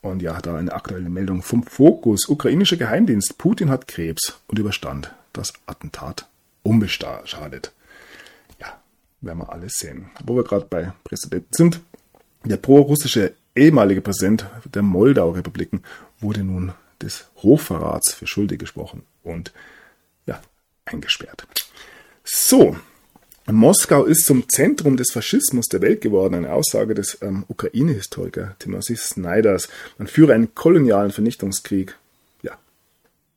Und 0.01 0.23
ja, 0.23 0.41
da 0.41 0.57
eine 0.57 0.73
aktuelle 0.73 1.11
Meldung 1.11 1.43
vom 1.43 1.63
Fokus. 1.63 2.29
Ukrainischer 2.29 2.77
Geheimdienst. 2.77 3.39
Putin 3.39 3.71
hat 3.71 3.89
Krebs 3.89 4.39
und 4.47 4.59
überstand 4.59 5.15
das 5.33 5.53
Attentat 5.67 6.27
unbeschadet. 6.63 7.73
Ja, 8.61 8.81
werden 9.21 9.39
wir 9.39 9.53
alles 9.53 9.75
sehen. 9.75 10.11
Wo 10.25 10.37
wir 10.37 10.45
gerade 10.45 10.67
bei 10.69 10.93
Präsidenten 11.05 11.53
sind. 11.53 11.81
Der 12.45 12.57
pro-russische 12.57 13.35
ehemalige 13.59 14.01
Präsident 14.01 14.47
der 14.65 14.83
Moldau-Republiken 14.83 15.83
wurde 16.21 16.45
nun 16.45 16.73
des 17.03 17.27
Hochverrats 17.37 18.15
für 18.15 18.27
schuldig 18.27 18.59
gesprochen 18.59 19.03
und 19.23 19.53
ja, 20.27 20.41
eingesperrt. 20.85 21.47
So, 22.25 22.77
Moskau 23.51 24.05
ist 24.05 24.27
zum 24.27 24.49
Zentrum 24.49 24.97
des 24.97 25.11
Faschismus 25.11 25.67
der 25.67 25.81
Welt 25.81 26.03
geworden, 26.03 26.35
eine 26.35 26.53
Aussage 26.53 26.95
des 26.95 27.19
ähm, 27.23 27.45
Ukraine-Historiker 27.49 28.57
Timothy 28.59 28.97
Snyders. 28.97 29.69
Man 29.97 30.07
führe 30.07 30.35
einen 30.35 30.55
kolonialen 30.55 31.13
Vernichtungskrieg. 31.13 31.97
Ja, 32.43 32.59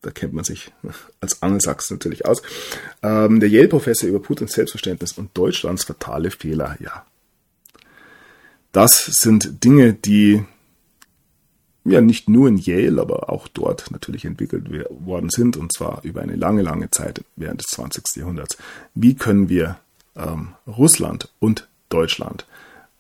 da 0.01 0.11
kennt 0.11 0.33
man 0.33 0.43
sich 0.43 0.71
als 1.21 1.41
Angelsachsen 1.41 1.95
natürlich 1.95 2.25
aus. 2.25 2.41
Ähm, 3.01 3.39
der 3.39 3.49
Yale-Professor 3.49 4.09
über 4.09 4.19
Putins 4.19 4.51
Selbstverständnis 4.51 5.13
und 5.13 5.37
Deutschlands 5.37 5.85
fatale 5.85 6.31
Fehler. 6.31 6.75
Ja, 6.81 7.05
das 8.71 9.05
sind 9.05 9.63
Dinge, 9.63 9.93
die 9.93 10.43
ja 11.83 12.01
nicht 12.01 12.29
nur 12.29 12.47
in 12.47 12.57
Yale, 12.57 13.01
aber 13.01 13.29
auch 13.29 13.47
dort 13.47 13.89
natürlich 13.91 14.25
entwickelt 14.25 14.69
worden 14.89 15.29
sind, 15.29 15.57
und 15.57 15.73
zwar 15.73 16.03
über 16.03 16.21
eine 16.21 16.35
lange, 16.35 16.61
lange 16.61 16.91
Zeit 16.91 17.23
während 17.35 17.61
des 17.61 17.67
20. 17.71 18.03
Jahrhunderts. 18.15 18.57
Wie 18.93 19.15
können 19.15 19.49
wir 19.49 19.79
ähm, 20.15 20.55
Russland 20.67 21.29
und 21.39 21.67
Deutschland 21.89 22.45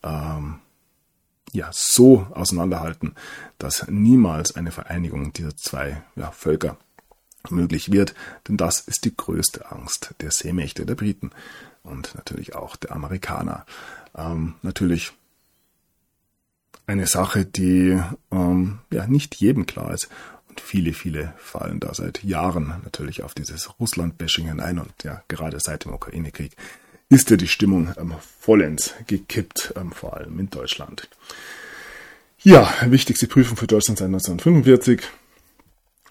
ähm, 0.03 0.59
ja 1.53 1.69
so 1.71 2.27
auseinanderhalten, 2.31 3.15
dass 3.57 3.87
niemals 3.87 4.55
eine 4.55 4.71
Vereinigung 4.71 5.33
dieser 5.33 5.55
zwei 5.55 6.01
ja, 6.15 6.31
Völker 6.31 6.77
möglich 7.49 7.91
wird, 7.91 8.13
denn 8.47 8.57
das 8.57 8.79
ist 8.81 9.05
die 9.05 9.15
größte 9.15 9.71
Angst 9.71 10.13
der 10.21 10.31
Seemächte 10.31 10.85
der 10.85 10.95
Briten 10.95 11.31
und 11.83 12.15
natürlich 12.15 12.55
auch 12.55 12.75
der 12.75 12.91
Amerikaner. 12.91 13.65
Ähm, 14.15 14.55
natürlich 14.61 15.13
eine 16.91 17.07
Sache, 17.07 17.45
die 17.45 17.97
ähm, 18.31 18.79
ja 18.91 19.07
nicht 19.07 19.35
jedem 19.35 19.65
klar 19.65 19.93
ist. 19.93 20.09
Und 20.49 20.59
viele, 20.59 20.93
viele 20.93 21.33
fallen 21.37 21.79
da 21.79 21.93
seit 21.93 22.23
Jahren 22.23 22.81
natürlich 22.83 23.23
auf 23.23 23.33
dieses 23.33 23.79
Russland-Bashing 23.79 24.47
hinein. 24.47 24.79
Und 24.79 24.91
ja, 25.03 25.23
gerade 25.29 25.57
seit 25.59 25.85
dem 25.85 25.93
Ukraine-Krieg 25.93 26.51
ist 27.09 27.29
ja 27.29 27.37
die 27.37 27.47
Stimmung 27.47 27.93
ähm, 27.97 28.13
vollends 28.39 28.93
gekippt, 29.07 29.73
ähm, 29.77 29.91
vor 29.93 30.17
allem 30.17 30.37
in 30.39 30.49
Deutschland. 30.49 31.07
Ja, 32.43 32.73
wichtigste 32.85 33.27
Prüfung 33.27 33.55
für 33.55 33.67
Deutschland 33.67 33.99
seit 33.99 34.07
1945. 34.07 35.01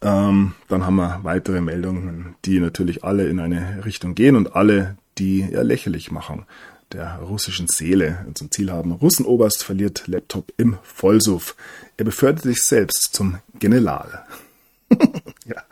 Ähm, 0.03 0.55
dann 0.68 0.87
haben 0.87 0.97
wir 0.97 1.20
weitere 1.22 1.61
Meldungen, 1.61 2.37
die 2.47 2.59
natürlich 2.61 3.05
alle 3.05 3.28
in 3.28 3.39
eine 3.39 3.85
Richtung 3.85 4.14
gehen 4.14 4.37
und 4.37 4.57
alle, 4.57 4.97
die 5.18 5.41
ja 5.41 5.61
lächerlich 5.61 6.11
machen 6.11 6.47
der 6.93 7.16
russischen 7.18 7.68
Seele 7.68 8.26
zum 8.34 8.51
Ziel 8.51 8.70
haben. 8.70 8.93
Russenoberst 8.93 9.62
verliert 9.62 10.07
Laptop 10.07 10.53
im 10.57 10.78
Vollsuff. 10.82 11.57
Er 11.97 12.05
befördert 12.05 12.43
sich 12.43 12.62
selbst 12.62 13.14
zum 13.14 13.38
General. 13.59 14.24
ja, 15.45 15.62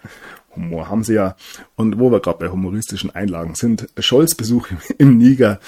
Humor 0.55 0.89
haben 0.89 1.05
sie 1.05 1.15
ja. 1.15 1.37
Und 1.77 1.99
wo 1.99 2.11
wir 2.11 2.21
gerade 2.21 2.39
bei 2.39 2.49
humoristischen 2.49 3.11
Einlagen 3.15 3.55
sind, 3.55 3.89
Scholz 3.99 4.35
Besuch 4.35 4.69
im 4.99 5.19
Niger. 5.19 5.61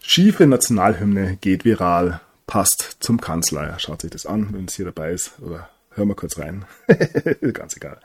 Schiefe 0.00 0.46
Nationalhymne 0.46 1.38
geht 1.40 1.64
viral. 1.64 2.20
Passt 2.46 2.96
zum 3.00 3.20
Kanzler. 3.20 3.78
Schaut 3.78 4.02
sich 4.02 4.10
das 4.10 4.26
an, 4.26 4.48
wenn 4.52 4.66
es 4.66 4.74
hier 4.74 4.84
dabei 4.84 5.12
ist. 5.12 5.32
Oder 5.40 5.70
hören 5.90 6.08
wir 6.08 6.14
kurz 6.14 6.38
rein. 6.38 6.64
Ganz 7.52 7.76
egal. 7.76 7.98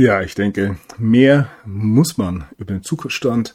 Ja, 0.00 0.22
ich 0.22 0.34
denke, 0.34 0.78
mehr 0.96 1.50
muss 1.66 2.16
man 2.16 2.46
über 2.56 2.72
den 2.72 2.82
Zustand 2.82 3.54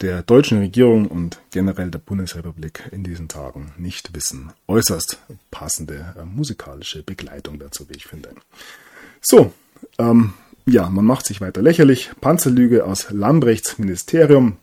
der 0.00 0.22
deutschen 0.22 0.60
Regierung 0.60 1.06
und 1.06 1.42
generell 1.50 1.90
der 1.90 1.98
Bundesrepublik 1.98 2.88
in 2.90 3.04
diesen 3.04 3.28
Tagen 3.28 3.70
nicht 3.76 4.14
wissen. 4.14 4.50
Äußerst 4.66 5.18
passende 5.50 6.14
äh, 6.18 6.24
musikalische 6.24 7.02
Begleitung 7.02 7.58
dazu, 7.58 7.86
wie 7.90 7.96
ich 7.98 8.06
finde. 8.06 8.30
So, 9.20 9.52
ähm, 9.98 10.32
ja, 10.64 10.88
man 10.88 11.04
macht 11.04 11.26
sich 11.26 11.42
weiter 11.42 11.60
lächerlich. 11.60 12.12
Panzerlüge 12.18 12.86
aus 12.86 13.10
Lambrechts 13.10 13.78
Ministerium. 13.78 14.56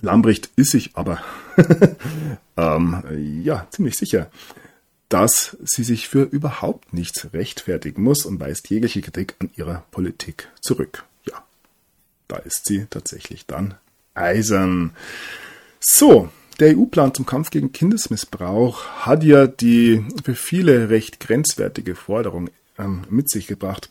Lambrecht 0.00 0.50
ist 0.56 0.72
sich 0.72 0.96
aber 0.96 1.20
ähm, 2.56 3.04
ja 3.44 3.68
ziemlich 3.70 3.96
sicher, 3.96 4.32
dass 5.08 5.56
sie 5.64 5.84
sich 5.84 6.08
für 6.08 6.22
überhaupt 6.22 6.92
nichts 6.92 7.32
rechtfertigen 7.32 8.02
muss 8.02 8.26
und 8.26 8.40
weist 8.40 8.68
jegliche 8.70 9.02
Kritik 9.02 9.34
an 9.38 9.50
ihrer 9.56 9.84
Politik 9.90 10.48
zurück. 10.60 11.04
Ja, 11.24 11.44
da 12.28 12.36
ist 12.36 12.66
sie 12.66 12.86
tatsächlich 12.90 13.46
dann 13.46 13.74
eisern. 14.14 14.92
So, 15.80 16.30
der 16.58 16.76
EU-Plan 16.76 17.14
zum 17.14 17.26
Kampf 17.26 17.50
gegen 17.50 17.72
Kindesmissbrauch 17.72 18.84
hat 18.86 19.22
ja 19.22 19.46
die 19.46 20.04
für 20.24 20.34
viele 20.34 20.88
recht 20.90 21.20
grenzwertige 21.20 21.94
Forderung 21.94 22.50
ähm, 22.78 23.02
mit 23.10 23.30
sich 23.30 23.46
gebracht, 23.46 23.90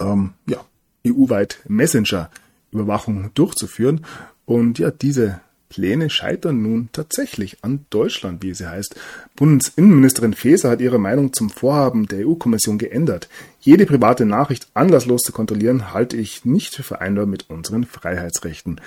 ähm, 0.00 0.34
ja, 0.46 0.64
EU-weit 1.06 1.60
Messenger-Überwachung 1.68 3.30
durchzuführen. 3.34 4.04
Und 4.44 4.78
ja, 4.78 4.90
diese 4.90 5.40
Pläne 5.68 6.10
scheitern 6.10 6.62
nun 6.62 6.88
tatsächlich 6.92 7.58
an 7.62 7.86
Deutschland, 7.90 8.42
wie 8.42 8.54
sie 8.54 8.68
heißt. 8.68 8.94
Bundesinnenministerin 9.34 10.34
Faeser 10.34 10.70
hat 10.70 10.80
ihre 10.80 10.98
Meinung 10.98 11.32
zum 11.32 11.50
Vorhaben 11.50 12.06
der 12.06 12.26
EU-Kommission 12.26 12.78
geändert. 12.78 13.28
Jede 13.60 13.86
private 13.86 14.24
Nachricht 14.24 14.68
anlasslos 14.74 15.22
zu 15.22 15.32
kontrollieren, 15.32 15.92
halte 15.92 16.16
ich 16.16 16.44
nicht 16.44 16.74
für 16.74 16.82
vereinbar 16.82 17.26
mit 17.26 17.50
unseren 17.50 17.84
Freiheitsrechten. 17.84 18.80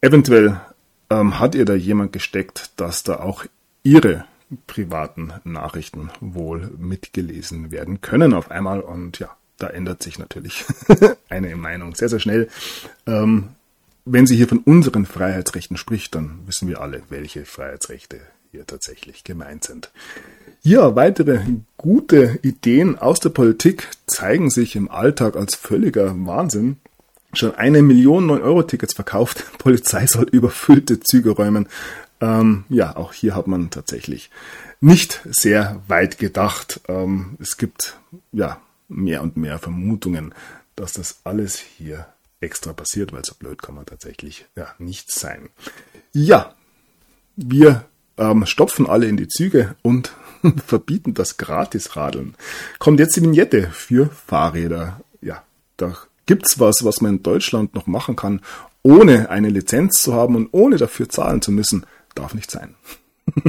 Eventuell 0.00 0.60
ähm, 1.10 1.38
hat 1.38 1.54
ihr 1.54 1.64
da 1.64 1.74
jemand 1.74 2.12
gesteckt, 2.12 2.72
dass 2.76 3.02
da 3.02 3.20
auch 3.20 3.44
ihre 3.82 4.24
privaten 4.66 5.32
Nachrichten 5.44 6.10
wohl 6.20 6.70
mitgelesen 6.78 7.70
werden 7.70 8.00
können 8.00 8.34
auf 8.34 8.50
einmal. 8.50 8.80
Und 8.80 9.18
ja, 9.18 9.30
da 9.58 9.68
ändert 9.68 10.02
sich 10.02 10.18
natürlich 10.18 10.64
eine 11.28 11.54
Meinung 11.56 11.94
sehr, 11.94 12.08
sehr 12.08 12.20
schnell. 12.20 12.48
Ähm, 13.06 13.50
wenn 14.04 14.26
sie 14.26 14.36
hier 14.36 14.48
von 14.48 14.58
unseren 14.58 15.06
Freiheitsrechten 15.06 15.76
spricht, 15.76 16.14
dann 16.14 16.40
wissen 16.46 16.68
wir 16.68 16.80
alle, 16.80 17.02
welche 17.08 17.44
Freiheitsrechte 17.44 18.20
hier 18.50 18.66
tatsächlich 18.66 19.24
gemeint 19.24 19.64
sind. 19.64 19.90
Ja, 20.62 20.94
weitere 20.94 21.40
gute 21.76 22.38
Ideen 22.42 22.98
aus 22.98 23.18
der 23.18 23.30
Politik 23.30 23.88
zeigen 24.06 24.50
sich 24.50 24.76
im 24.76 24.90
Alltag 24.90 25.36
als 25.36 25.54
völliger 25.54 26.14
Wahnsinn. 26.26 26.76
Schon 27.32 27.54
eine 27.54 27.82
Million 27.82 28.30
9-Euro-Tickets 28.30 28.94
verkauft. 28.94 29.44
Polizei 29.58 30.06
soll 30.06 30.28
überfüllte 30.30 31.00
Züge 31.00 31.30
räumen. 31.30 31.66
Ähm, 32.20 32.64
ja, 32.68 32.94
auch 32.96 33.12
hier 33.12 33.34
hat 33.34 33.46
man 33.46 33.70
tatsächlich 33.70 34.30
nicht 34.80 35.20
sehr 35.24 35.82
weit 35.88 36.18
gedacht. 36.18 36.80
Ähm, 36.88 37.36
es 37.40 37.56
gibt 37.56 37.98
ja 38.32 38.60
mehr 38.88 39.22
und 39.22 39.36
mehr 39.36 39.58
Vermutungen, 39.58 40.34
dass 40.76 40.92
das 40.92 41.20
alles 41.24 41.58
hier 41.58 42.06
extra 42.42 42.72
passiert, 42.72 43.12
weil 43.12 43.24
so 43.24 43.34
blöd 43.34 43.62
kann 43.62 43.74
man 43.74 43.86
tatsächlich 43.86 44.46
ja 44.56 44.74
nicht 44.78 45.10
sein. 45.10 45.50
Ja, 46.12 46.54
wir 47.36 47.84
ähm, 48.18 48.46
stopfen 48.46 48.86
alle 48.86 49.06
in 49.06 49.16
die 49.16 49.28
Züge 49.28 49.76
und 49.82 50.12
verbieten 50.66 51.14
das 51.14 51.36
Gratisradeln. 51.36 52.34
Kommt 52.78 53.00
jetzt 53.00 53.16
die 53.16 53.22
Vignette 53.22 53.70
für 53.70 54.10
Fahrräder. 54.10 55.00
Ja, 55.20 55.42
da 55.76 55.96
gibt's 56.26 56.58
was, 56.58 56.84
was 56.84 57.00
man 57.00 57.16
in 57.16 57.22
Deutschland 57.22 57.74
noch 57.74 57.86
machen 57.86 58.16
kann, 58.16 58.40
ohne 58.82 59.30
eine 59.30 59.48
Lizenz 59.48 60.02
zu 60.02 60.14
haben 60.14 60.36
und 60.36 60.48
ohne 60.52 60.76
dafür 60.76 61.08
zahlen 61.08 61.40
zu 61.40 61.52
müssen. 61.52 61.86
Darf 62.14 62.34
nicht 62.34 62.50
sein. 62.50 62.74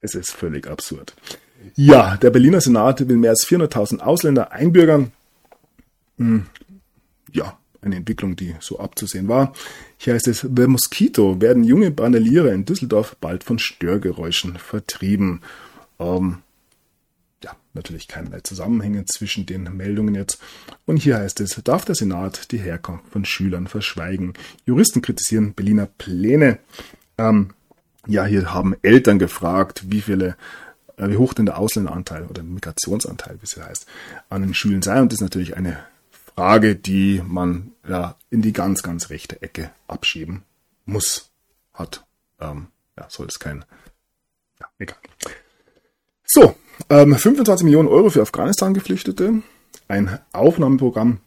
es 0.00 0.14
ist 0.14 0.32
völlig 0.32 0.68
absurd. 0.68 1.16
Ja, 1.74 2.16
der 2.16 2.30
Berliner 2.30 2.60
Senat 2.60 3.08
will 3.08 3.16
mehr 3.16 3.30
als 3.30 3.46
400.000 3.46 4.00
Ausländer 4.00 4.52
einbürgern. 4.52 5.12
Hm, 6.18 6.46
ja, 7.32 7.58
eine 7.82 7.96
Entwicklung, 7.96 8.36
die 8.36 8.54
so 8.60 8.78
abzusehen 8.78 9.28
war. 9.28 9.52
Hier 9.96 10.14
heißt 10.14 10.28
es, 10.28 10.40
The 10.40 10.66
Mosquito 10.66 11.40
werden 11.40 11.64
junge 11.64 11.90
Bandeliere 11.90 12.52
in 12.52 12.64
Düsseldorf 12.64 13.16
bald 13.20 13.44
von 13.44 13.58
Störgeräuschen 13.58 14.58
vertrieben. 14.58 15.42
Ähm, 15.98 16.38
ja, 17.44 17.54
natürlich 17.74 18.08
keinerlei 18.08 18.40
Zusammenhänge 18.40 19.04
zwischen 19.04 19.46
den 19.46 19.64
Meldungen 19.76 20.14
jetzt. 20.14 20.38
Und 20.84 20.98
hier 20.98 21.18
heißt 21.18 21.40
es, 21.40 21.60
darf 21.64 21.84
der 21.84 21.94
Senat 21.94 22.50
die 22.52 22.58
Herkunft 22.58 23.08
von 23.10 23.24
Schülern 23.24 23.66
verschweigen? 23.66 24.34
Juristen 24.64 25.02
kritisieren 25.02 25.54
Berliner 25.54 25.86
Pläne. 25.86 26.58
Ähm, 27.18 27.50
ja, 28.06 28.24
hier 28.24 28.52
haben 28.52 28.74
Eltern 28.82 29.18
gefragt, 29.18 29.84
wie 29.88 30.00
viele 30.00 30.36
äh, 30.96 31.08
wie 31.10 31.16
hoch 31.16 31.34
denn 31.34 31.46
der 31.46 31.58
Ausländeranteil 31.58 32.24
oder 32.24 32.42
Migrationsanteil, 32.42 33.36
wie 33.40 33.44
es 33.44 33.56
heißt, 33.56 33.86
an 34.28 34.42
den 34.42 34.54
Schulen 34.54 34.82
sei. 34.82 35.00
Und 35.00 35.12
das 35.12 35.18
ist 35.18 35.22
natürlich 35.22 35.56
eine 35.56 35.78
Frage, 36.36 36.76
die 36.76 37.22
man 37.26 37.72
ja 37.88 38.14
in 38.28 38.42
die 38.42 38.52
ganz, 38.52 38.82
ganz 38.82 39.08
rechte 39.08 39.40
Ecke 39.40 39.70
abschieben 39.88 40.42
muss, 40.84 41.30
hat. 41.72 42.04
Ähm, 42.38 42.66
ja, 42.98 43.06
soll 43.08 43.26
es 43.26 43.38
kein, 43.38 43.64
ja, 44.60 44.66
egal. 44.78 44.98
So, 46.26 46.54
ähm, 46.90 47.16
25 47.16 47.64
Millionen 47.64 47.88
Euro 47.88 48.10
für 48.10 48.20
Afghanistan-Geflüchtete, 48.20 49.42
ein 49.88 50.18
Aufnahmeprogramm, 50.32 51.20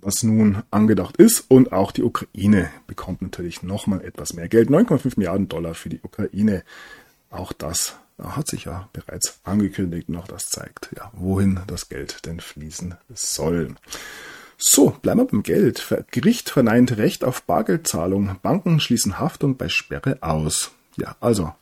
was 0.00 0.22
nun 0.22 0.62
angedacht 0.70 1.18
ist 1.18 1.44
und 1.48 1.72
auch 1.72 1.92
die 1.92 2.02
Ukraine 2.02 2.70
bekommt 2.86 3.20
natürlich 3.20 3.62
nochmal 3.62 4.02
etwas 4.02 4.32
mehr 4.32 4.48
Geld, 4.48 4.70
9,5 4.70 5.14
Milliarden 5.16 5.48
Dollar 5.48 5.74
für 5.74 5.90
die 5.90 6.00
Ukraine. 6.00 6.64
Auch 7.30 7.52
das 7.52 7.96
hat 8.18 8.48
sich 8.48 8.64
ja 8.64 8.88
bereits 8.94 9.40
angekündigt 9.44 10.08
und 10.08 10.16
auch 10.16 10.26
das 10.26 10.46
zeigt, 10.46 10.88
ja, 10.96 11.10
wohin 11.12 11.60
das 11.66 11.90
Geld 11.90 12.24
denn 12.24 12.40
fließen 12.40 12.94
soll. 13.12 13.74
So, 14.60 14.90
bleiben 14.90 15.20
wir 15.20 15.26
beim 15.26 15.44
Geld. 15.44 15.86
Gericht 16.10 16.50
verneint 16.50 16.96
Recht 16.96 17.22
auf 17.22 17.44
Bargeldzahlung. 17.44 18.38
Banken 18.42 18.80
schließen 18.80 19.20
Haftung 19.20 19.56
bei 19.56 19.68
Sperre 19.68 20.18
aus. 20.20 20.72
Ja, 20.96 21.16
also 21.20 21.54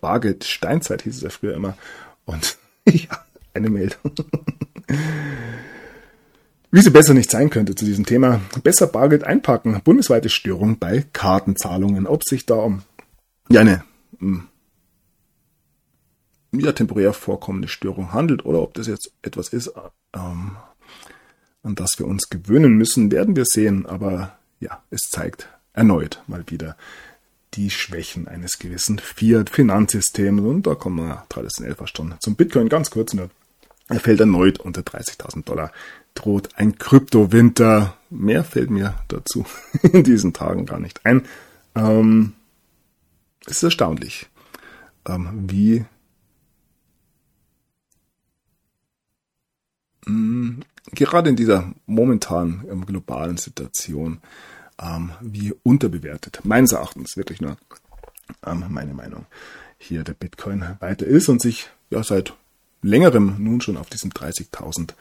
Bargeld 0.00 0.42
Steinzeit 0.42 1.02
hieß 1.02 1.16
es 1.16 1.22
ja 1.22 1.30
früher 1.30 1.54
immer. 1.54 1.78
Und 2.24 2.58
ja, 2.88 3.24
eine 3.54 3.70
Meldung. 3.70 4.12
Wie 6.72 6.80
sie 6.80 6.90
besser 6.90 7.14
nicht 7.14 7.30
sein 7.30 7.50
könnte 7.50 7.76
zu 7.76 7.84
diesem 7.84 8.04
Thema. 8.04 8.40
Besser 8.64 8.88
Bargeld 8.88 9.22
einpacken. 9.22 9.80
Bundesweite 9.84 10.28
Störung 10.28 10.80
bei 10.80 11.04
Kartenzahlungen. 11.12 12.08
Ob 12.08 12.24
sich 12.24 12.46
da 12.46 12.56
um 12.56 12.82
ja, 13.48 13.60
eine 13.60 13.84
hm, 14.18 14.48
ja, 16.50 16.72
temporär 16.72 17.12
vorkommende 17.12 17.68
Störung 17.68 18.12
handelt 18.12 18.44
oder 18.44 18.60
ob 18.60 18.74
das 18.74 18.88
jetzt 18.88 19.12
etwas 19.22 19.50
ist, 19.50 19.72
ähm, 20.14 20.56
an 21.62 21.74
das 21.74 21.98
wir 21.98 22.06
uns 22.06 22.28
gewöhnen 22.28 22.74
müssen, 22.76 23.10
werden 23.10 23.36
wir 23.36 23.44
sehen. 23.44 23.86
Aber 23.86 24.36
ja, 24.60 24.82
es 24.90 25.02
zeigt 25.10 25.48
erneut 25.72 26.22
mal 26.26 26.44
wieder 26.48 26.76
die 27.54 27.70
Schwächen 27.70 28.28
eines 28.28 28.58
gewissen 28.58 28.98
Fiat-Finanzsystems. 28.98 30.40
Und 30.40 30.66
da 30.66 30.74
kommen 30.74 31.06
wir 31.06 31.24
traditionell 31.28 31.74
fast 31.74 31.96
schon 31.96 32.14
zum 32.20 32.36
Bitcoin 32.36 32.68
ganz 32.68 32.90
kurz 32.90 33.14
nur. 33.14 33.30
Er 33.88 34.00
fällt 34.00 34.20
erneut 34.20 34.58
unter 34.58 34.80
30.000 34.82 35.44
Dollar. 35.44 35.72
Droht 36.14 36.50
ein 36.56 36.78
Kryptowinter. 36.78 37.96
Mehr 38.10 38.44
fällt 38.44 38.70
mir 38.70 38.94
dazu 39.08 39.44
in 39.82 40.04
diesen 40.04 40.32
Tagen 40.32 40.66
gar 40.66 40.80
nicht 40.80 41.04
ein. 41.04 41.26
Ähm, 41.74 42.32
es 43.46 43.56
ist 43.56 43.62
erstaunlich, 43.64 44.28
ähm, 45.06 45.44
wie 45.50 45.84
mh, 50.06 50.64
gerade 50.90 51.30
in 51.30 51.36
dieser 51.36 51.72
momentanen 51.86 52.64
ähm, 52.70 52.86
globalen 52.86 53.36
Situation 53.36 54.18
ähm, 54.80 55.12
wie 55.20 55.54
unterbewertet, 55.62 56.40
meines 56.44 56.72
Erachtens 56.72 57.16
wirklich 57.16 57.40
nur 57.40 57.56
ähm, 58.44 58.64
meine 58.68 58.94
Meinung, 58.94 59.26
hier 59.78 60.04
der 60.04 60.14
Bitcoin 60.14 60.64
weiter 60.80 61.06
ist 61.06 61.28
und 61.28 61.40
sich 61.40 61.70
ja 61.90 62.02
seit 62.02 62.34
längerem 62.82 63.36
nun 63.38 63.60
schon 63.60 63.76
auf 63.76 63.90
diesem 63.90 64.10
30.000 64.10 64.94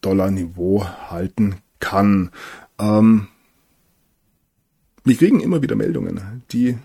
Dollar 0.00 0.30
Niveau 0.30 0.86
halten 0.86 1.56
kann. 1.80 2.30
Ähm, 2.78 3.28
wir 5.04 5.16
kriegen 5.16 5.40
immer 5.40 5.62
wieder 5.62 5.76
Meldungen, 5.76 6.42
die 6.50 6.78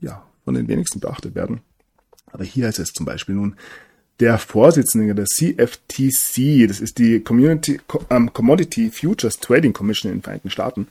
ja 0.00 0.24
von 0.44 0.54
den 0.54 0.68
wenigsten 0.68 1.00
beachtet 1.00 1.34
werden. 1.34 1.60
Aber 2.26 2.44
hier 2.44 2.66
heißt 2.66 2.78
es 2.78 2.92
zum 2.92 3.06
Beispiel 3.06 3.34
nun, 3.34 3.56
der 4.20 4.38
Vorsitzende 4.38 5.14
der 5.14 5.26
CFTC, 5.26 6.68
das 6.68 6.80
ist 6.80 6.98
die 6.98 7.20
Community, 7.20 7.80
ähm, 8.10 8.32
Commodity 8.32 8.90
Futures 8.90 9.38
Trading 9.38 9.72
Commission 9.72 10.10
in 10.12 10.18
den 10.18 10.22
Vereinigten 10.22 10.50
Staaten, 10.50 10.88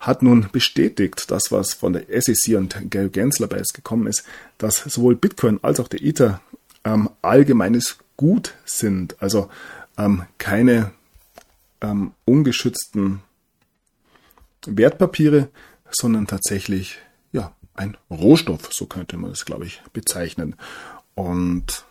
hat 0.00 0.22
nun 0.22 0.48
bestätigt, 0.52 1.30
das 1.30 1.50
was 1.50 1.72
von 1.72 1.92
der 1.92 2.04
SEC 2.20 2.56
und 2.56 2.76
Gary 2.90 3.08
Gensler 3.08 3.48
bei 3.48 3.56
es 3.56 3.72
gekommen 3.72 4.06
ist, 4.06 4.24
dass 4.58 4.76
sowohl 4.84 5.16
Bitcoin 5.16 5.58
als 5.62 5.80
auch 5.80 5.88
der 5.88 6.02
Ether 6.02 6.40
ähm, 6.84 7.10
allgemeines 7.22 7.98
Gut 8.16 8.54
sind, 8.64 9.20
also 9.20 9.48
ähm, 9.96 10.24
keine 10.38 10.92
ähm, 11.80 12.12
ungeschützten 12.24 13.20
Wertpapiere, 14.66 15.48
sondern 15.90 16.26
tatsächlich 16.26 16.98
ja 17.32 17.54
ein 17.74 17.96
Rohstoff, 18.10 18.72
so 18.72 18.86
könnte 18.86 19.16
man 19.16 19.30
es 19.30 19.44
glaube 19.44 19.66
ich 19.66 19.82
bezeichnen. 19.92 20.56
Und 21.14 21.84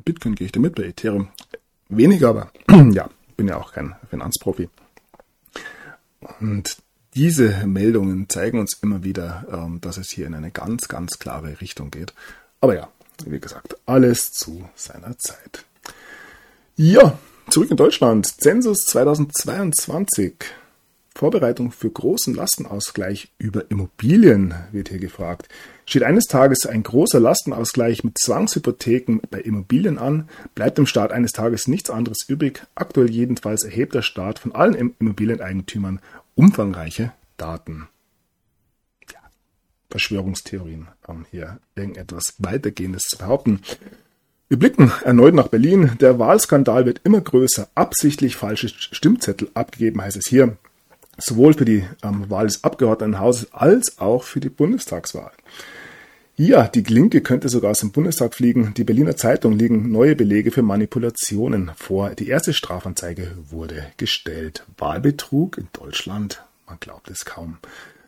Bitcoin 0.00 0.34
gehe 0.34 0.46
ich 0.46 0.52
da 0.52 0.60
mit, 0.60 0.74
bei 0.74 0.84
Ethereum 0.84 1.28
weniger, 1.88 2.30
aber 2.30 2.52
ja, 2.92 3.10
bin 3.36 3.48
ja 3.48 3.56
auch 3.56 3.72
kein 3.72 3.94
Finanzprofi. 4.10 4.68
Und 6.40 6.78
diese 7.14 7.66
Meldungen 7.66 8.28
zeigen 8.28 8.58
uns 8.60 8.78
immer 8.82 9.02
wieder, 9.02 9.46
ähm, 9.52 9.80
dass 9.80 9.96
es 9.96 10.10
hier 10.10 10.26
in 10.26 10.34
eine 10.34 10.50
ganz, 10.50 10.88
ganz 10.88 11.18
klare 11.18 11.60
Richtung 11.60 11.90
geht. 11.90 12.14
Aber 12.60 12.74
ja, 12.74 12.88
wie 13.26 13.40
gesagt, 13.40 13.76
alles 13.86 14.32
zu 14.32 14.68
seiner 14.74 15.18
Zeit. 15.18 15.64
Ja, 16.76 17.18
zurück 17.50 17.70
in 17.70 17.76
Deutschland. 17.76 18.26
Zensus 18.26 18.86
2022. 18.86 20.34
Vorbereitung 21.14 21.72
für 21.72 21.90
großen 21.90 22.34
Lastenausgleich 22.34 23.32
über 23.38 23.70
Immobilien 23.70 24.54
wird 24.72 24.88
hier 24.88 24.98
gefragt. 25.00 25.48
Steht 25.90 26.04
eines 26.04 26.26
Tages 26.26 26.66
ein 26.66 26.84
großer 26.84 27.18
Lastenausgleich 27.18 28.04
mit 28.04 28.16
Zwangshypotheken 28.16 29.22
bei 29.28 29.40
Immobilien 29.40 29.98
an, 29.98 30.28
bleibt 30.54 30.78
dem 30.78 30.86
Staat 30.86 31.10
eines 31.10 31.32
Tages 31.32 31.66
nichts 31.66 31.90
anderes 31.90 32.18
übrig. 32.28 32.64
Aktuell 32.76 33.10
jedenfalls 33.10 33.64
erhebt 33.64 33.96
der 33.96 34.02
Staat 34.02 34.38
von 34.38 34.54
allen 34.54 34.76
Immobilieneigentümern 35.00 35.98
umfangreiche 36.36 37.12
Daten. 37.38 37.88
Verschwörungstheorien 39.90 40.86
haben 41.08 41.26
hier 41.32 41.58
irgendetwas 41.74 42.34
weitergehendes 42.38 43.02
zu 43.08 43.18
behaupten. 43.18 43.60
Wir 44.46 44.60
blicken 44.60 44.92
erneut 45.02 45.34
nach 45.34 45.48
Berlin. 45.48 45.98
Der 45.98 46.20
Wahlskandal 46.20 46.86
wird 46.86 47.00
immer 47.02 47.20
größer. 47.20 47.68
Absichtlich 47.74 48.36
falsche 48.36 48.68
Stimmzettel 48.68 49.50
abgegeben, 49.54 50.00
heißt 50.00 50.18
es 50.18 50.28
hier. 50.28 50.56
Sowohl 51.18 51.54
für 51.54 51.64
die 51.64 51.84
ähm, 52.04 52.30
Wahl 52.30 52.46
des 52.46 52.62
Abgeordnetenhauses 52.62 53.52
als 53.52 53.98
auch 53.98 54.22
für 54.22 54.38
die 54.38 54.50
Bundestagswahl. 54.50 55.32
Ja, 56.42 56.66
die 56.66 56.80
Linke 56.80 57.20
könnte 57.20 57.50
sogar 57.50 57.72
aus 57.72 57.80
dem 57.80 57.92
Bundestag 57.92 58.34
fliegen. 58.34 58.72
Die 58.74 58.84
Berliner 58.84 59.14
Zeitung 59.14 59.58
liegen 59.58 59.92
neue 59.92 60.16
Belege 60.16 60.50
für 60.50 60.62
Manipulationen 60.62 61.70
vor. 61.76 62.08
Die 62.14 62.28
erste 62.28 62.54
Strafanzeige 62.54 63.32
wurde 63.50 63.84
gestellt. 63.98 64.64
Wahlbetrug 64.78 65.58
in 65.58 65.68
Deutschland, 65.74 66.42
man 66.66 66.78
glaubt 66.80 67.10
es 67.10 67.26
kaum. 67.26 67.58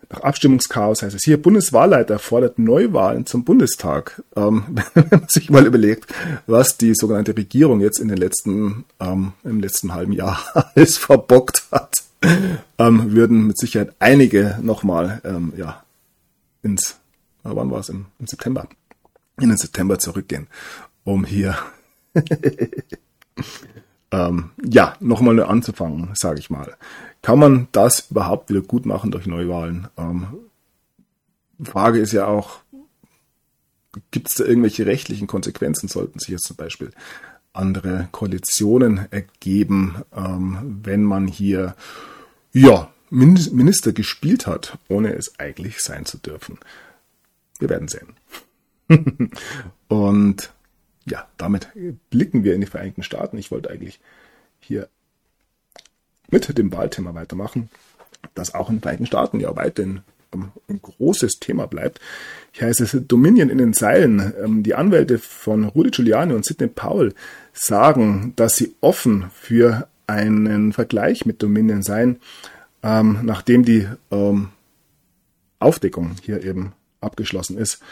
Nach 0.09 0.21
Abstimmungschaos 0.21 1.03
heißt 1.03 1.15
es 1.15 1.25
hier, 1.25 1.43
Bundeswahlleiter 1.43 2.19
fordert 2.19 2.59
Neuwahlen 2.59 3.27
zum 3.27 3.45
Bundestag. 3.45 4.23
Ähm, 4.35 4.79
wenn 4.95 5.09
man 5.11 5.27
sich 5.29 5.51
mal 5.51 5.67
überlegt, 5.67 6.07
was 6.47 6.79
die 6.79 6.95
sogenannte 6.95 7.37
Regierung 7.37 7.83
jetzt 7.83 8.01
in 8.01 8.09
den 8.09 8.17
letzten, 8.17 8.87
ähm, 8.99 9.35
im 9.45 9.61
letzten 9.61 9.93
halben 9.93 10.13
Jahr 10.13 10.43
alles 10.75 10.97
verbockt 10.97 11.65
hat, 11.71 11.93
ähm, 12.79 13.13
würden 13.13 13.47
mit 13.47 13.59
Sicherheit 13.59 13.93
einige 13.99 14.59
nochmal 14.63 15.21
ähm, 15.23 15.53
ja, 15.55 15.85
ins 16.63 16.97
wann 17.43 17.71
war 17.71 17.81
es? 17.81 17.89
Im, 17.89 18.07
Im, 18.19 18.27
September. 18.27 18.67
In 19.41 19.49
den 19.49 19.59
September 19.59 19.99
zurückgehen, 19.99 20.47
um 21.05 21.25
hier 21.25 21.57
ähm, 24.11 24.51
ja 24.65 24.95
nochmal 25.01 25.41
anzufangen, 25.43 26.11
sage 26.15 26.39
ich 26.39 26.51
mal. 26.51 26.77
Kann 27.23 27.39
man 27.39 27.69
das 27.73 28.11
überhaupt 28.11 28.51
wieder 28.51 28.61
gut 28.61 28.87
machen 28.87 29.11
durch 29.11 29.27
Neuwahlen? 29.27 29.89
Ähm, 29.97 30.27
Frage 31.63 32.01
ist 32.01 32.13
ja 32.13 32.27
auch, 32.27 32.61
gibt 34.11 34.29
es 34.29 34.35
da 34.35 34.45
irgendwelche 34.45 34.87
rechtlichen 34.87 35.27
Konsequenzen? 35.27 35.89
Sollten 35.89 36.19
sich 36.19 36.31
jetzt 36.31 36.47
zum 36.47 36.57
Beispiel 36.57 36.93
andere 37.53 38.09
Koalitionen 38.13 39.07
ergeben, 39.11 40.03
ähm, 40.15 40.81
wenn 40.83 41.05
man 41.05 41.27
hier 41.27 41.75
ja 42.53 42.91
Minister 43.11 43.93
gespielt 43.93 44.47
hat, 44.47 44.79
ohne 44.89 45.15
es 45.15 45.39
eigentlich 45.39 45.81
sein 45.81 46.07
zu 46.07 46.17
dürfen. 46.17 46.59
Wir 47.63 47.71
werden 47.71 47.87
sehen. 47.87 48.17
und 49.89 50.53
ja, 51.07 51.29
damit 51.37 51.69
blicken 52.11 52.43
wir 52.43 52.57
in 52.57 52.61
die 52.61 52.67
Vereinigten 52.67 53.05
Staaten. 53.05 53.39
Ich 53.39 53.53
wollte 53.53 53.71
eigentlich 53.71 54.01
hier 54.59 54.89
mit 56.29 56.59
dem 56.59 56.73
Wahlthema 56.73 57.15
weitermachen, 57.15 57.71
das 58.35 58.53
auch 58.53 58.69
in 58.69 58.77
den 58.77 58.83
Vereinigten 58.83 59.07
Staaten 59.07 59.39
ja 59.39 59.55
weiterhin 59.55 60.01
ein 60.35 60.81
großes 60.83 61.39
Thema 61.39 61.67
bleibt. 61.67 62.01
Hier 62.51 62.67
heißt 62.67 62.81
es 62.81 62.97
Dominion 63.07 63.49
in 63.49 63.59
den 63.59 63.75
Seilen. 63.75 64.33
Ähm, 64.43 64.65
die 64.65 64.75
Anwälte 64.75 65.19
von 65.19 65.65
Rudy 65.65 65.91
Giuliani 65.91 66.33
und 66.33 66.45
Sidney 66.45 66.67
Powell 66.67 67.15
sagen, 67.53 68.33
dass 68.35 68.57
sie 68.57 68.75
offen 68.81 69.31
für 69.33 69.87
einen 70.09 70.73
Vergleich 70.73 71.27
mit 71.27 71.45
Dominion 71.45 71.83
seien, 71.83 72.19
ähm, 72.83 73.21
nachdem 73.23 73.65
die 73.65 73.87
ähm, 74.11 74.49
Aufdeckung 75.61 76.17
hier 76.23 76.43
eben 76.43 76.73
abgeschlossen 77.03 77.59
ist. 77.59 77.83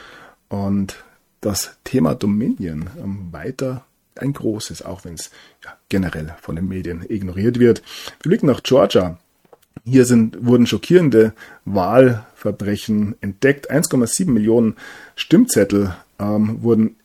Und 0.49 1.03
das 1.41 1.77
Thema 1.85 2.15
Dominion 2.15 2.91
ähm, 2.99 3.29
weiter 3.31 3.85
ein 4.17 4.33
großes, 4.33 4.83
auch 4.83 5.05
wenn 5.05 5.15
es 5.15 5.31
ja, 5.65 5.77
generell 5.89 6.35
von 6.41 6.57
den 6.57 6.69
Medien 6.69 7.05
ignoriert 7.09 7.59
wird. 7.59 7.83
Wir 8.23 8.31
blicken 8.31 8.47
nach 8.47 8.63
Georgia. 8.63 9.19
Hier 9.85 10.05
sind, 10.05 10.45
wurden 10.45 10.67
schockierende 10.67 11.33
Wahlverbrechen 11.65 13.17
entdeckt. 13.21 13.71
1,7 13.71 14.31
Millionen 14.31 14.77
Stimmzettel 15.17 15.95
ähm, 16.19 16.63
wurden 16.63 16.97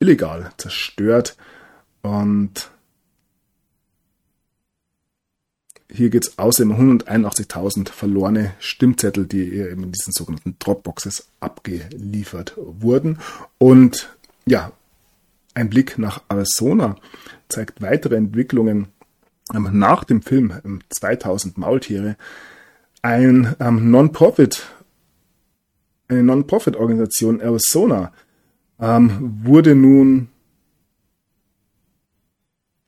illegal 0.00 0.52
zerstört 0.56 1.36
und 2.02 2.70
Hier 5.92 6.10
geht 6.10 6.24
es 6.24 6.38
außerdem 6.38 6.72
um 6.72 6.98
181.000 7.00 7.90
verlorene 7.90 8.52
Stimmzettel, 8.60 9.26
die 9.26 9.52
eben 9.52 9.84
in 9.84 9.92
diesen 9.92 10.12
sogenannten 10.12 10.56
Dropboxes 10.58 11.28
abgeliefert 11.40 12.54
wurden. 12.56 13.18
Und 13.58 14.14
ja, 14.46 14.72
ein 15.54 15.68
Blick 15.68 15.98
nach 15.98 16.22
Arizona 16.28 16.96
zeigt 17.48 17.82
weitere 17.82 18.16
Entwicklungen 18.16 18.88
ähm, 19.54 19.68
nach 19.72 20.04
dem 20.04 20.22
Film 20.22 20.80
2000 20.88 21.56
ähm, 21.56 21.60
Maultiere. 21.60 22.16
Ein 23.02 23.56
ähm, 23.58 23.90
Non-Profit, 23.90 24.66
eine 26.08 26.22
Non-Profit-Organisation 26.22 27.40
Arizona 27.40 28.12
ähm, 28.78 29.40
wurde 29.42 29.74
nun 29.74 30.28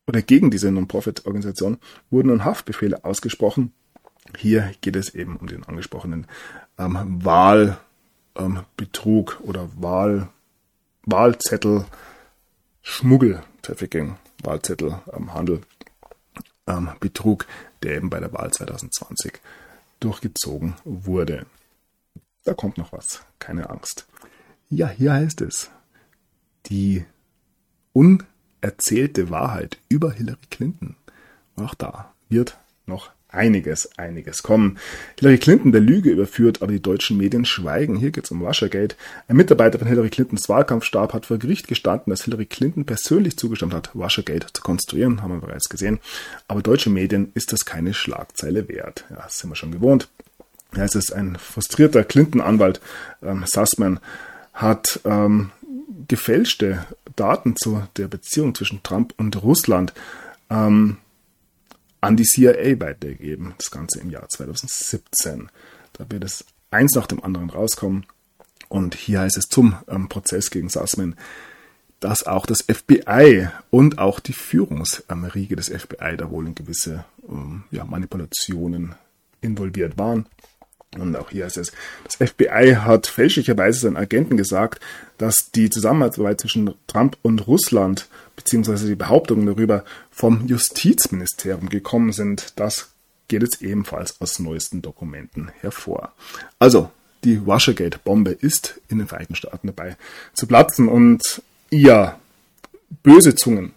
oder 0.07 0.23
gegen 0.23 0.51
diese 0.51 0.71
Non-Profit-Organisation 0.71 1.79
wurden 2.11 2.29
nun 2.29 2.45
Haftbefehle 2.45 3.05
ausgesprochen. 3.05 3.73
Hier 4.37 4.73
geht 4.81 4.97
es 4.97 5.15
eben 5.15 5.37
um 5.37 5.47
den 5.47 5.65
angesprochenen 5.65 6.27
ähm, 6.79 7.25
Wahlbetrug 7.25 9.39
ähm, 9.41 9.49
oder 9.49 9.69
Wahl, 9.77 10.29
Wahlzettel, 11.05 11.85
Schmuggel, 12.83 13.43
Trafficking, 13.63 14.17
Wahlzettelhandel, 14.43 15.63
ähm, 16.67 16.91
Betrug, 17.01 17.47
der 17.83 17.97
eben 17.97 18.11
bei 18.11 18.21
der 18.21 18.33
Wahl 18.33 18.53
2020 18.53 19.41
durchgezogen 20.01 20.75
wurde. 20.85 21.47
Da 22.45 22.55
kommt 22.55 22.79
noch 22.79 22.93
was, 22.93 23.23
keine 23.39 23.71
Angst. 23.71 24.07
Ja, 24.69 24.89
hier 24.89 25.13
heißt 25.13 25.43
es, 25.43 25.71
die 26.67 27.05
un 27.93 28.25
erzählte 28.63 29.29
Wahrheit 29.29 29.77
über 29.91 30.11
Hillary 30.13 30.39
Clinton. 30.51 30.97
Auch 31.57 31.75
da 31.75 32.13
wird 32.31 32.57
noch 32.87 33.11
einiges, 33.33 33.99
einiges 33.99 34.43
kommen. 34.43 34.79
Hillary 35.19 35.39
Clinton 35.39 35.73
der 35.73 35.81
Lüge 35.81 36.11
überführt, 36.11 36.63
aber 36.63 36.73
die 36.73 36.83
deutschen 36.83 37.17
Medien 37.17 37.45
schweigen. 37.45 37.97
Hier 37.97 38.11
geht 38.11 38.25
es 38.25 38.31
um 38.31 38.43
Watergate. 38.43 38.97
Ein 39.29 39.37
Mitarbeiter 39.37 39.79
von 39.79 39.89
Hillary 39.89 40.11
Clintons 40.11 40.49
Wahlkampfstab 40.49 41.13
hat 41.13 41.27
vor 41.27 41.39
Gericht 41.39 41.69
gestanden, 41.69 42.11
dass 42.11 42.25
Hillary 42.25 42.47
Clinton 42.47 42.85
persönlich 42.85 43.37
zugestimmt 43.37 43.75
hat, 43.75 43.91
Watergate 43.95 44.47
zu 44.53 44.63
konstruieren, 44.63 45.23
haben 45.23 45.33
wir 45.33 45.47
bereits 45.47 45.69
gesehen. 45.69 45.99
Aber 46.49 46.63
deutsche 46.63 46.91
Medien 46.91 47.33
ist 47.35 47.53
das 47.53 47.65
keine 47.65 47.95
Schlagzeile 47.95 48.69
wert. 48.69 49.05
Ja, 49.11 49.17
das 49.17 49.39
sind 49.39 49.51
wir 49.51 49.57
schon 49.57 49.73
gewohnt. 49.73 50.09
Ja, 50.77 50.85
es 50.85 50.95
ist 50.95 51.13
ein 51.13 51.37
frustrierter 51.37 52.05
Clinton-Anwalt, 52.05 52.81
ähm, 53.23 53.45
Sussman, 53.47 54.01
hat 54.55 55.01
ähm, 55.05 55.51
gefälschte 56.09 56.86
Daten 57.16 57.57
zu 57.57 57.82
der 57.97 58.09
Beziehung 58.09 58.55
zwischen 58.55 58.82
Trump 58.82 59.14
und 59.16 59.43
Russland 59.43 59.93
ähm, 60.51 60.99
an 62.01 62.16
die 62.16 62.24
CIA 62.24 62.80
weitergegeben. 62.80 63.55
Das 63.59 63.70
Ganze 63.70 64.01
im 64.01 64.11
Jahr 64.11 64.28
2017. 64.28 65.51
Da 65.93 66.07
wird 66.11 66.24
es 66.24 66.45
eins 66.70 66.95
nach 66.95 67.07
dem 67.07 67.22
anderen 67.22 67.51
rauskommen. 67.51 68.07
Und 68.68 68.95
hier 68.95 69.20
heißt 69.20 69.36
es 69.36 69.49
zum 69.49 69.76
ähm, 69.88 70.09
Prozess 70.09 70.51
gegen 70.51 70.68
Sussman, 70.68 71.16
dass 72.01 72.26
auch 72.26 72.47
das 72.47 72.62
FBI 72.62 73.49
und 73.70 73.99
auch 73.99 74.18
die 74.18 74.32
Führungsriege 74.32 75.57
des 75.57 75.68
FBI 75.68 76.16
da 76.16 76.30
wohl 76.30 76.47
in 76.47 76.55
gewisse 76.55 77.05
ähm, 77.28 77.64
ja, 77.70 77.84
Manipulationen 77.84 78.95
involviert 79.40 79.99
waren. 79.99 80.26
Und 80.99 81.16
auch 81.16 81.30
hier 81.30 81.47
ist 81.47 81.57
es, 81.57 81.72
das 82.05 82.16
FBI 82.16 82.76
hat 82.80 83.07
fälschlicherweise 83.07 83.80
seinen 83.80 83.97
Agenten 83.97 84.36
gesagt, 84.36 84.82
dass 85.16 85.51
die 85.55 85.70
Zusammenarbeit 85.70 86.40
zwischen 86.40 86.74
Trump 86.86 87.16
und 87.22 87.47
Russland, 87.47 88.09
beziehungsweise 88.36 88.86
die 88.86 88.95
Behauptungen 88.95 89.47
darüber 89.47 89.84
vom 90.11 90.47
Justizministerium 90.47 91.70
gekommen 91.70 92.12
sind. 92.12 92.59
Das 92.61 92.90
geht 93.28 93.43
jetzt 93.43 93.62
ebenfalls 93.62 94.20
aus 94.20 94.38
neuesten 94.38 94.82
Dokumenten 94.82 95.51
hervor. 95.61 96.12
Also, 96.59 96.90
die 97.24 97.47
Watergate-Bombe 97.47 98.32
ist 98.32 98.80
in 98.88 98.99
den 98.99 99.07
Vereinigten 99.07 99.36
Staaten 99.36 99.68
dabei 99.68 99.97
zu 100.34 100.47
platzen 100.47 100.88
und 100.88 101.43
ja, 101.70 102.18
böse 103.03 103.34
Zungen 103.34 103.72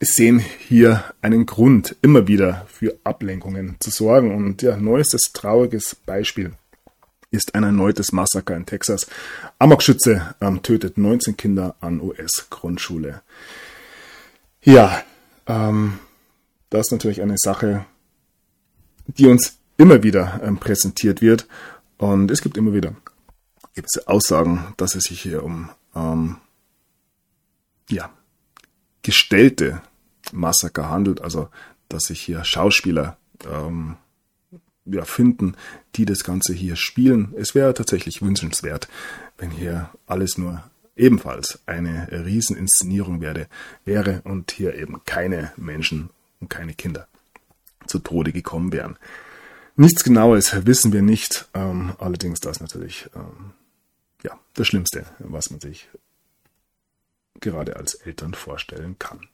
sehen 0.00 0.38
hier 0.38 1.04
einen 1.22 1.46
Grund, 1.46 1.96
immer 2.02 2.28
wieder 2.28 2.66
für 2.68 2.96
Ablenkungen 3.04 3.76
zu 3.80 3.90
sorgen. 3.90 4.34
Und 4.34 4.62
ja, 4.62 4.76
neuestes 4.76 5.32
trauriges 5.32 5.94
Beispiel 5.94 6.52
ist 7.30 7.54
ein 7.54 7.64
erneutes 7.64 8.12
Massaker 8.12 8.56
in 8.56 8.66
Texas. 8.66 9.06
Amokschütze 9.58 10.34
ähm, 10.40 10.62
tötet 10.62 10.98
19 10.98 11.36
Kinder 11.36 11.76
an 11.80 12.00
US-Grundschule. 12.00 13.22
Ja, 14.62 15.02
ähm, 15.46 15.98
das 16.70 16.86
ist 16.86 16.92
natürlich 16.92 17.22
eine 17.22 17.36
Sache, 17.38 17.84
die 19.06 19.26
uns 19.26 19.58
immer 19.76 20.02
wieder 20.02 20.40
ähm, 20.42 20.58
präsentiert 20.58 21.20
wird. 21.20 21.46
Und 21.98 22.30
es 22.30 22.42
gibt 22.42 22.56
immer 22.56 22.72
wieder 22.72 22.94
gewisse 23.74 24.08
Aussagen, 24.08 24.74
dass 24.76 24.94
es 24.94 25.04
sich 25.04 25.20
hier 25.20 25.42
um 25.42 25.70
ähm, 25.94 26.36
ja, 27.88 28.10
gestellte 29.02 29.82
Massaker 30.32 30.88
handelt, 30.90 31.20
also 31.20 31.48
dass 31.88 32.04
sich 32.04 32.20
hier 32.20 32.44
Schauspieler 32.44 33.16
ähm, 33.50 33.96
ja, 34.84 35.04
finden, 35.04 35.54
die 35.96 36.04
das 36.04 36.24
Ganze 36.24 36.52
hier 36.52 36.76
spielen. 36.76 37.34
Es 37.36 37.54
wäre 37.54 37.74
tatsächlich 37.74 38.22
wünschenswert, 38.22 38.88
wenn 39.36 39.50
hier 39.50 39.90
alles 40.06 40.38
nur 40.38 40.62
ebenfalls 40.96 41.60
eine 41.66 42.08
Rieseninszenierung 42.10 43.20
werde, 43.20 43.46
wäre 43.84 44.20
und 44.24 44.50
hier 44.50 44.74
eben 44.74 45.04
keine 45.04 45.52
Menschen 45.56 46.10
und 46.40 46.50
keine 46.50 46.74
Kinder 46.74 47.06
zu 47.86 47.98
Tode 48.00 48.32
gekommen 48.32 48.72
wären. 48.72 48.98
Nichts 49.76 50.02
Genaues 50.02 50.66
wissen 50.66 50.92
wir 50.92 51.02
nicht, 51.02 51.48
ähm, 51.54 51.92
allerdings 51.98 52.40
das 52.40 52.60
natürlich 52.60 53.08
ähm, 53.14 53.52
ja, 54.22 54.38
das 54.54 54.66
Schlimmste, 54.66 55.06
was 55.20 55.50
man 55.50 55.60
sich 55.60 55.88
gerade 57.40 57.76
als 57.76 57.94
Eltern 57.94 58.34
vorstellen 58.34 58.96
kann. 58.98 59.28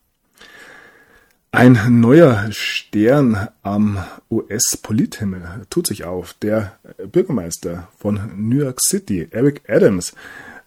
Ein 1.55 2.01
neuer 2.01 2.49
Stern 2.51 3.47
am 3.63 4.05
US-Polithimmel 4.29 5.65
tut 5.71 5.87
sich 5.87 6.03
auf. 6.03 6.35
Der 6.43 6.81
Bürgermeister 7.13 7.87
von 7.97 8.33
New 8.35 8.57
York 8.57 8.81
City, 8.85 9.29
Eric 9.31 9.63
Adams, 9.69 10.15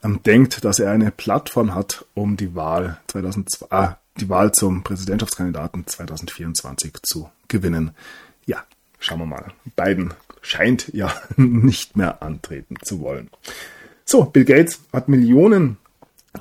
ähm, 0.02 0.22
denkt, 0.24 0.64
dass 0.64 0.80
er 0.80 0.92
eine 0.92 1.12
Plattform 1.12 1.76
hat, 1.76 2.06
um 2.14 2.38
die 2.38 2.56
Wahl 2.56 3.02
2002, 3.08 3.68
äh, 3.70 3.90
die 4.22 4.30
Wahl 4.30 4.54
zum 4.54 4.84
Präsidentschaftskandidaten 4.84 5.86
2024 5.86 6.94
zu 7.04 7.30
gewinnen. 7.50 7.92
Ja, 8.46 8.64
schauen 8.98 9.20
wir 9.20 9.26
mal. 9.26 9.52
Biden 9.76 10.14
scheint 10.42 10.88
ja 10.94 11.14
nicht 11.36 11.98
mehr 11.98 12.24
antreten 12.24 12.78
zu 12.82 13.02
wollen. 13.02 13.30
So, 14.06 14.24
Bill 14.24 14.46
Gates 14.46 14.80
hat 14.94 15.10
Millionen 15.10 15.76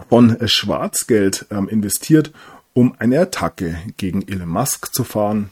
von 0.09 0.37
Schwarzgeld 0.47 1.47
ähm, 1.51 1.69
investiert, 1.69 2.31
um 2.77 2.95
eine 2.99 3.19
Attacke 3.21 3.79
gegen 3.97 4.29
Elon 4.29 4.51
Musk 4.51 4.95
zu 4.95 5.03
fahren. 5.03 5.49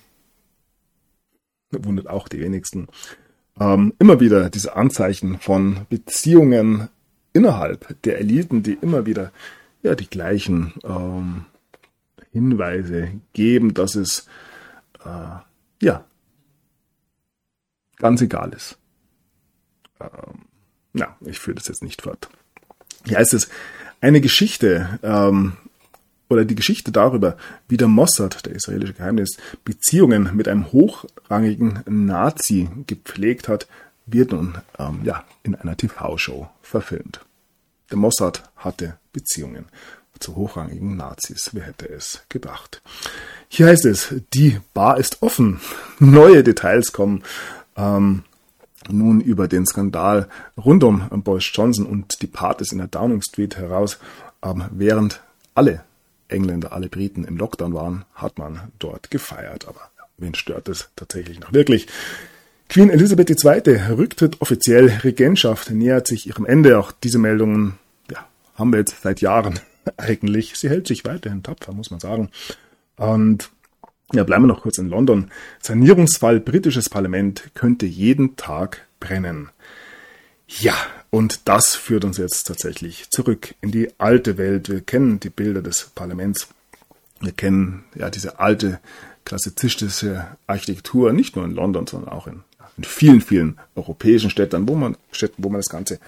Wundert 1.70 2.06
auch 2.06 2.28
die 2.28 2.38
wenigsten. 2.38 2.88
Ähm, 3.58 3.94
immer 3.98 4.20
wieder 4.20 4.50
diese 4.50 4.76
Anzeichen 4.76 5.38
von 5.38 5.86
Beziehungen 5.88 6.90
innerhalb 7.32 8.00
der 8.02 8.18
Eliten, 8.18 8.62
die 8.62 8.74
immer 8.74 9.06
wieder 9.06 9.32
ja 9.82 9.94
die 9.94 10.06
gleichen 10.06 10.74
ähm, 10.84 11.46
Hinweise 12.30 13.12
geben, 13.32 13.72
dass 13.72 13.94
es 13.94 14.28
äh, 15.02 15.38
ja 15.80 16.04
ganz 17.96 18.20
egal 18.20 18.52
ist. 18.52 18.76
Ähm, 19.98 20.44
na, 20.92 21.16
ich 21.22 21.38
führe 21.38 21.54
das 21.54 21.68
jetzt 21.68 21.82
nicht 21.82 22.02
fort. 22.02 22.28
Hier 23.06 23.16
heißt 23.16 23.32
es, 23.32 23.48
eine 24.02 24.20
Geschichte 24.20 24.98
ähm, 25.02 25.56
oder 26.28 26.44
die 26.44 26.54
Geschichte 26.54 26.92
darüber, 26.92 27.36
wie 27.68 27.76
der 27.76 27.88
Mossad, 27.88 28.46
der 28.46 28.54
israelische 28.54 28.94
Geheimdienst, 28.94 29.38
Beziehungen 29.64 30.30
mit 30.34 30.48
einem 30.48 30.72
hochrangigen 30.72 31.80
Nazi 31.86 32.68
gepflegt 32.86 33.48
hat, 33.48 33.66
wird 34.06 34.32
nun 34.32 34.58
ähm, 34.78 35.00
ja, 35.04 35.24
in 35.42 35.54
einer 35.54 35.76
TV-Show 35.76 36.48
verfilmt. 36.62 37.20
Der 37.90 37.98
Mossad 37.98 38.42
hatte 38.56 38.98
Beziehungen 39.12 39.66
zu 40.18 40.36
hochrangigen 40.36 40.96
Nazis. 40.96 41.50
Wer 41.52 41.64
hätte 41.64 41.88
es 41.88 42.22
gedacht? 42.28 42.82
Hier 43.48 43.66
heißt 43.66 43.84
es, 43.84 44.14
die 44.32 44.58
Bar 44.72 44.98
ist 44.98 45.22
offen. 45.22 45.60
Neue 45.98 46.42
Details 46.42 46.92
kommen 46.92 47.22
ähm, 47.76 48.24
nun 48.90 49.20
über 49.20 49.48
den 49.48 49.66
Skandal 49.66 50.28
rund 50.56 50.84
um 50.84 51.22
Boris 51.22 51.50
Johnson 51.52 51.86
und 51.86 52.20
die 52.22 52.26
Partys 52.26 52.72
in 52.72 52.78
der 52.78 52.88
Downing 52.88 53.22
Street 53.22 53.56
heraus. 53.56 53.98
Ähm, 54.42 54.64
während 54.70 55.22
alle 55.54 55.84
Engländer, 56.34 56.72
alle 56.72 56.88
Briten 56.88 57.24
im 57.24 57.36
Lockdown 57.36 57.74
waren, 57.74 58.04
hat 58.14 58.38
man 58.38 58.72
dort 58.78 59.10
gefeiert. 59.10 59.66
Aber 59.66 59.90
wen 60.16 60.34
stört 60.34 60.68
es 60.68 60.90
tatsächlich 60.96 61.40
noch 61.40 61.52
wirklich? 61.52 61.86
Queen 62.68 62.90
Elizabeth 62.90 63.30
II. 63.30 63.76
Rücktritt 63.96 64.40
offiziell, 64.40 64.88
Regentschaft 65.04 65.70
nähert 65.70 66.06
sich 66.06 66.26
ihrem 66.26 66.46
Ende. 66.46 66.78
Auch 66.78 66.92
diese 66.92 67.18
Meldungen 67.18 67.78
ja, 68.10 68.26
haben 68.54 68.72
wir 68.72 68.78
jetzt 68.78 69.02
seit 69.02 69.20
Jahren 69.20 69.60
eigentlich. 69.96 70.54
Sie 70.56 70.68
hält 70.68 70.86
sich 70.86 71.04
weiterhin 71.04 71.42
tapfer, 71.42 71.72
muss 71.72 71.90
man 71.90 72.00
sagen. 72.00 72.30
Und 72.96 73.50
ja, 74.12 74.24
bleiben 74.24 74.44
wir 74.44 74.48
noch 74.48 74.62
kurz 74.62 74.78
in 74.78 74.88
London. 74.88 75.30
Sanierungsfall 75.60 76.40
britisches 76.40 76.88
Parlament 76.88 77.50
könnte 77.54 77.86
jeden 77.86 78.36
Tag 78.36 78.86
brennen. 79.00 79.50
Ja, 80.46 80.74
und 81.10 81.48
das 81.48 81.74
führt 81.74 82.04
uns 82.04 82.18
jetzt 82.18 82.46
tatsächlich 82.46 83.10
zurück 83.10 83.54
in 83.60 83.70
die 83.70 83.88
alte 83.98 84.36
Welt. 84.36 84.68
Wir 84.68 84.80
kennen 84.80 85.20
die 85.20 85.30
Bilder 85.30 85.62
des 85.62 85.90
Parlaments. 85.94 86.48
Wir 87.20 87.32
kennen 87.32 87.84
ja 87.94 88.10
diese 88.10 88.38
alte 88.40 88.80
klassizistische 89.24 90.26
Architektur, 90.46 91.12
nicht 91.12 91.36
nur 91.36 91.44
in 91.44 91.54
London, 91.54 91.86
sondern 91.86 92.10
auch 92.10 92.26
in, 92.26 92.42
in 92.76 92.84
vielen, 92.84 93.20
vielen 93.20 93.58
europäischen 93.74 94.28
Städten, 94.28 94.68
wo 94.68 94.74
man, 94.74 94.96
Städten, 95.12 95.42
wo 95.42 95.48
man 95.48 95.60
das 95.60 95.70
Ganze 95.70 95.98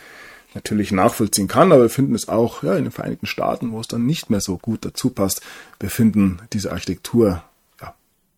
natürlich 0.55 0.93
nachvollziehen 0.93 1.49
kann, 1.49 1.73
aber 1.73 1.83
wir 1.83 1.91
finden 1.91 2.15
es 2.15 2.29
auch 2.29 2.63
ja, 2.63 2.77
in 2.77 2.85
den 2.85 2.93
Vereinigten 2.93 3.27
Staaten, 3.27 3.73
wo 3.73 3.81
es 3.81 3.89
dann 3.89 4.07
nicht 4.07 4.31
mehr 4.31 4.41
so 4.41 4.59
gut 4.59 4.85
dazu 4.85 5.11
passt. 5.11 5.41
Wir 5.81 5.91
finden 5.91 6.41
diese 6.53 6.73
Architektur 6.73 7.43
ja, 7.81 7.95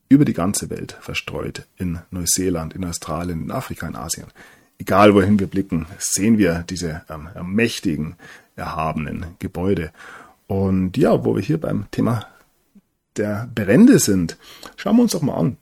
über 0.09 0.25
die 0.25 0.33
ganze 0.35 0.71
Welt 0.71 0.97
verstreut, 1.01 1.67
in 1.77 2.01
Neuseeland, 2.11 2.75
in 2.75 2.85
Australien, 2.85 3.43
in 3.43 3.51
Afrika, 3.51 3.87
in 3.87 3.97
Asien 3.97 4.27
egal 4.79 5.15
wohin 5.15 5.39
wir 5.39 5.47
blicken, 5.47 5.87
sehen 5.99 6.39
wir 6.39 6.65
diese 6.69 7.03
ähm, 7.09 7.29
mächtigen, 7.45 8.17
erhabenen 8.57 9.37
Gebäude. 9.39 9.93
Und 10.47 10.97
ja, 10.97 11.25
wo 11.25 11.37
wir 11.37 11.43
hier 11.43 11.61
beim 11.61 11.91
Thema 11.91 12.27
der 13.17 13.49
Brände 13.55 13.99
sind, 13.99 14.37
schauen 14.77 14.97
wir 14.97 15.03
uns 15.03 15.13
doch 15.13 15.23
mal 15.23 15.37
an, 15.37 15.57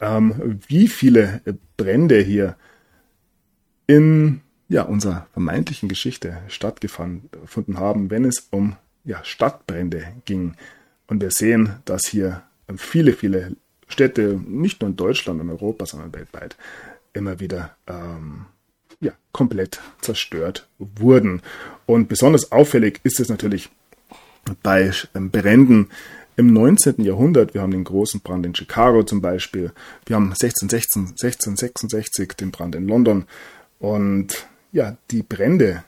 ähm, 0.00 0.60
wie 0.66 0.88
viele 0.88 1.40
Brände 1.76 2.20
hier 2.20 2.56
in 3.86 4.40
ja, 4.68 4.82
unserer 4.82 5.26
vermeintlichen 5.32 5.88
Geschichte 5.88 6.38
stattgefunden 6.48 7.78
haben, 7.78 8.10
wenn 8.10 8.24
es 8.24 8.48
um 8.50 8.76
ja, 9.04 9.22
Stadtbrände 9.22 10.06
ging. 10.24 10.54
Und 11.06 11.20
wir 11.20 11.30
sehen, 11.30 11.76
dass 11.84 12.06
hier 12.06 12.42
viele, 12.76 13.12
viele 13.12 13.56
Städte, 13.88 14.40
nicht 14.46 14.80
nur 14.80 14.90
in 14.90 14.96
Deutschland 14.96 15.40
und 15.40 15.50
Europa, 15.50 15.84
sondern 15.84 16.14
weltweit, 16.14 16.56
immer 17.14 17.40
wieder 17.40 17.76
ähm, 17.86 18.46
ja, 19.00 19.12
komplett 19.32 19.80
zerstört 20.00 20.68
wurden. 20.78 21.42
Und 21.86 22.08
besonders 22.08 22.52
auffällig 22.52 23.00
ist 23.04 23.20
es 23.20 23.28
natürlich 23.28 23.70
bei 24.62 24.92
ähm, 25.14 25.30
Bränden 25.30 25.90
im 26.36 26.52
19. 26.52 27.02
Jahrhundert. 27.02 27.54
Wir 27.54 27.62
haben 27.62 27.70
den 27.70 27.84
großen 27.84 28.20
Brand 28.20 28.44
in 28.44 28.54
Chicago 28.54 29.02
zum 29.04 29.20
Beispiel. 29.20 29.72
Wir 30.06 30.16
haben 30.16 30.32
1616, 30.32 31.02
1666 31.10 32.34
den 32.34 32.50
Brand 32.50 32.74
in 32.74 32.88
London. 32.88 33.24
Und 33.78 34.46
ja, 34.72 34.96
die 35.10 35.22
Brände 35.22 35.84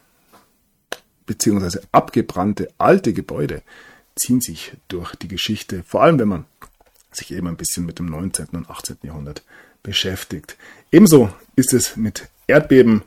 beziehungsweise 1.27 1.83
abgebrannte 1.91 2.69
alte 2.79 3.13
Gebäude 3.13 3.63
ziehen 4.15 4.41
sich 4.41 4.73
durch 4.89 5.15
die 5.17 5.29
Geschichte, 5.29 5.83
vor 5.85 6.03
allem 6.03 6.19
wenn 6.19 6.29
man 6.29 6.45
sich 7.11 7.33
eben 7.33 7.49
ein 7.49 7.57
bisschen 7.57 7.85
mit 7.85 7.99
dem 7.99 8.07
19. 8.07 8.49
und 8.53 8.71
18. 8.71 8.99
Jahrhundert 9.03 9.43
beschäftigt. 9.87 10.57
Ebenso 10.91 11.31
ist 11.55 11.73
es 11.73 11.97
mit 11.97 12.29
Erdbeben. 12.49 13.03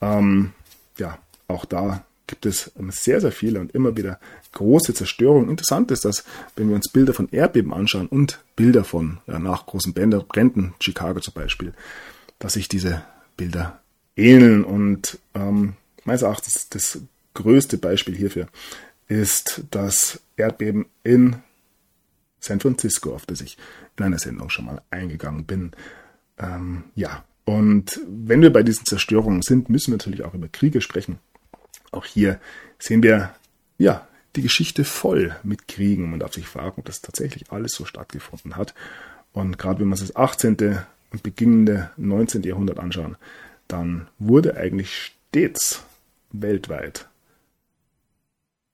Ähm, 0.00 0.52
ja, 0.98 1.16
auch 1.46 1.64
da 1.64 2.04
gibt 2.26 2.44
es 2.44 2.72
sehr, 2.90 3.20
sehr 3.20 3.30
viele 3.30 3.60
und 3.60 3.72
immer 3.72 3.96
wieder 3.96 4.18
große 4.52 4.94
Zerstörungen. 4.94 5.48
Interessant 5.48 5.92
ist, 5.92 6.04
dass 6.04 6.24
wenn 6.56 6.68
wir 6.68 6.74
uns 6.74 6.90
Bilder 6.90 7.14
von 7.14 7.28
Erdbeben 7.30 7.72
anschauen 7.72 8.08
und 8.08 8.40
Bilder 8.56 8.82
von 8.82 9.18
ja, 9.28 9.38
nach 9.38 9.66
großen 9.66 9.94
Bränden, 9.94 10.74
Chicago 10.80 11.20
zum 11.20 11.34
Beispiel, 11.34 11.72
dass 12.40 12.54
sich 12.54 12.68
diese 12.68 13.04
Bilder 13.36 13.80
ähneln. 14.16 14.64
Und 14.64 15.20
ähm, 15.34 15.74
meines 16.04 16.22
Erachtens 16.22 16.68
das 16.68 16.98
größte 17.34 17.78
Beispiel 17.78 18.16
hierfür 18.16 18.48
ist 19.06 19.62
das 19.70 20.20
Erdbeben 20.36 20.86
in 21.04 21.36
San 22.40 22.58
Francisco, 22.58 23.14
auf 23.14 23.24
das 23.26 23.40
ich 23.40 23.56
in 23.96 24.04
einer 24.04 24.18
Sendung 24.18 24.50
schon 24.50 24.64
mal 24.64 24.82
eingegangen 24.90 25.44
bin. 25.44 25.72
Ähm, 26.38 26.84
ja, 26.94 27.24
und 27.44 28.00
wenn 28.06 28.42
wir 28.42 28.52
bei 28.52 28.62
diesen 28.62 28.86
Zerstörungen 28.86 29.42
sind, 29.42 29.68
müssen 29.68 29.92
wir 29.92 29.98
natürlich 29.98 30.24
auch 30.24 30.34
über 30.34 30.48
Kriege 30.48 30.80
sprechen. 30.80 31.18
Auch 31.92 32.04
hier 32.04 32.40
sehen 32.78 33.02
wir, 33.02 33.34
ja, 33.78 34.06
die 34.36 34.42
Geschichte 34.42 34.84
voll 34.84 35.36
mit 35.42 35.68
Kriegen. 35.68 36.10
Man 36.10 36.20
darf 36.20 36.34
sich 36.34 36.46
fragen, 36.46 36.78
ob 36.78 36.86
das 36.86 37.02
tatsächlich 37.02 37.52
alles 37.52 37.72
so 37.72 37.84
stattgefunden 37.84 38.56
hat. 38.56 38.74
Und 39.32 39.58
gerade 39.58 39.80
wenn 39.80 39.88
wir 39.88 39.92
uns 39.92 40.00
das 40.00 40.16
18. 40.16 40.78
und 41.12 41.22
beginnende 41.22 41.90
19. 41.96 42.42
Jahrhundert 42.42 42.78
anschauen, 42.78 43.16
dann 43.68 44.08
wurde 44.18 44.56
eigentlich 44.56 45.12
stets 45.30 45.84
weltweit 46.32 47.08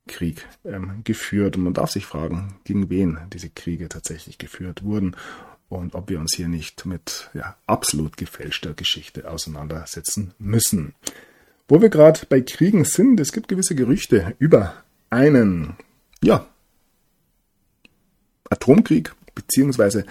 Krieg 0.06 0.46
ähm, 0.64 1.02
geführt. 1.04 1.56
Und 1.56 1.64
man 1.64 1.74
darf 1.74 1.90
sich 1.90 2.06
fragen, 2.06 2.56
gegen 2.64 2.88
wen 2.88 3.18
diese 3.32 3.50
Kriege 3.50 3.88
tatsächlich 3.88 4.38
geführt 4.38 4.82
wurden 4.82 5.14
und 5.70 5.94
ob 5.94 6.10
wir 6.10 6.20
uns 6.20 6.34
hier 6.36 6.48
nicht 6.48 6.84
mit 6.84 7.30
ja, 7.32 7.56
absolut 7.66 8.18
gefälschter 8.18 8.74
Geschichte 8.74 9.30
auseinandersetzen 9.30 10.34
müssen. 10.38 10.94
Wo 11.68 11.80
wir 11.80 11.88
gerade 11.88 12.20
bei 12.28 12.40
Kriegen 12.40 12.84
sind, 12.84 13.20
es 13.20 13.32
gibt 13.32 13.48
gewisse 13.48 13.76
Gerüchte 13.76 14.34
über 14.38 14.74
einen 15.08 15.76
ja, 16.22 16.46
Atomkrieg 18.50 19.14
beziehungsweise 19.34 20.04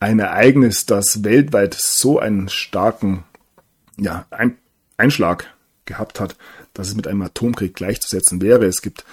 ein 0.00 0.18
Ereignis, 0.18 0.86
das 0.86 1.22
weltweit 1.22 1.74
so 1.74 2.18
einen 2.18 2.48
starken 2.48 3.24
ja, 3.98 4.26
ein 4.30 4.56
Einschlag 4.96 5.54
gehabt 5.84 6.18
hat, 6.18 6.36
dass 6.72 6.88
es 6.88 6.94
mit 6.94 7.06
einem 7.06 7.22
Atomkrieg 7.22 7.74
gleichzusetzen 7.74 8.40
wäre. 8.40 8.64
Es 8.64 8.80
gibt, 8.80 9.04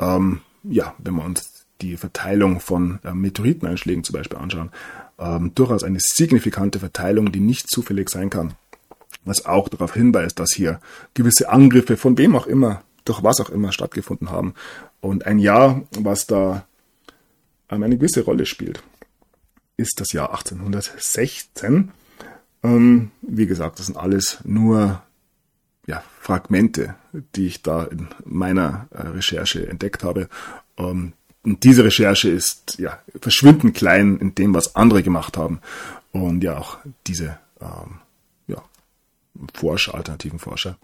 ähm, 0.00 0.40
ja, 0.64 0.94
wenn 0.98 1.14
wir 1.14 1.24
uns 1.24 1.66
die 1.80 1.96
Verteilung 1.96 2.58
von 2.58 2.98
äh, 3.04 3.12
Meteoriteneinschlägen 3.12 4.02
zum 4.02 4.14
Beispiel 4.14 4.38
anschauen, 4.38 4.72
ähm, 5.18 5.52
durchaus 5.54 5.82
eine 5.82 5.98
signifikante 6.00 6.78
Verteilung, 6.78 7.32
die 7.32 7.40
nicht 7.40 7.68
zufällig 7.68 8.10
sein 8.10 8.30
kann. 8.30 8.54
was 9.24 9.44
auch 9.44 9.68
darauf 9.68 9.94
hinweist, 9.94 10.38
dass 10.38 10.52
hier 10.52 10.78
gewisse 11.14 11.48
Angriffe 11.48 11.96
von 11.96 12.16
wem 12.16 12.36
auch 12.36 12.46
immer, 12.46 12.84
durch 13.04 13.24
was 13.24 13.40
auch 13.40 13.50
immer 13.50 13.72
stattgefunden 13.72 14.30
haben. 14.30 14.54
Und 15.00 15.26
ein 15.26 15.40
Jahr, 15.40 15.82
was 15.98 16.26
da 16.26 16.64
eine 17.66 17.96
gewisse 17.96 18.22
Rolle 18.22 18.46
spielt, 18.46 18.84
ist 19.76 20.00
das 20.00 20.12
Jahr 20.12 20.30
1816. 20.30 21.90
Ähm, 22.62 23.10
wie 23.22 23.46
gesagt, 23.46 23.78
das 23.78 23.86
sind 23.86 23.96
alles 23.96 24.38
nur 24.44 25.02
ja, 25.86 26.02
Fragmente, 26.20 26.94
die 27.34 27.46
ich 27.46 27.62
da 27.62 27.84
in 27.84 28.08
meiner 28.24 28.88
äh, 28.90 29.02
Recherche 29.08 29.68
entdeckt 29.68 30.04
habe. 30.04 30.28
Ähm, 30.76 31.12
und 31.46 31.62
diese 31.62 31.84
Recherche 31.84 32.28
ist 32.28 32.76
ja 32.78 32.98
verschwindend 33.20 33.76
klein 33.76 34.18
in 34.18 34.34
dem, 34.34 34.52
was 34.52 34.74
andere 34.74 35.04
gemacht 35.04 35.36
haben. 35.36 35.60
Und 36.10 36.42
ja, 36.42 36.58
auch 36.58 36.78
diese 37.06 37.38
ähm, 37.60 38.00
ja, 38.48 38.60
Forscher, 39.54 39.94
alternativen 39.94 40.40
Forscher, 40.40 40.76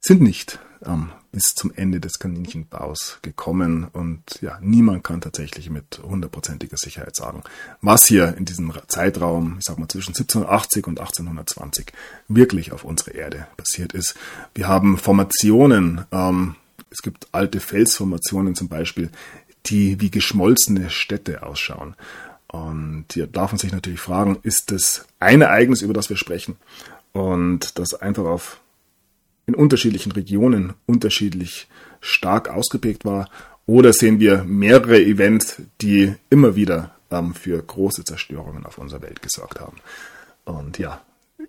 sind 0.00 0.20
nicht 0.20 0.58
ähm, 0.84 1.12
bis 1.30 1.54
zum 1.54 1.72
Ende 1.74 1.98
des 1.98 2.18
Kaninchenbaus 2.18 3.20
gekommen 3.22 3.86
und 3.90 4.38
ja, 4.42 4.58
niemand 4.60 5.02
kann 5.02 5.22
tatsächlich 5.22 5.70
mit 5.70 6.00
hundertprozentiger 6.02 6.76
Sicherheit 6.76 7.16
sagen, 7.16 7.42
was 7.80 8.04
hier 8.04 8.36
in 8.36 8.44
diesem 8.44 8.70
Zeitraum, 8.88 9.56
ich 9.58 9.64
sag 9.64 9.78
mal 9.78 9.88
zwischen 9.88 10.10
1780 10.10 10.86
und 10.86 11.00
1820 11.00 11.92
wirklich 12.28 12.72
auf 12.72 12.84
unserer 12.84 13.14
Erde 13.14 13.46
passiert 13.56 13.94
ist. 13.94 14.14
Wir 14.54 14.68
haben 14.68 14.98
Formationen, 14.98 16.04
ähm, 16.12 16.56
es 16.92 17.02
gibt 17.02 17.26
alte 17.32 17.60
Felsformationen 17.60 18.54
zum 18.54 18.68
Beispiel, 18.68 19.10
die 19.66 20.00
wie 20.00 20.10
geschmolzene 20.10 20.90
Städte 20.90 21.42
ausschauen. 21.42 21.94
Und 22.48 23.06
hier 23.12 23.26
darf 23.26 23.52
man 23.52 23.58
sich 23.58 23.72
natürlich 23.72 24.00
fragen, 24.00 24.38
ist 24.42 24.70
das 24.70 25.06
ein 25.18 25.40
Ereignis, 25.40 25.82
über 25.82 25.94
das 25.94 26.10
wir 26.10 26.16
sprechen? 26.18 26.56
Und 27.12 27.78
das 27.78 27.94
einfach 27.94 28.24
auf 28.24 28.60
in 29.46 29.54
unterschiedlichen 29.54 30.12
Regionen 30.12 30.74
unterschiedlich 30.86 31.68
stark 32.00 32.48
ausgeprägt 32.48 33.04
war. 33.04 33.28
Oder 33.66 33.92
sehen 33.92 34.20
wir 34.20 34.44
mehrere 34.44 35.00
Events, 35.00 35.62
die 35.80 36.14
immer 36.30 36.56
wieder 36.56 36.94
ähm, 37.10 37.34
für 37.34 37.60
große 37.62 38.04
Zerstörungen 38.04 38.66
auf 38.66 38.78
unserer 38.78 39.02
Welt 39.02 39.22
gesorgt 39.22 39.60
haben. 39.60 39.78
Und 40.44 40.78
ja, 40.78 41.00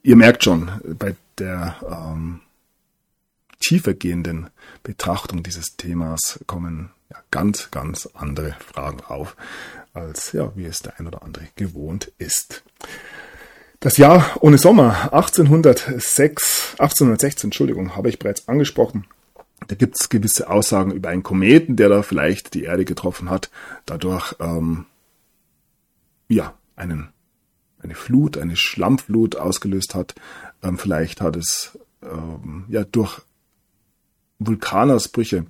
ihr 0.03 0.15
merkt 0.15 0.43
schon, 0.43 0.71
bei 0.97 1.15
der 1.37 1.75
ähm, 1.89 2.39
tiefergehenden 3.63 4.49
Betrachtung 4.83 5.43
dieses 5.43 5.77
Themas 5.77 6.39
kommen 6.47 6.91
ja, 7.09 7.17
ganz, 7.31 7.71
ganz 7.71 8.09
andere 8.13 8.55
Fragen 8.59 9.01
auf, 9.01 9.35
als 9.93 10.31
ja, 10.33 10.51
wie 10.55 10.65
es 10.65 10.81
der 10.81 10.99
ein 10.99 11.07
oder 11.07 11.23
andere 11.23 11.47
gewohnt 11.55 12.11
ist. 12.17 12.63
Das 13.79 13.97
Jahr 13.97 14.37
ohne 14.39 14.57
Sommer 14.57 15.13
1806, 15.13 16.75
1816, 16.79 17.47
Entschuldigung, 17.47 17.95
habe 17.95 18.09
ich 18.09 18.19
bereits 18.19 18.47
angesprochen. 18.47 19.05
Da 19.67 19.75
gibt 19.75 19.95
es 19.99 20.09
gewisse 20.09 20.49
Aussagen 20.49 20.91
über 20.91 21.09
einen 21.09 21.23
Kometen, 21.23 21.75
der 21.75 21.89
da 21.89 22.01
vielleicht 22.01 22.53
die 22.53 22.63
Erde 22.63 22.85
getroffen 22.85 23.29
hat, 23.29 23.49
dadurch 23.85 24.35
ähm, 24.39 24.85
ja 26.27 26.53
einen 26.75 27.13
eine 27.83 27.95
Flut, 27.95 28.37
eine 28.37 28.55
Schlammflut 28.55 29.35
ausgelöst 29.35 29.93
hat. 29.93 30.15
Ähm, 30.61 30.77
vielleicht 30.77 31.21
hat 31.21 31.35
es 31.35 31.77
ähm, 32.01 32.65
ja 32.69 32.83
durch 32.83 33.21
Vulkanausbrüche 34.39 35.45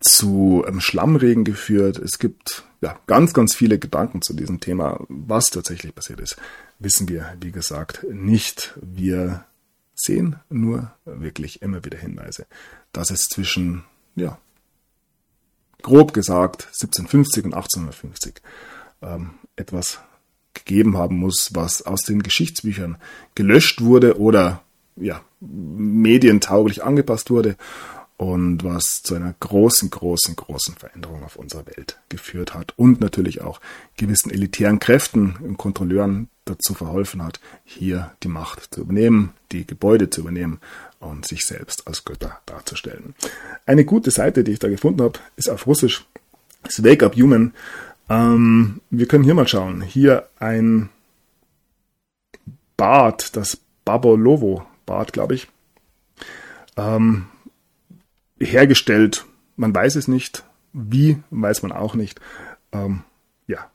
zu 0.00 0.64
ähm, 0.66 0.80
Schlammregen 0.80 1.44
geführt. 1.44 1.98
Es 1.98 2.18
gibt 2.18 2.64
ja 2.80 2.98
ganz, 3.06 3.34
ganz 3.34 3.54
viele 3.54 3.78
Gedanken 3.78 4.22
zu 4.22 4.34
diesem 4.34 4.60
Thema. 4.60 5.04
Was 5.08 5.46
tatsächlich 5.46 5.94
passiert 5.94 6.20
ist, 6.20 6.36
wissen 6.78 7.08
wir, 7.08 7.36
wie 7.40 7.52
gesagt, 7.52 8.04
nicht. 8.10 8.74
Wir 8.80 9.44
sehen 9.94 10.36
nur 10.48 10.92
wirklich 11.04 11.62
immer 11.62 11.84
wieder 11.84 11.98
Hinweise, 11.98 12.46
dass 12.92 13.10
es 13.10 13.28
zwischen, 13.28 13.84
ja, 14.16 14.38
grob 15.82 16.12
gesagt 16.12 16.66
1750 16.66 17.44
und 17.44 17.54
1850 17.54 18.42
ähm, 19.02 19.34
etwas 19.56 20.00
gegeben 20.54 20.96
haben 20.96 21.16
muss, 21.16 21.50
was 21.54 21.82
aus 21.82 22.02
den 22.02 22.22
Geschichtsbüchern 22.22 22.98
gelöscht 23.34 23.80
wurde 23.80 24.18
oder 24.18 24.62
ja, 24.96 25.20
medientauglich 25.40 26.84
angepasst 26.84 27.30
wurde 27.30 27.56
und 28.22 28.62
was 28.62 29.02
zu 29.02 29.16
einer 29.16 29.34
großen, 29.40 29.90
großen, 29.90 30.36
großen 30.36 30.76
Veränderung 30.76 31.24
auf 31.24 31.34
unserer 31.34 31.66
Welt 31.66 31.98
geführt 32.08 32.54
hat 32.54 32.72
und 32.76 33.00
natürlich 33.00 33.40
auch 33.40 33.60
gewissen 33.96 34.30
elitären 34.30 34.78
Kräften 34.78 35.36
und 35.40 35.56
Kontrolleuren 35.56 36.28
dazu 36.44 36.74
verholfen 36.74 37.24
hat, 37.24 37.40
hier 37.64 38.12
die 38.22 38.28
Macht 38.28 38.74
zu 38.74 38.82
übernehmen, 38.82 39.32
die 39.50 39.66
Gebäude 39.66 40.08
zu 40.08 40.20
übernehmen 40.20 40.60
und 41.00 41.26
sich 41.26 41.44
selbst 41.44 41.88
als 41.88 42.04
Götter 42.04 42.38
darzustellen. 42.46 43.14
Eine 43.66 43.84
gute 43.84 44.12
Seite, 44.12 44.44
die 44.44 44.52
ich 44.52 44.58
da 44.60 44.68
gefunden 44.68 45.02
habe, 45.02 45.18
ist 45.34 45.50
auf 45.50 45.66
Russisch, 45.66 46.06
ist 46.66 46.84
Wake 46.84 47.02
Up 47.02 47.16
Human. 47.16 47.52
Ähm, 48.08 48.80
wir 48.90 49.06
können 49.06 49.24
hier 49.24 49.34
mal 49.34 49.48
schauen. 49.48 49.82
Hier 49.82 50.28
ein 50.38 50.90
Bad, 52.76 53.34
das 53.34 53.58
Babolovo 53.84 54.64
Bad, 54.86 55.12
glaube 55.12 55.34
ich. 55.34 55.48
Ähm, 56.76 57.26
hergestellt. 58.38 59.26
Man 59.56 59.74
weiß 59.74 59.96
es 59.96 60.08
nicht. 60.08 60.44
Wie, 60.72 61.22
weiß 61.30 61.62
man 61.62 61.72
auch 61.72 61.94
nicht. 61.94 62.20
Ähm, 62.72 63.04
ja, 63.46 63.70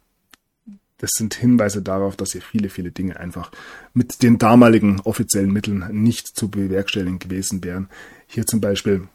das 0.97 1.11
sind 1.13 1.35
Hinweise 1.35 1.81
darauf, 1.81 2.15
dass 2.15 2.31
hier 2.31 2.41
viele, 2.41 2.69
viele 2.69 2.91
Dinge 2.91 3.19
einfach 3.19 3.51
mit 3.93 4.23
den 4.23 4.39
damaligen 4.39 4.99
offiziellen 5.01 5.51
Mitteln 5.51 5.85
nicht 5.91 6.27
zu 6.27 6.49
bewerkstelligen 6.49 7.19
gewesen 7.19 7.63
wären. 7.63 7.89
Hier 8.25 8.45
zum 8.47 8.61
Beispiel 8.61 9.07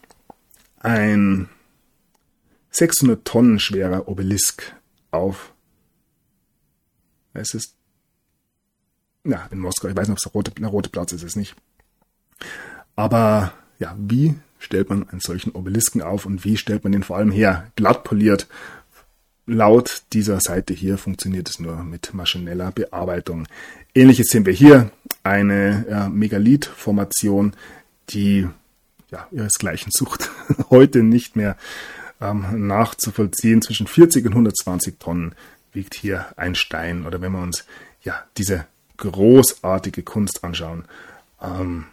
ein 0.78 1.48
600 2.70 3.24
Tonnen 3.24 3.58
schwerer 3.58 4.08
Obelisk 4.08 4.74
auf, 5.10 5.52
es 7.34 7.54
ist, 7.54 7.76
ja, 9.24 9.46
in 9.50 9.58
Moskau, 9.58 9.88
ich 9.88 9.96
weiß 9.96 10.08
nicht, 10.08 10.12
ob 10.12 10.18
es 10.18 10.24
der 10.24 10.32
rote, 10.32 10.50
der 10.52 10.68
rote 10.68 10.90
Platz 10.90 11.12
ist, 11.12 11.22
es 11.22 11.36
nicht. 11.36 11.56
Aber 12.96 13.52
ja, 13.78 13.94
wie 13.98 14.34
stellt 14.58 14.90
man 14.90 15.08
einen 15.08 15.20
solchen 15.20 15.50
Obelisken 15.52 16.02
auf 16.02 16.26
und 16.26 16.44
wie 16.44 16.56
stellt 16.56 16.84
man 16.84 16.92
den 16.92 17.02
vor 17.02 17.16
allem 17.16 17.32
her? 17.32 17.70
Glatt 17.76 18.04
poliert. 18.04 18.46
Laut 19.44 20.02
dieser 20.12 20.40
Seite 20.40 20.72
hier 20.72 20.98
funktioniert 20.98 21.48
es 21.48 21.58
nur 21.58 21.82
mit 21.82 22.14
maschineller 22.14 22.70
Bearbeitung. 22.70 23.48
Ähnliches 23.94 24.28
sehen 24.28 24.46
wir 24.46 24.52
hier, 24.52 24.90
eine 25.24 25.84
ja, 25.88 26.08
Megalith-Formation, 26.08 27.54
die 28.10 28.48
ja, 29.10 29.26
ihresgleichen 29.32 29.90
sucht. 29.92 30.30
Heute 30.70 31.02
nicht 31.02 31.36
mehr 31.36 31.56
ähm, 32.20 32.66
nachzuvollziehen. 32.68 33.62
Zwischen 33.62 33.86
40 33.86 34.26
und 34.26 34.32
120 34.32 34.98
Tonnen 34.98 35.34
wiegt 35.72 35.94
hier 35.94 36.26
ein 36.36 36.54
Stein. 36.54 37.04
Oder 37.04 37.20
wenn 37.20 37.32
wir 37.32 37.42
uns 37.42 37.64
ja 38.02 38.24
diese 38.38 38.66
großartige 38.96 40.02
Kunst 40.02 40.44
anschauen, 40.44 40.84
ähm, 41.40 41.86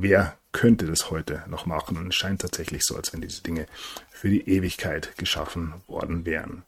wer 0.00 0.36
könnte 0.52 0.86
das 0.86 1.10
heute 1.10 1.42
noch 1.48 1.66
machen. 1.66 1.96
Und 1.96 2.08
es 2.08 2.14
scheint 2.14 2.42
tatsächlich 2.42 2.82
so, 2.84 2.96
als 2.96 3.12
wenn 3.12 3.20
diese 3.20 3.42
Dinge 3.42 3.66
für 4.10 4.28
die 4.28 4.48
Ewigkeit 4.48 5.16
geschaffen 5.16 5.74
worden 5.88 6.24
wären. 6.24 6.62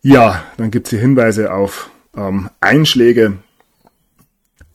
Ja, 0.00 0.44
dann 0.56 0.70
gibt 0.70 0.86
es 0.86 0.90
hier 0.90 1.00
Hinweise 1.00 1.52
auf 1.52 1.90
ähm, 2.16 2.48
Einschläge. 2.60 3.38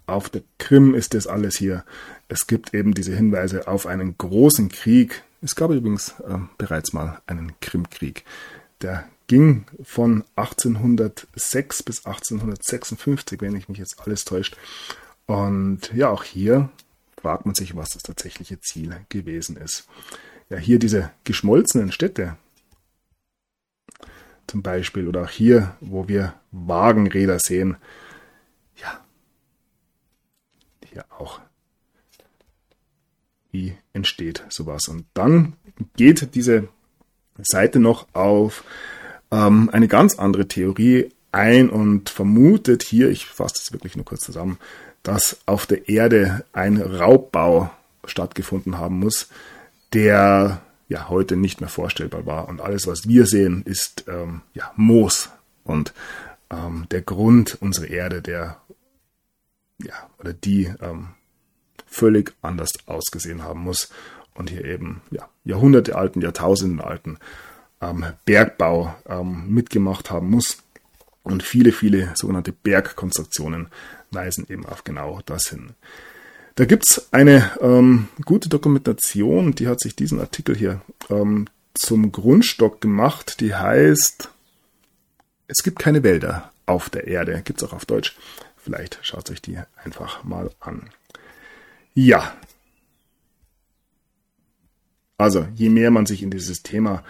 Auf 0.06 0.30
der 0.30 0.44
Krim 0.58 0.94
ist 0.94 1.14
das 1.14 1.28
alles 1.28 1.58
hier. 1.58 1.86
Es 2.28 2.46
gibt 2.46 2.74
eben 2.74 2.94
diese 2.94 3.16
Hinweise 3.16 3.68
auf 3.68 3.88
einen 3.88 4.18
großen 4.18 4.70
Krieg. 4.70 5.24
Es 5.41 5.56
gab 5.56 5.72
übrigens 5.72 6.16
äh, 6.28 6.38
bereits 6.58 6.94
mal 6.94 7.22
einen 7.26 7.54
Krimkrieg. 7.62 8.26
Der 8.82 9.06
ging 9.28 9.66
von 9.82 10.26
1806 10.36 11.84
bis 11.84 12.06
1856, 12.06 13.41
wenn 13.41 13.56
ich 13.56 13.70
mich 13.70 13.78
jetzt 13.78 14.00
alles 14.02 14.26
täuscht. 14.26 14.58
Und 15.26 15.94
ja, 15.94 16.10
auch 16.10 16.24
hier 16.24 16.70
fragt 17.20 17.45
man 17.45 17.55
sich, 17.55 17.76
was 17.76 17.89
das 17.89 18.03
tatsächliche 18.03 18.59
Ziel 18.59 18.95
gewesen 19.09 19.57
ist. 19.57 19.88
Ja, 20.49 20.57
hier 20.57 20.80
diese 20.80 21.11
geschmolzenen 21.24 21.91
Städte 21.91 22.38
zum 24.47 24.61
Beispiel 24.61 25.07
oder 25.07 25.24
auch 25.24 25.30
hier, 25.30 25.76
wo 25.80 26.07
wir 26.07 26.34
Wagenräder 26.51 27.39
sehen, 27.39 27.78
ja, 28.76 29.03
hier 30.86 31.05
auch. 31.18 31.39
Wie 33.51 33.76
entsteht 33.93 34.43
sowas? 34.49 34.88
Und 34.88 35.05
dann 35.14 35.53
geht 35.95 36.36
diese 36.36 36.68
Seite 37.38 37.80
noch 37.80 38.07
auf 38.14 38.64
ähm, 39.32 39.70
eine 39.72 39.88
ganz 39.88 40.20
andere 40.20 40.47
Theorie 40.47 41.11
ein 41.32 41.70
und 41.70 42.09
vermutet 42.09 42.84
hier, 42.84 43.09
ich 43.09 43.26
fasse 43.26 43.55
das 43.57 43.74
wirklich 43.74 43.95
nur 43.95 44.05
kurz 44.05 44.22
zusammen, 44.22 44.59
dass 45.04 45.41
auf 45.45 45.66
der 45.66 45.89
Erde 45.89 46.45
ein 46.54 46.82
Raubbau 46.82 47.70
stattgefunden 48.06 48.78
haben 48.78 48.99
muss, 48.99 49.30
der 49.93 50.62
ja 50.88 51.10
heute 51.10 51.36
nicht 51.36 51.62
mehr 51.62 51.70
vorstellbar 51.70 52.26
war. 52.26 52.47
Und 52.47 52.62
alles, 52.62 52.88
was 52.88 53.08
wir 53.08 53.26
sehen, 53.26 53.64
ist 53.66 54.06
ähm, 54.08 54.41
ja, 54.54 54.72
Moos 54.76 55.30
und 55.64 55.93
ähm, 56.49 56.88
der 56.91 57.01
Grund 57.01 57.58
unserer 57.62 57.89
Erde, 57.89 58.22
der 58.22 58.58
ja, 59.82 59.93
oder 60.20 60.34
die 60.34 60.74
ähm, 60.82 61.10
völlig 61.86 62.34
anders 62.41 62.72
ausgesehen 62.86 63.43
haben 63.43 63.62
muss 63.62 63.89
und 64.34 64.49
hier 64.49 64.66
eben 64.66 65.01
ja, 65.12 65.30
Jahrhunderte 65.43 65.95
alten, 65.95 66.22
Jahrtausenden 66.22 66.82
alten 66.82 67.18
ähm, 67.82 68.06
Bergbau 68.26 68.95
ähm, 69.08 69.54
mitgemacht 69.54 70.10
haben 70.10 70.30
muss. 70.30 70.58
Und 71.24 71.41
viele, 71.41 71.72
viele 71.72 72.12
sogenannte 72.16 72.51
Bergkonstruktionen 72.51 73.68
weisen 74.14 74.45
eben 74.49 74.66
auf 74.66 74.84
genau 74.84 75.22
das 75.26 75.47
hin. 75.49 75.72
Da 76.55 76.66
gibt's 76.66 77.11
eine 77.11 77.51
ähm, 77.61 78.09
gute 78.26 78.49
Dokumentation, 78.49 79.55
die 79.55 79.68
hat 79.68 79.80
sich 79.80 79.95
diesen 79.95 80.20
Artikel 80.20 80.55
hier 80.55 80.82
ähm, 81.09 81.47
zum 81.74 82.11
Grundstock 82.11 82.82
gemacht, 82.82 83.39
die 83.39 83.55
heißt 83.55 84.30
Es 85.47 85.64
gibt 85.64 85.80
keine 85.80 86.03
Wälder 86.03 86.51
auf 86.66 86.89
der 86.89 87.07
Erde. 87.07 87.41
Gibt's 87.43 87.64
auch 87.64 87.74
auf 87.74 87.86
Deutsch. 87.86 88.16
Vielleicht 88.55 88.99
schaut 89.01 89.30
euch 89.30 89.41
die 89.41 89.57
einfach 89.84 90.24
mal 90.24 90.51
an. 90.59 90.89
Ja. 91.93 92.36
Also, 95.18 95.47
je 95.55 95.70
mehr 95.70 95.91
man 95.91 96.05
sich 96.05 96.24
in 96.24 96.32
dieses 96.32 96.64
Thema 96.64 97.03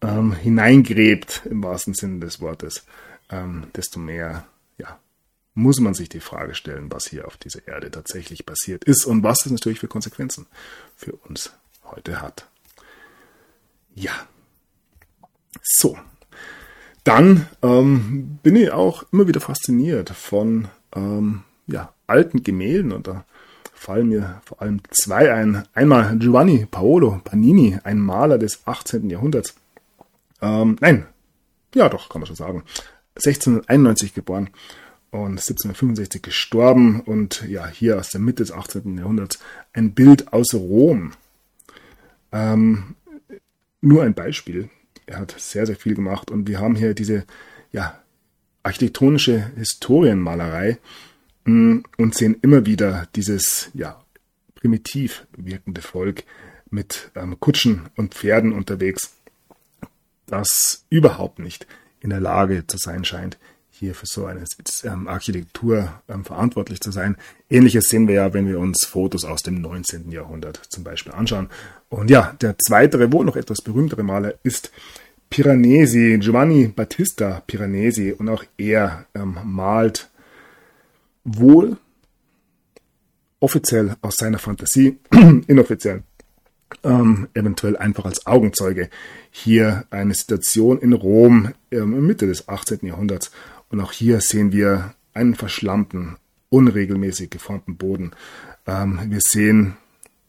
ähm, 0.00 0.32
hineingräbt, 0.32 1.42
im 1.44 1.62
wahrsten 1.62 1.94
Sinne 1.94 2.20
des 2.20 2.40
Wortes, 2.40 2.84
ähm, 3.30 3.66
desto 3.74 3.98
mehr 3.98 4.46
muss 5.58 5.80
man 5.80 5.92
sich 5.92 6.08
die 6.08 6.20
Frage 6.20 6.54
stellen, 6.54 6.90
was 6.90 7.08
hier 7.08 7.26
auf 7.26 7.36
dieser 7.36 7.66
Erde 7.66 7.90
tatsächlich 7.90 8.46
passiert 8.46 8.84
ist 8.84 9.04
und 9.04 9.24
was 9.24 9.40
das 9.40 9.52
natürlich 9.52 9.80
für 9.80 9.88
Konsequenzen 9.88 10.46
für 10.96 11.12
uns 11.12 11.52
heute 11.84 12.22
hat. 12.22 12.46
Ja. 13.94 14.12
So. 15.60 15.98
Dann 17.02 17.48
ähm, 17.62 18.38
bin 18.42 18.54
ich 18.54 18.70
auch 18.70 19.04
immer 19.12 19.26
wieder 19.26 19.40
fasziniert 19.40 20.10
von 20.10 20.68
ähm, 20.94 21.42
ja, 21.66 21.92
alten 22.06 22.44
Gemälden 22.44 22.92
und 22.92 23.08
da 23.08 23.24
fallen 23.74 24.08
mir 24.08 24.40
vor 24.44 24.62
allem 24.62 24.80
zwei 24.90 25.32
ein. 25.32 25.66
Einmal 25.74 26.18
Giovanni 26.18 26.66
Paolo 26.70 27.20
Panini, 27.24 27.78
ein 27.82 27.98
Maler 27.98 28.38
des 28.38 28.64
18. 28.66 29.10
Jahrhunderts. 29.10 29.56
Ähm, 30.40 30.76
nein, 30.80 31.06
ja 31.74 31.88
doch, 31.88 32.08
kann 32.08 32.20
man 32.20 32.26
schon 32.26 32.36
sagen. 32.36 32.62
1691 33.16 34.14
geboren 34.14 34.50
und 35.10 35.38
1765 35.38 36.22
gestorben 36.22 37.00
und 37.00 37.44
ja, 37.48 37.66
hier 37.66 37.98
aus 37.98 38.10
der 38.10 38.20
Mitte 38.20 38.42
des 38.42 38.52
18. 38.52 38.98
Jahrhunderts 38.98 39.38
ein 39.72 39.92
Bild 39.92 40.32
aus 40.32 40.54
Rom. 40.54 41.12
Ähm, 42.32 42.94
nur 43.80 44.02
ein 44.02 44.14
Beispiel. 44.14 44.68
Er 45.06 45.20
hat 45.20 45.34
sehr, 45.38 45.66
sehr 45.66 45.76
viel 45.76 45.94
gemacht 45.94 46.30
und 46.30 46.46
wir 46.46 46.60
haben 46.60 46.76
hier 46.76 46.94
diese 46.94 47.24
ja, 47.72 47.98
architektonische 48.62 49.50
Historienmalerei 49.56 50.78
mh, 51.44 51.74
mm, 51.74 51.84
und 51.96 52.14
sehen 52.14 52.36
immer 52.42 52.66
wieder 52.66 53.08
dieses 53.14 53.70
ja, 53.72 54.02
primitiv 54.54 55.26
wirkende 55.36 55.80
Volk 55.80 56.24
mit 56.70 57.10
ähm, 57.14 57.40
Kutschen 57.40 57.88
und 57.96 58.14
Pferden 58.14 58.52
unterwegs, 58.52 59.14
das 60.26 60.84
überhaupt 60.90 61.38
nicht 61.38 61.66
in 62.00 62.10
der 62.10 62.20
Lage 62.20 62.66
zu 62.66 62.76
sein 62.76 63.04
scheint, 63.04 63.38
hier 63.78 63.94
für 63.94 64.06
so 64.06 64.26
eine 64.26 64.44
Architektur 65.06 65.92
ähm, 66.08 66.24
verantwortlich 66.24 66.80
zu 66.80 66.90
sein. 66.90 67.16
Ähnliches 67.48 67.88
sehen 67.88 68.08
wir 68.08 68.16
ja, 68.16 68.34
wenn 68.34 68.48
wir 68.48 68.58
uns 68.58 68.84
Fotos 68.84 69.24
aus 69.24 69.42
dem 69.42 69.60
19. 69.60 70.10
Jahrhundert 70.10 70.60
zum 70.68 70.84
Beispiel 70.84 71.12
anschauen. 71.12 71.48
Und 71.88 72.10
ja, 72.10 72.34
der 72.40 72.58
zweite, 72.58 73.12
wohl 73.12 73.24
noch 73.24 73.36
etwas 73.36 73.62
berühmtere 73.62 74.02
Maler 74.02 74.34
ist 74.42 74.72
Piranesi, 75.30 76.18
Giovanni 76.20 76.66
Battista 76.68 77.42
Piranesi. 77.46 78.12
Und 78.12 78.28
auch 78.28 78.44
er 78.56 79.06
ähm, 79.14 79.38
malt 79.44 80.10
wohl 81.24 81.76
offiziell 83.40 83.94
aus 84.00 84.16
seiner 84.16 84.38
Fantasie, 84.38 84.98
inoffiziell 85.46 86.02
ähm, 86.84 87.28
eventuell 87.34 87.76
einfach 87.76 88.04
als 88.04 88.26
Augenzeuge 88.26 88.90
hier 89.30 89.84
eine 89.90 90.14
Situation 90.14 90.78
in 90.78 90.92
Rom 90.92 91.52
ähm, 91.70 92.06
Mitte 92.06 92.26
des 92.26 92.48
18. 92.48 92.80
Jahrhunderts. 92.82 93.30
Und 93.70 93.80
auch 93.80 93.92
hier 93.92 94.20
sehen 94.20 94.52
wir 94.52 94.94
einen 95.14 95.34
verschlammten, 95.34 96.16
unregelmäßig 96.48 97.30
geformten 97.30 97.76
Boden. 97.76 98.12
Ähm, 98.66 99.00
wir 99.10 99.20
sehen, 99.20 99.76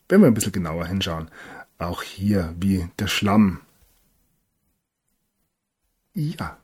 wenn 0.07 0.21
wir 0.21 0.27
ein 0.27 0.33
bisschen 0.33 0.51
genauer 0.51 0.85
hinschauen, 0.87 1.29
auch 1.77 2.03
hier, 2.03 2.53
wie 2.59 2.89
der 2.99 3.07
Schlamm, 3.07 3.61
ja, 6.13 6.57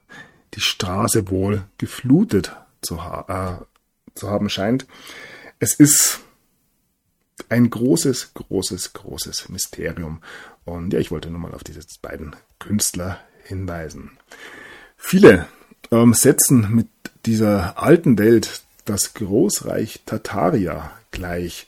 die 0.54 0.62
Straße 0.62 1.30
wohl 1.30 1.64
geflutet 1.78 2.56
zu, 2.82 3.04
ha 3.04 3.62
äh, 3.62 4.18
zu 4.18 4.30
haben 4.30 4.50
scheint. 4.50 4.86
Es 5.60 5.74
ist 5.74 6.20
ein 7.50 7.70
großes, 7.70 8.34
großes, 8.34 8.94
großes 8.94 9.50
Mysterium. 9.50 10.22
Und 10.66 10.94
ja, 10.94 11.00
ich 11.00 11.12
wollte 11.12 11.30
nur 11.30 11.40
mal 11.40 11.54
auf 11.54 11.64
diese 11.64 11.82
beiden 12.02 12.36
Künstler 12.60 13.20
hinweisen. 13.44 14.18
Viele 14.98 15.48
ähm, 15.92 16.14
setzen 16.14 16.74
mit 16.74 16.88
dieser 17.26 17.82
alten 17.82 18.18
Welt 18.18 18.64
das 18.86 19.14
Großreich 19.14 20.02
Tartaria 20.06 20.92
gleich. 21.12 21.68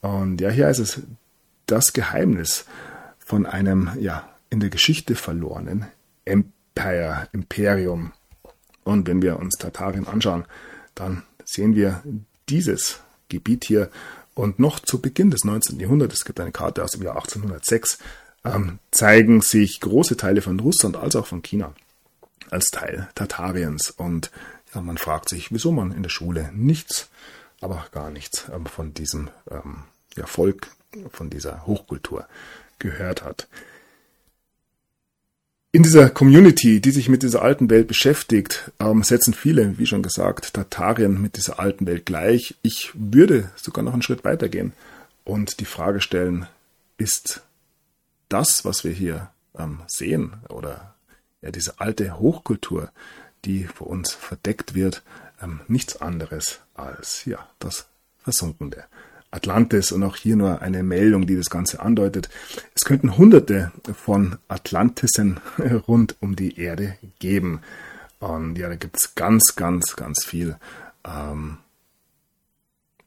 Und 0.00 0.40
ja, 0.40 0.50
hier 0.50 0.68
ist 0.68 0.78
es 0.78 1.00
das 1.66 1.92
Geheimnis 1.92 2.64
von 3.18 3.46
einem, 3.46 3.90
ja, 3.98 4.28
in 4.50 4.60
der 4.60 4.70
Geschichte 4.70 5.14
verlorenen 5.14 5.86
Empire, 6.24 7.28
Imperium. 7.32 8.12
Und 8.84 9.06
wenn 9.06 9.22
wir 9.22 9.38
uns 9.38 9.56
Tartarien 9.56 10.06
anschauen, 10.06 10.44
dann 10.94 11.22
sehen 11.44 11.74
wir 11.74 12.02
dieses 12.48 13.00
Gebiet 13.28 13.64
hier 13.64 13.90
und 14.34 14.58
noch 14.58 14.80
zu 14.80 15.00
Beginn 15.00 15.30
des 15.30 15.44
19. 15.44 15.80
Jahrhunderts, 15.80 16.14
es 16.14 16.24
gibt 16.24 16.40
eine 16.40 16.52
Karte 16.52 16.82
aus 16.82 16.92
dem 16.92 17.02
Jahr 17.02 17.16
1806, 17.16 17.98
ähm, 18.44 18.78
zeigen 18.90 19.40
sich 19.40 19.80
große 19.80 20.16
Teile 20.16 20.42
von 20.42 20.60
Russland 20.60 20.96
als 20.96 21.16
auch 21.16 21.26
von 21.26 21.42
China 21.42 21.74
als 22.50 22.66
Teil 22.66 23.08
Tartariens. 23.14 23.90
Und 23.90 24.30
ja, 24.74 24.80
man 24.80 24.98
fragt 24.98 25.28
sich, 25.28 25.52
wieso 25.52 25.72
man 25.72 25.92
in 25.92 26.02
der 26.02 26.10
Schule 26.10 26.50
nichts, 26.52 27.08
aber 27.60 27.86
gar 27.92 28.10
nichts 28.10 28.46
ähm, 28.52 28.66
von 28.66 28.94
diesem 28.94 29.30
ähm, 29.50 29.84
ja, 30.16 30.26
Volk, 30.26 30.68
von 31.10 31.30
dieser 31.30 31.66
Hochkultur 31.66 32.26
gehört 32.78 33.22
hat 33.22 33.48
in 35.74 35.82
dieser 35.82 36.08
Community, 36.08 36.80
die 36.80 36.92
sich 36.92 37.08
mit 37.08 37.24
dieser 37.24 37.42
alten 37.42 37.68
Welt 37.68 37.88
beschäftigt, 37.88 38.70
ähm, 38.78 39.02
setzen 39.02 39.34
viele, 39.34 39.76
wie 39.76 39.86
schon 39.86 40.04
gesagt, 40.04 40.54
Tartarien 40.54 41.20
mit 41.20 41.36
dieser 41.36 41.58
alten 41.58 41.84
Welt 41.88 42.06
gleich. 42.06 42.54
Ich 42.62 42.92
würde 42.94 43.50
sogar 43.56 43.82
noch 43.82 43.92
einen 43.92 44.02
Schritt 44.02 44.22
weitergehen 44.22 44.72
und 45.24 45.58
die 45.58 45.64
Frage 45.64 46.00
stellen, 46.00 46.46
ist 46.96 47.42
das, 48.28 48.64
was 48.64 48.84
wir 48.84 48.92
hier 48.92 49.30
ähm, 49.58 49.80
sehen, 49.88 50.34
oder 50.48 50.93
ja, 51.44 51.50
diese 51.50 51.78
alte 51.78 52.18
Hochkultur, 52.18 52.90
die 53.44 53.64
vor 53.64 53.88
uns 53.88 54.12
verdeckt 54.12 54.74
wird, 54.74 55.02
ähm, 55.42 55.60
nichts 55.68 56.00
anderes 56.00 56.60
als 56.74 57.24
ja, 57.26 57.46
das 57.58 57.86
Versunkene 58.22 58.84
Atlantis 59.30 59.92
und 59.92 60.02
auch 60.04 60.16
hier 60.16 60.36
nur 60.36 60.62
eine 60.62 60.82
Meldung, 60.82 61.26
die 61.26 61.36
das 61.36 61.50
Ganze 61.50 61.80
andeutet. 61.80 62.28
Es 62.74 62.84
könnten 62.84 63.18
hunderte 63.18 63.72
von 63.92 64.38
Atlantissen 64.48 65.40
rund 65.88 66.16
um 66.20 66.36
die 66.36 66.58
Erde 66.58 66.96
geben. 67.18 67.60
Und 68.20 68.56
ja, 68.56 68.68
da 68.68 68.76
gibt 68.76 68.96
es 68.96 69.14
ganz, 69.16 69.56
ganz, 69.56 69.96
ganz 69.96 70.24
viel 70.24 70.56
ähm, 71.04 71.58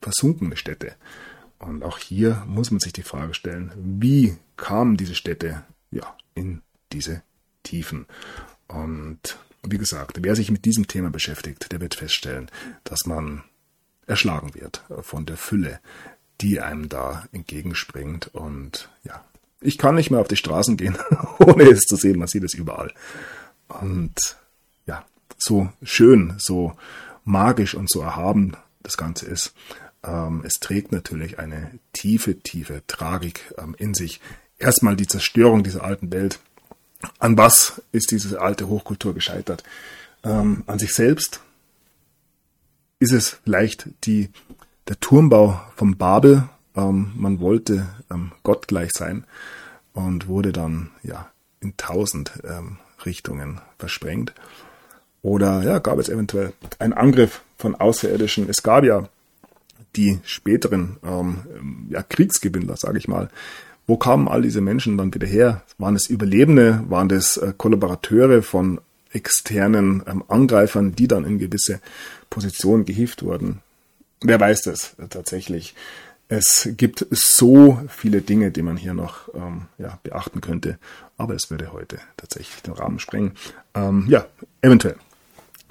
versunkene 0.02 0.58
Städte. 0.58 0.96
Und 1.60 1.84
auch 1.84 1.98
hier 1.98 2.44
muss 2.46 2.72
man 2.72 2.82
sich 2.82 2.94
die 2.94 3.04
Frage 3.04 3.34
stellen, 3.34 3.72
wie 3.76 4.38
kamen 4.58 4.98
diese 4.98 5.16
Städte 5.16 5.64
ja, 5.92 6.16
in 6.36 6.62
diese 6.92 7.24
Tiefen? 7.68 8.06
Und 8.68 9.38
wie 9.64 9.78
gesagt, 9.78 10.20
wer 10.22 10.36
sich 10.36 10.52
mit 10.52 10.66
diesem 10.66 10.88
Thema 10.88 11.10
beschäftigt, 11.10 11.72
der 11.72 11.82
wird 11.82 11.96
feststellen, 11.96 12.50
dass 12.84 13.06
man 13.06 13.44
erschlagen 14.06 14.54
wird 14.56 14.84
von 15.02 15.26
der 15.26 15.38
Fülle 15.38 15.80
die 16.42 16.62
einem 16.62 16.90
da 16.90 17.28
entgegenspringt. 17.32 18.34
Und 18.34 18.90
ja, 19.04 19.24
ich 19.62 19.78
kann 19.78 19.96
nicht 19.96 20.12
mehr 20.12 20.20
auf 20.20 20.28
die 20.28 20.38
Straßen 20.38 20.78
gehen, 20.78 20.98
ohne 21.40 21.64
es 21.64 21.82
zu 21.82 21.96
sehen. 21.96 22.20
Man 22.20 22.28
sieht 22.28 22.44
es 22.44 22.54
überall. 22.54 22.94
Und 23.68 24.38
ja, 24.86 25.06
so 25.38 25.70
schön, 25.84 26.36
so 26.38 26.74
magisch 27.24 27.76
und 27.76 27.90
so 27.90 28.02
erhaben 28.02 28.56
das 28.84 28.98
Ganze 28.98 29.26
ist. 29.26 29.54
Ähm, 30.04 30.44
es 30.46 30.56
trägt 30.56 30.92
natürlich 30.92 31.40
eine 31.40 31.72
tiefe, 31.94 32.40
tiefe 32.40 32.84
Tragik 32.88 33.54
ähm, 33.58 33.76
in 33.78 33.94
sich. 33.94 34.22
Erstmal 34.60 34.96
die 34.96 35.08
Zerstörung 35.08 35.64
dieser 35.64 35.84
alten 35.84 36.12
Welt. 36.12 36.40
An 37.20 37.38
was 37.38 37.82
ist 37.92 38.12
diese 38.12 38.42
alte 38.42 38.68
Hochkultur 38.68 39.14
gescheitert? 39.14 39.64
Ähm, 40.24 40.64
an 40.68 40.80
sich 40.80 40.94
selbst 40.94 41.42
ist 43.00 43.14
es 43.14 43.40
vielleicht 43.44 43.90
die 44.06 44.30
der 44.88 45.00
Turmbau 45.00 45.62
von 45.76 45.98
Babel. 45.98 46.50
Ähm, 46.76 47.12
man 47.16 47.40
wollte 47.40 47.88
ähm, 48.10 48.32
Gott 48.44 48.68
sein 48.94 49.26
und 49.94 50.28
wurde 50.28 50.52
dann 50.52 50.92
ja 51.04 51.30
in 51.60 51.76
tausend 51.78 52.32
ähm, 52.44 52.78
Richtungen 53.06 53.62
versprengt. 53.78 54.34
Oder 55.22 55.64
ja, 55.64 55.80
gab 55.80 56.00
es 56.00 56.10
eventuell 56.10 56.54
einen 56.80 56.94
Angriff 56.94 57.42
von 57.58 57.76
Außerirdischen. 57.76 58.50
Es 58.50 58.64
gab 58.64 58.84
ja 58.84 59.10
die 59.96 60.20
späteren 60.24 60.98
ähm, 61.04 61.88
ja, 61.90 62.04
Kriegsgewinnler, 62.04 62.78
sage 62.78 62.98
ich 62.98 63.08
mal, 63.08 63.30
wo 63.88 63.98
kamen 63.98 64.28
all 64.28 64.42
diese 64.42 64.62
Menschen 64.62 64.98
dann 64.98 65.14
wieder 65.14 65.28
her? 65.28 65.64
Waren 65.78 65.96
es 65.96 66.08
Überlebende? 66.08 66.84
Waren 66.90 67.10
das 67.10 67.38
äh, 67.38 67.54
Kollaborateure 67.58 68.44
von 68.44 68.82
externen 69.12 70.04
ähm, 70.06 70.24
Angreifern, 70.28 70.94
die 70.94 71.08
dann 71.08 71.24
in 71.24 71.40
gewisse 71.40 71.80
Positionen 72.30 72.86
gehievt 72.86 73.24
wurden? 73.24 73.62
Wer 74.22 74.40
weiß 74.40 74.64
das 74.64 74.96
äh, 75.00 75.08
tatsächlich? 75.08 75.74
Es 76.30 76.68
gibt 76.76 77.08
so 77.10 77.80
viele 77.88 78.22
Dinge, 78.22 78.52
die 78.52 78.62
man 78.62 78.76
hier 78.76 78.94
noch 78.94 79.34
ähm, 79.34 79.68
ja, 79.78 79.98
beachten 80.04 80.42
könnte, 80.42 80.78
aber 81.18 81.36
es 81.36 81.50
würde 81.50 81.72
heute 81.72 82.00
tatsächlich 82.18 82.62
den 82.64 82.74
Rahmen 82.74 83.00
sprengen. 83.00 83.32
Ähm, 83.74 84.06
ja, 84.10 84.26
eventuell. 84.62 84.98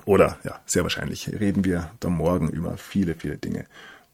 Oder 0.06 0.38
ja, 0.44 0.58
sehr 0.64 0.84
wahrscheinlich 0.84 1.28
reden 1.38 1.64
wir 1.66 1.90
dann 2.00 2.12
morgen 2.14 2.48
über 2.48 2.78
viele, 2.78 3.14
viele 3.14 3.36
Dinge. 3.36 3.66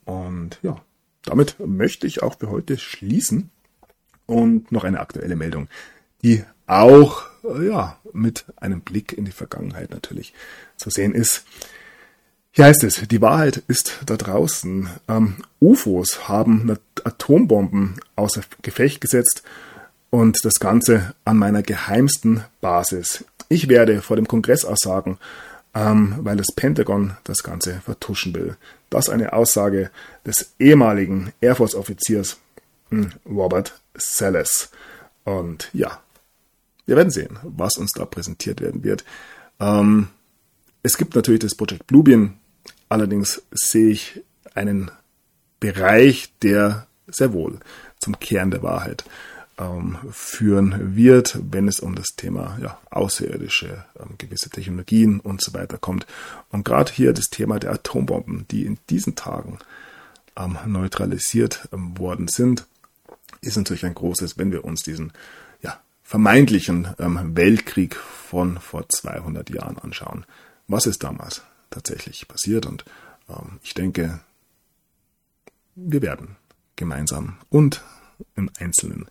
Und 0.04 0.58
ja, 0.62 0.80
damit 1.22 1.56
möchte 1.64 2.08
ich 2.08 2.24
auch 2.24 2.38
für 2.38 2.50
heute 2.50 2.76
schließen. 2.76 3.50
Und 4.32 4.72
noch 4.72 4.84
eine 4.84 5.00
aktuelle 5.00 5.36
Meldung, 5.36 5.68
die 6.22 6.44
auch 6.66 7.24
äh, 7.44 7.68
ja, 7.68 7.98
mit 8.12 8.44
einem 8.56 8.80
Blick 8.80 9.12
in 9.12 9.24
die 9.24 9.32
Vergangenheit 9.32 9.90
natürlich 9.90 10.32
zu 10.76 10.90
sehen 10.90 11.14
ist. 11.14 11.44
Hier 12.54 12.66
heißt 12.66 12.84
es, 12.84 13.08
die 13.08 13.22
Wahrheit 13.22 13.62
ist 13.68 14.00
da 14.04 14.16
draußen. 14.16 14.90
Ähm, 15.08 15.36
UFOs 15.60 16.28
haben 16.28 16.76
Atombomben 17.02 17.98
außer 18.14 18.42
Gefecht 18.60 19.00
gesetzt 19.00 19.42
und 20.10 20.44
das 20.44 20.54
Ganze 20.60 21.14
an 21.24 21.38
meiner 21.38 21.62
geheimsten 21.62 22.44
Basis. 22.60 23.24
Ich 23.48 23.68
werde 23.68 24.02
vor 24.02 24.16
dem 24.16 24.28
Kongress 24.28 24.66
aussagen, 24.66 25.18
ähm, 25.74 26.16
weil 26.20 26.36
das 26.36 26.48
Pentagon 26.54 27.16
das 27.24 27.42
Ganze 27.42 27.80
vertuschen 27.80 28.34
will. 28.34 28.56
Das 28.90 29.08
ist 29.08 29.14
eine 29.14 29.32
Aussage 29.32 29.90
des 30.26 30.52
ehemaligen 30.58 31.32
Air 31.40 31.56
Force 31.56 31.74
Offiziers 31.74 32.36
Robert 33.26 33.80
Sellers. 33.94 34.70
Und 35.24 35.70
ja, 35.72 36.00
wir 36.86 36.96
werden 36.96 37.10
sehen, 37.10 37.38
was 37.42 37.76
uns 37.76 37.92
da 37.92 38.04
präsentiert 38.04 38.60
werden 38.60 38.82
wird. 38.84 39.04
Ähm, 39.60 40.08
es 40.82 40.96
gibt 40.96 41.14
natürlich 41.14 41.40
das 41.40 41.54
Project 41.54 41.86
Bluebeam. 41.86 42.34
Allerdings 42.88 43.42
sehe 43.52 43.90
ich 43.90 44.20
einen 44.54 44.90
Bereich, 45.60 46.32
der 46.42 46.86
sehr 47.06 47.32
wohl 47.32 47.60
zum 47.98 48.18
Kern 48.18 48.50
der 48.50 48.62
Wahrheit 48.62 49.04
ähm, 49.58 49.98
führen 50.10 50.96
wird, 50.96 51.38
wenn 51.50 51.68
es 51.68 51.80
um 51.80 51.94
das 51.94 52.08
Thema 52.16 52.58
ja, 52.60 52.78
außerirdische, 52.90 53.84
ähm, 53.98 54.16
gewisse 54.18 54.50
Technologien 54.50 55.20
und 55.20 55.42
so 55.42 55.54
weiter 55.54 55.78
kommt. 55.78 56.06
Und 56.50 56.64
gerade 56.64 56.92
hier 56.92 57.12
das 57.12 57.30
Thema 57.30 57.58
der 57.58 57.72
Atombomben, 57.72 58.46
die 58.50 58.64
in 58.66 58.78
diesen 58.90 59.14
Tagen 59.14 59.58
ähm, 60.36 60.58
neutralisiert 60.66 61.68
ähm, 61.72 61.98
worden 61.98 62.28
sind, 62.28 62.66
ist 63.42 63.56
natürlich 63.56 63.84
ein 63.84 63.94
großes, 63.94 64.38
wenn 64.38 64.52
wir 64.52 64.64
uns 64.64 64.82
diesen 64.82 65.12
ja, 65.60 65.80
vermeintlichen 66.02 66.88
ähm, 66.98 67.36
Weltkrieg 67.36 67.96
von 67.96 68.58
vor 68.58 68.88
200 68.88 69.50
Jahren 69.50 69.78
anschauen. 69.78 70.24
Was 70.68 70.86
ist 70.86 71.02
damals 71.02 71.42
tatsächlich 71.70 72.26
passiert? 72.28 72.64
Und 72.64 72.84
ähm, 73.28 73.58
ich 73.62 73.74
denke, 73.74 74.20
wir 75.74 76.02
werden 76.02 76.36
gemeinsam 76.76 77.36
und 77.50 77.82
im 78.36 78.50
Einzelnen 78.58 79.06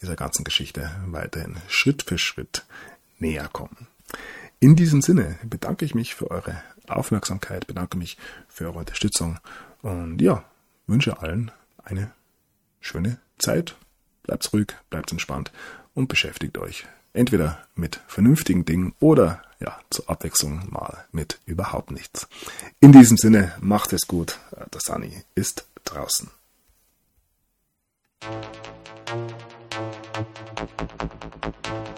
dieser 0.00 0.16
ganzen 0.16 0.44
Geschichte 0.44 0.90
weiterhin 1.06 1.56
Schritt 1.68 2.04
für 2.04 2.18
Schritt 2.18 2.64
näher 3.18 3.48
kommen. 3.48 3.88
In 4.60 4.76
diesem 4.76 5.02
Sinne 5.02 5.38
bedanke 5.42 5.84
ich 5.84 5.94
mich 5.94 6.14
für 6.14 6.30
eure 6.30 6.62
Aufmerksamkeit, 6.86 7.66
bedanke 7.66 7.96
mich 7.96 8.16
für 8.48 8.66
eure 8.66 8.78
Unterstützung 8.78 9.38
und 9.82 10.20
ja, 10.20 10.44
wünsche 10.86 11.20
allen 11.20 11.50
eine 11.82 12.12
schöne 12.80 13.18
Zeit. 13.44 13.76
Bleibt 14.22 14.52
ruhig, 14.52 14.68
bleibt 14.90 15.12
entspannt 15.12 15.52
und 15.94 16.08
beschäftigt 16.08 16.58
euch 16.58 16.86
entweder 17.14 17.64
mit 17.74 18.00
vernünftigen 18.06 18.64
Dingen 18.66 18.94
oder 19.00 19.42
ja, 19.60 19.78
zur 19.88 20.10
Abwechslung 20.10 20.68
mal 20.70 21.06
mit 21.12 21.40
überhaupt 21.46 21.90
nichts. 21.90 22.28
In 22.80 22.92
diesem 22.92 23.16
Sinne, 23.16 23.54
macht 23.60 23.92
es 23.94 24.06
gut. 24.06 24.38
Der 24.50 24.80
Sunny 24.80 25.22
ist 25.34 25.66
draußen. 25.84 26.30
Thank 28.20 28.46
you. 31.66 31.93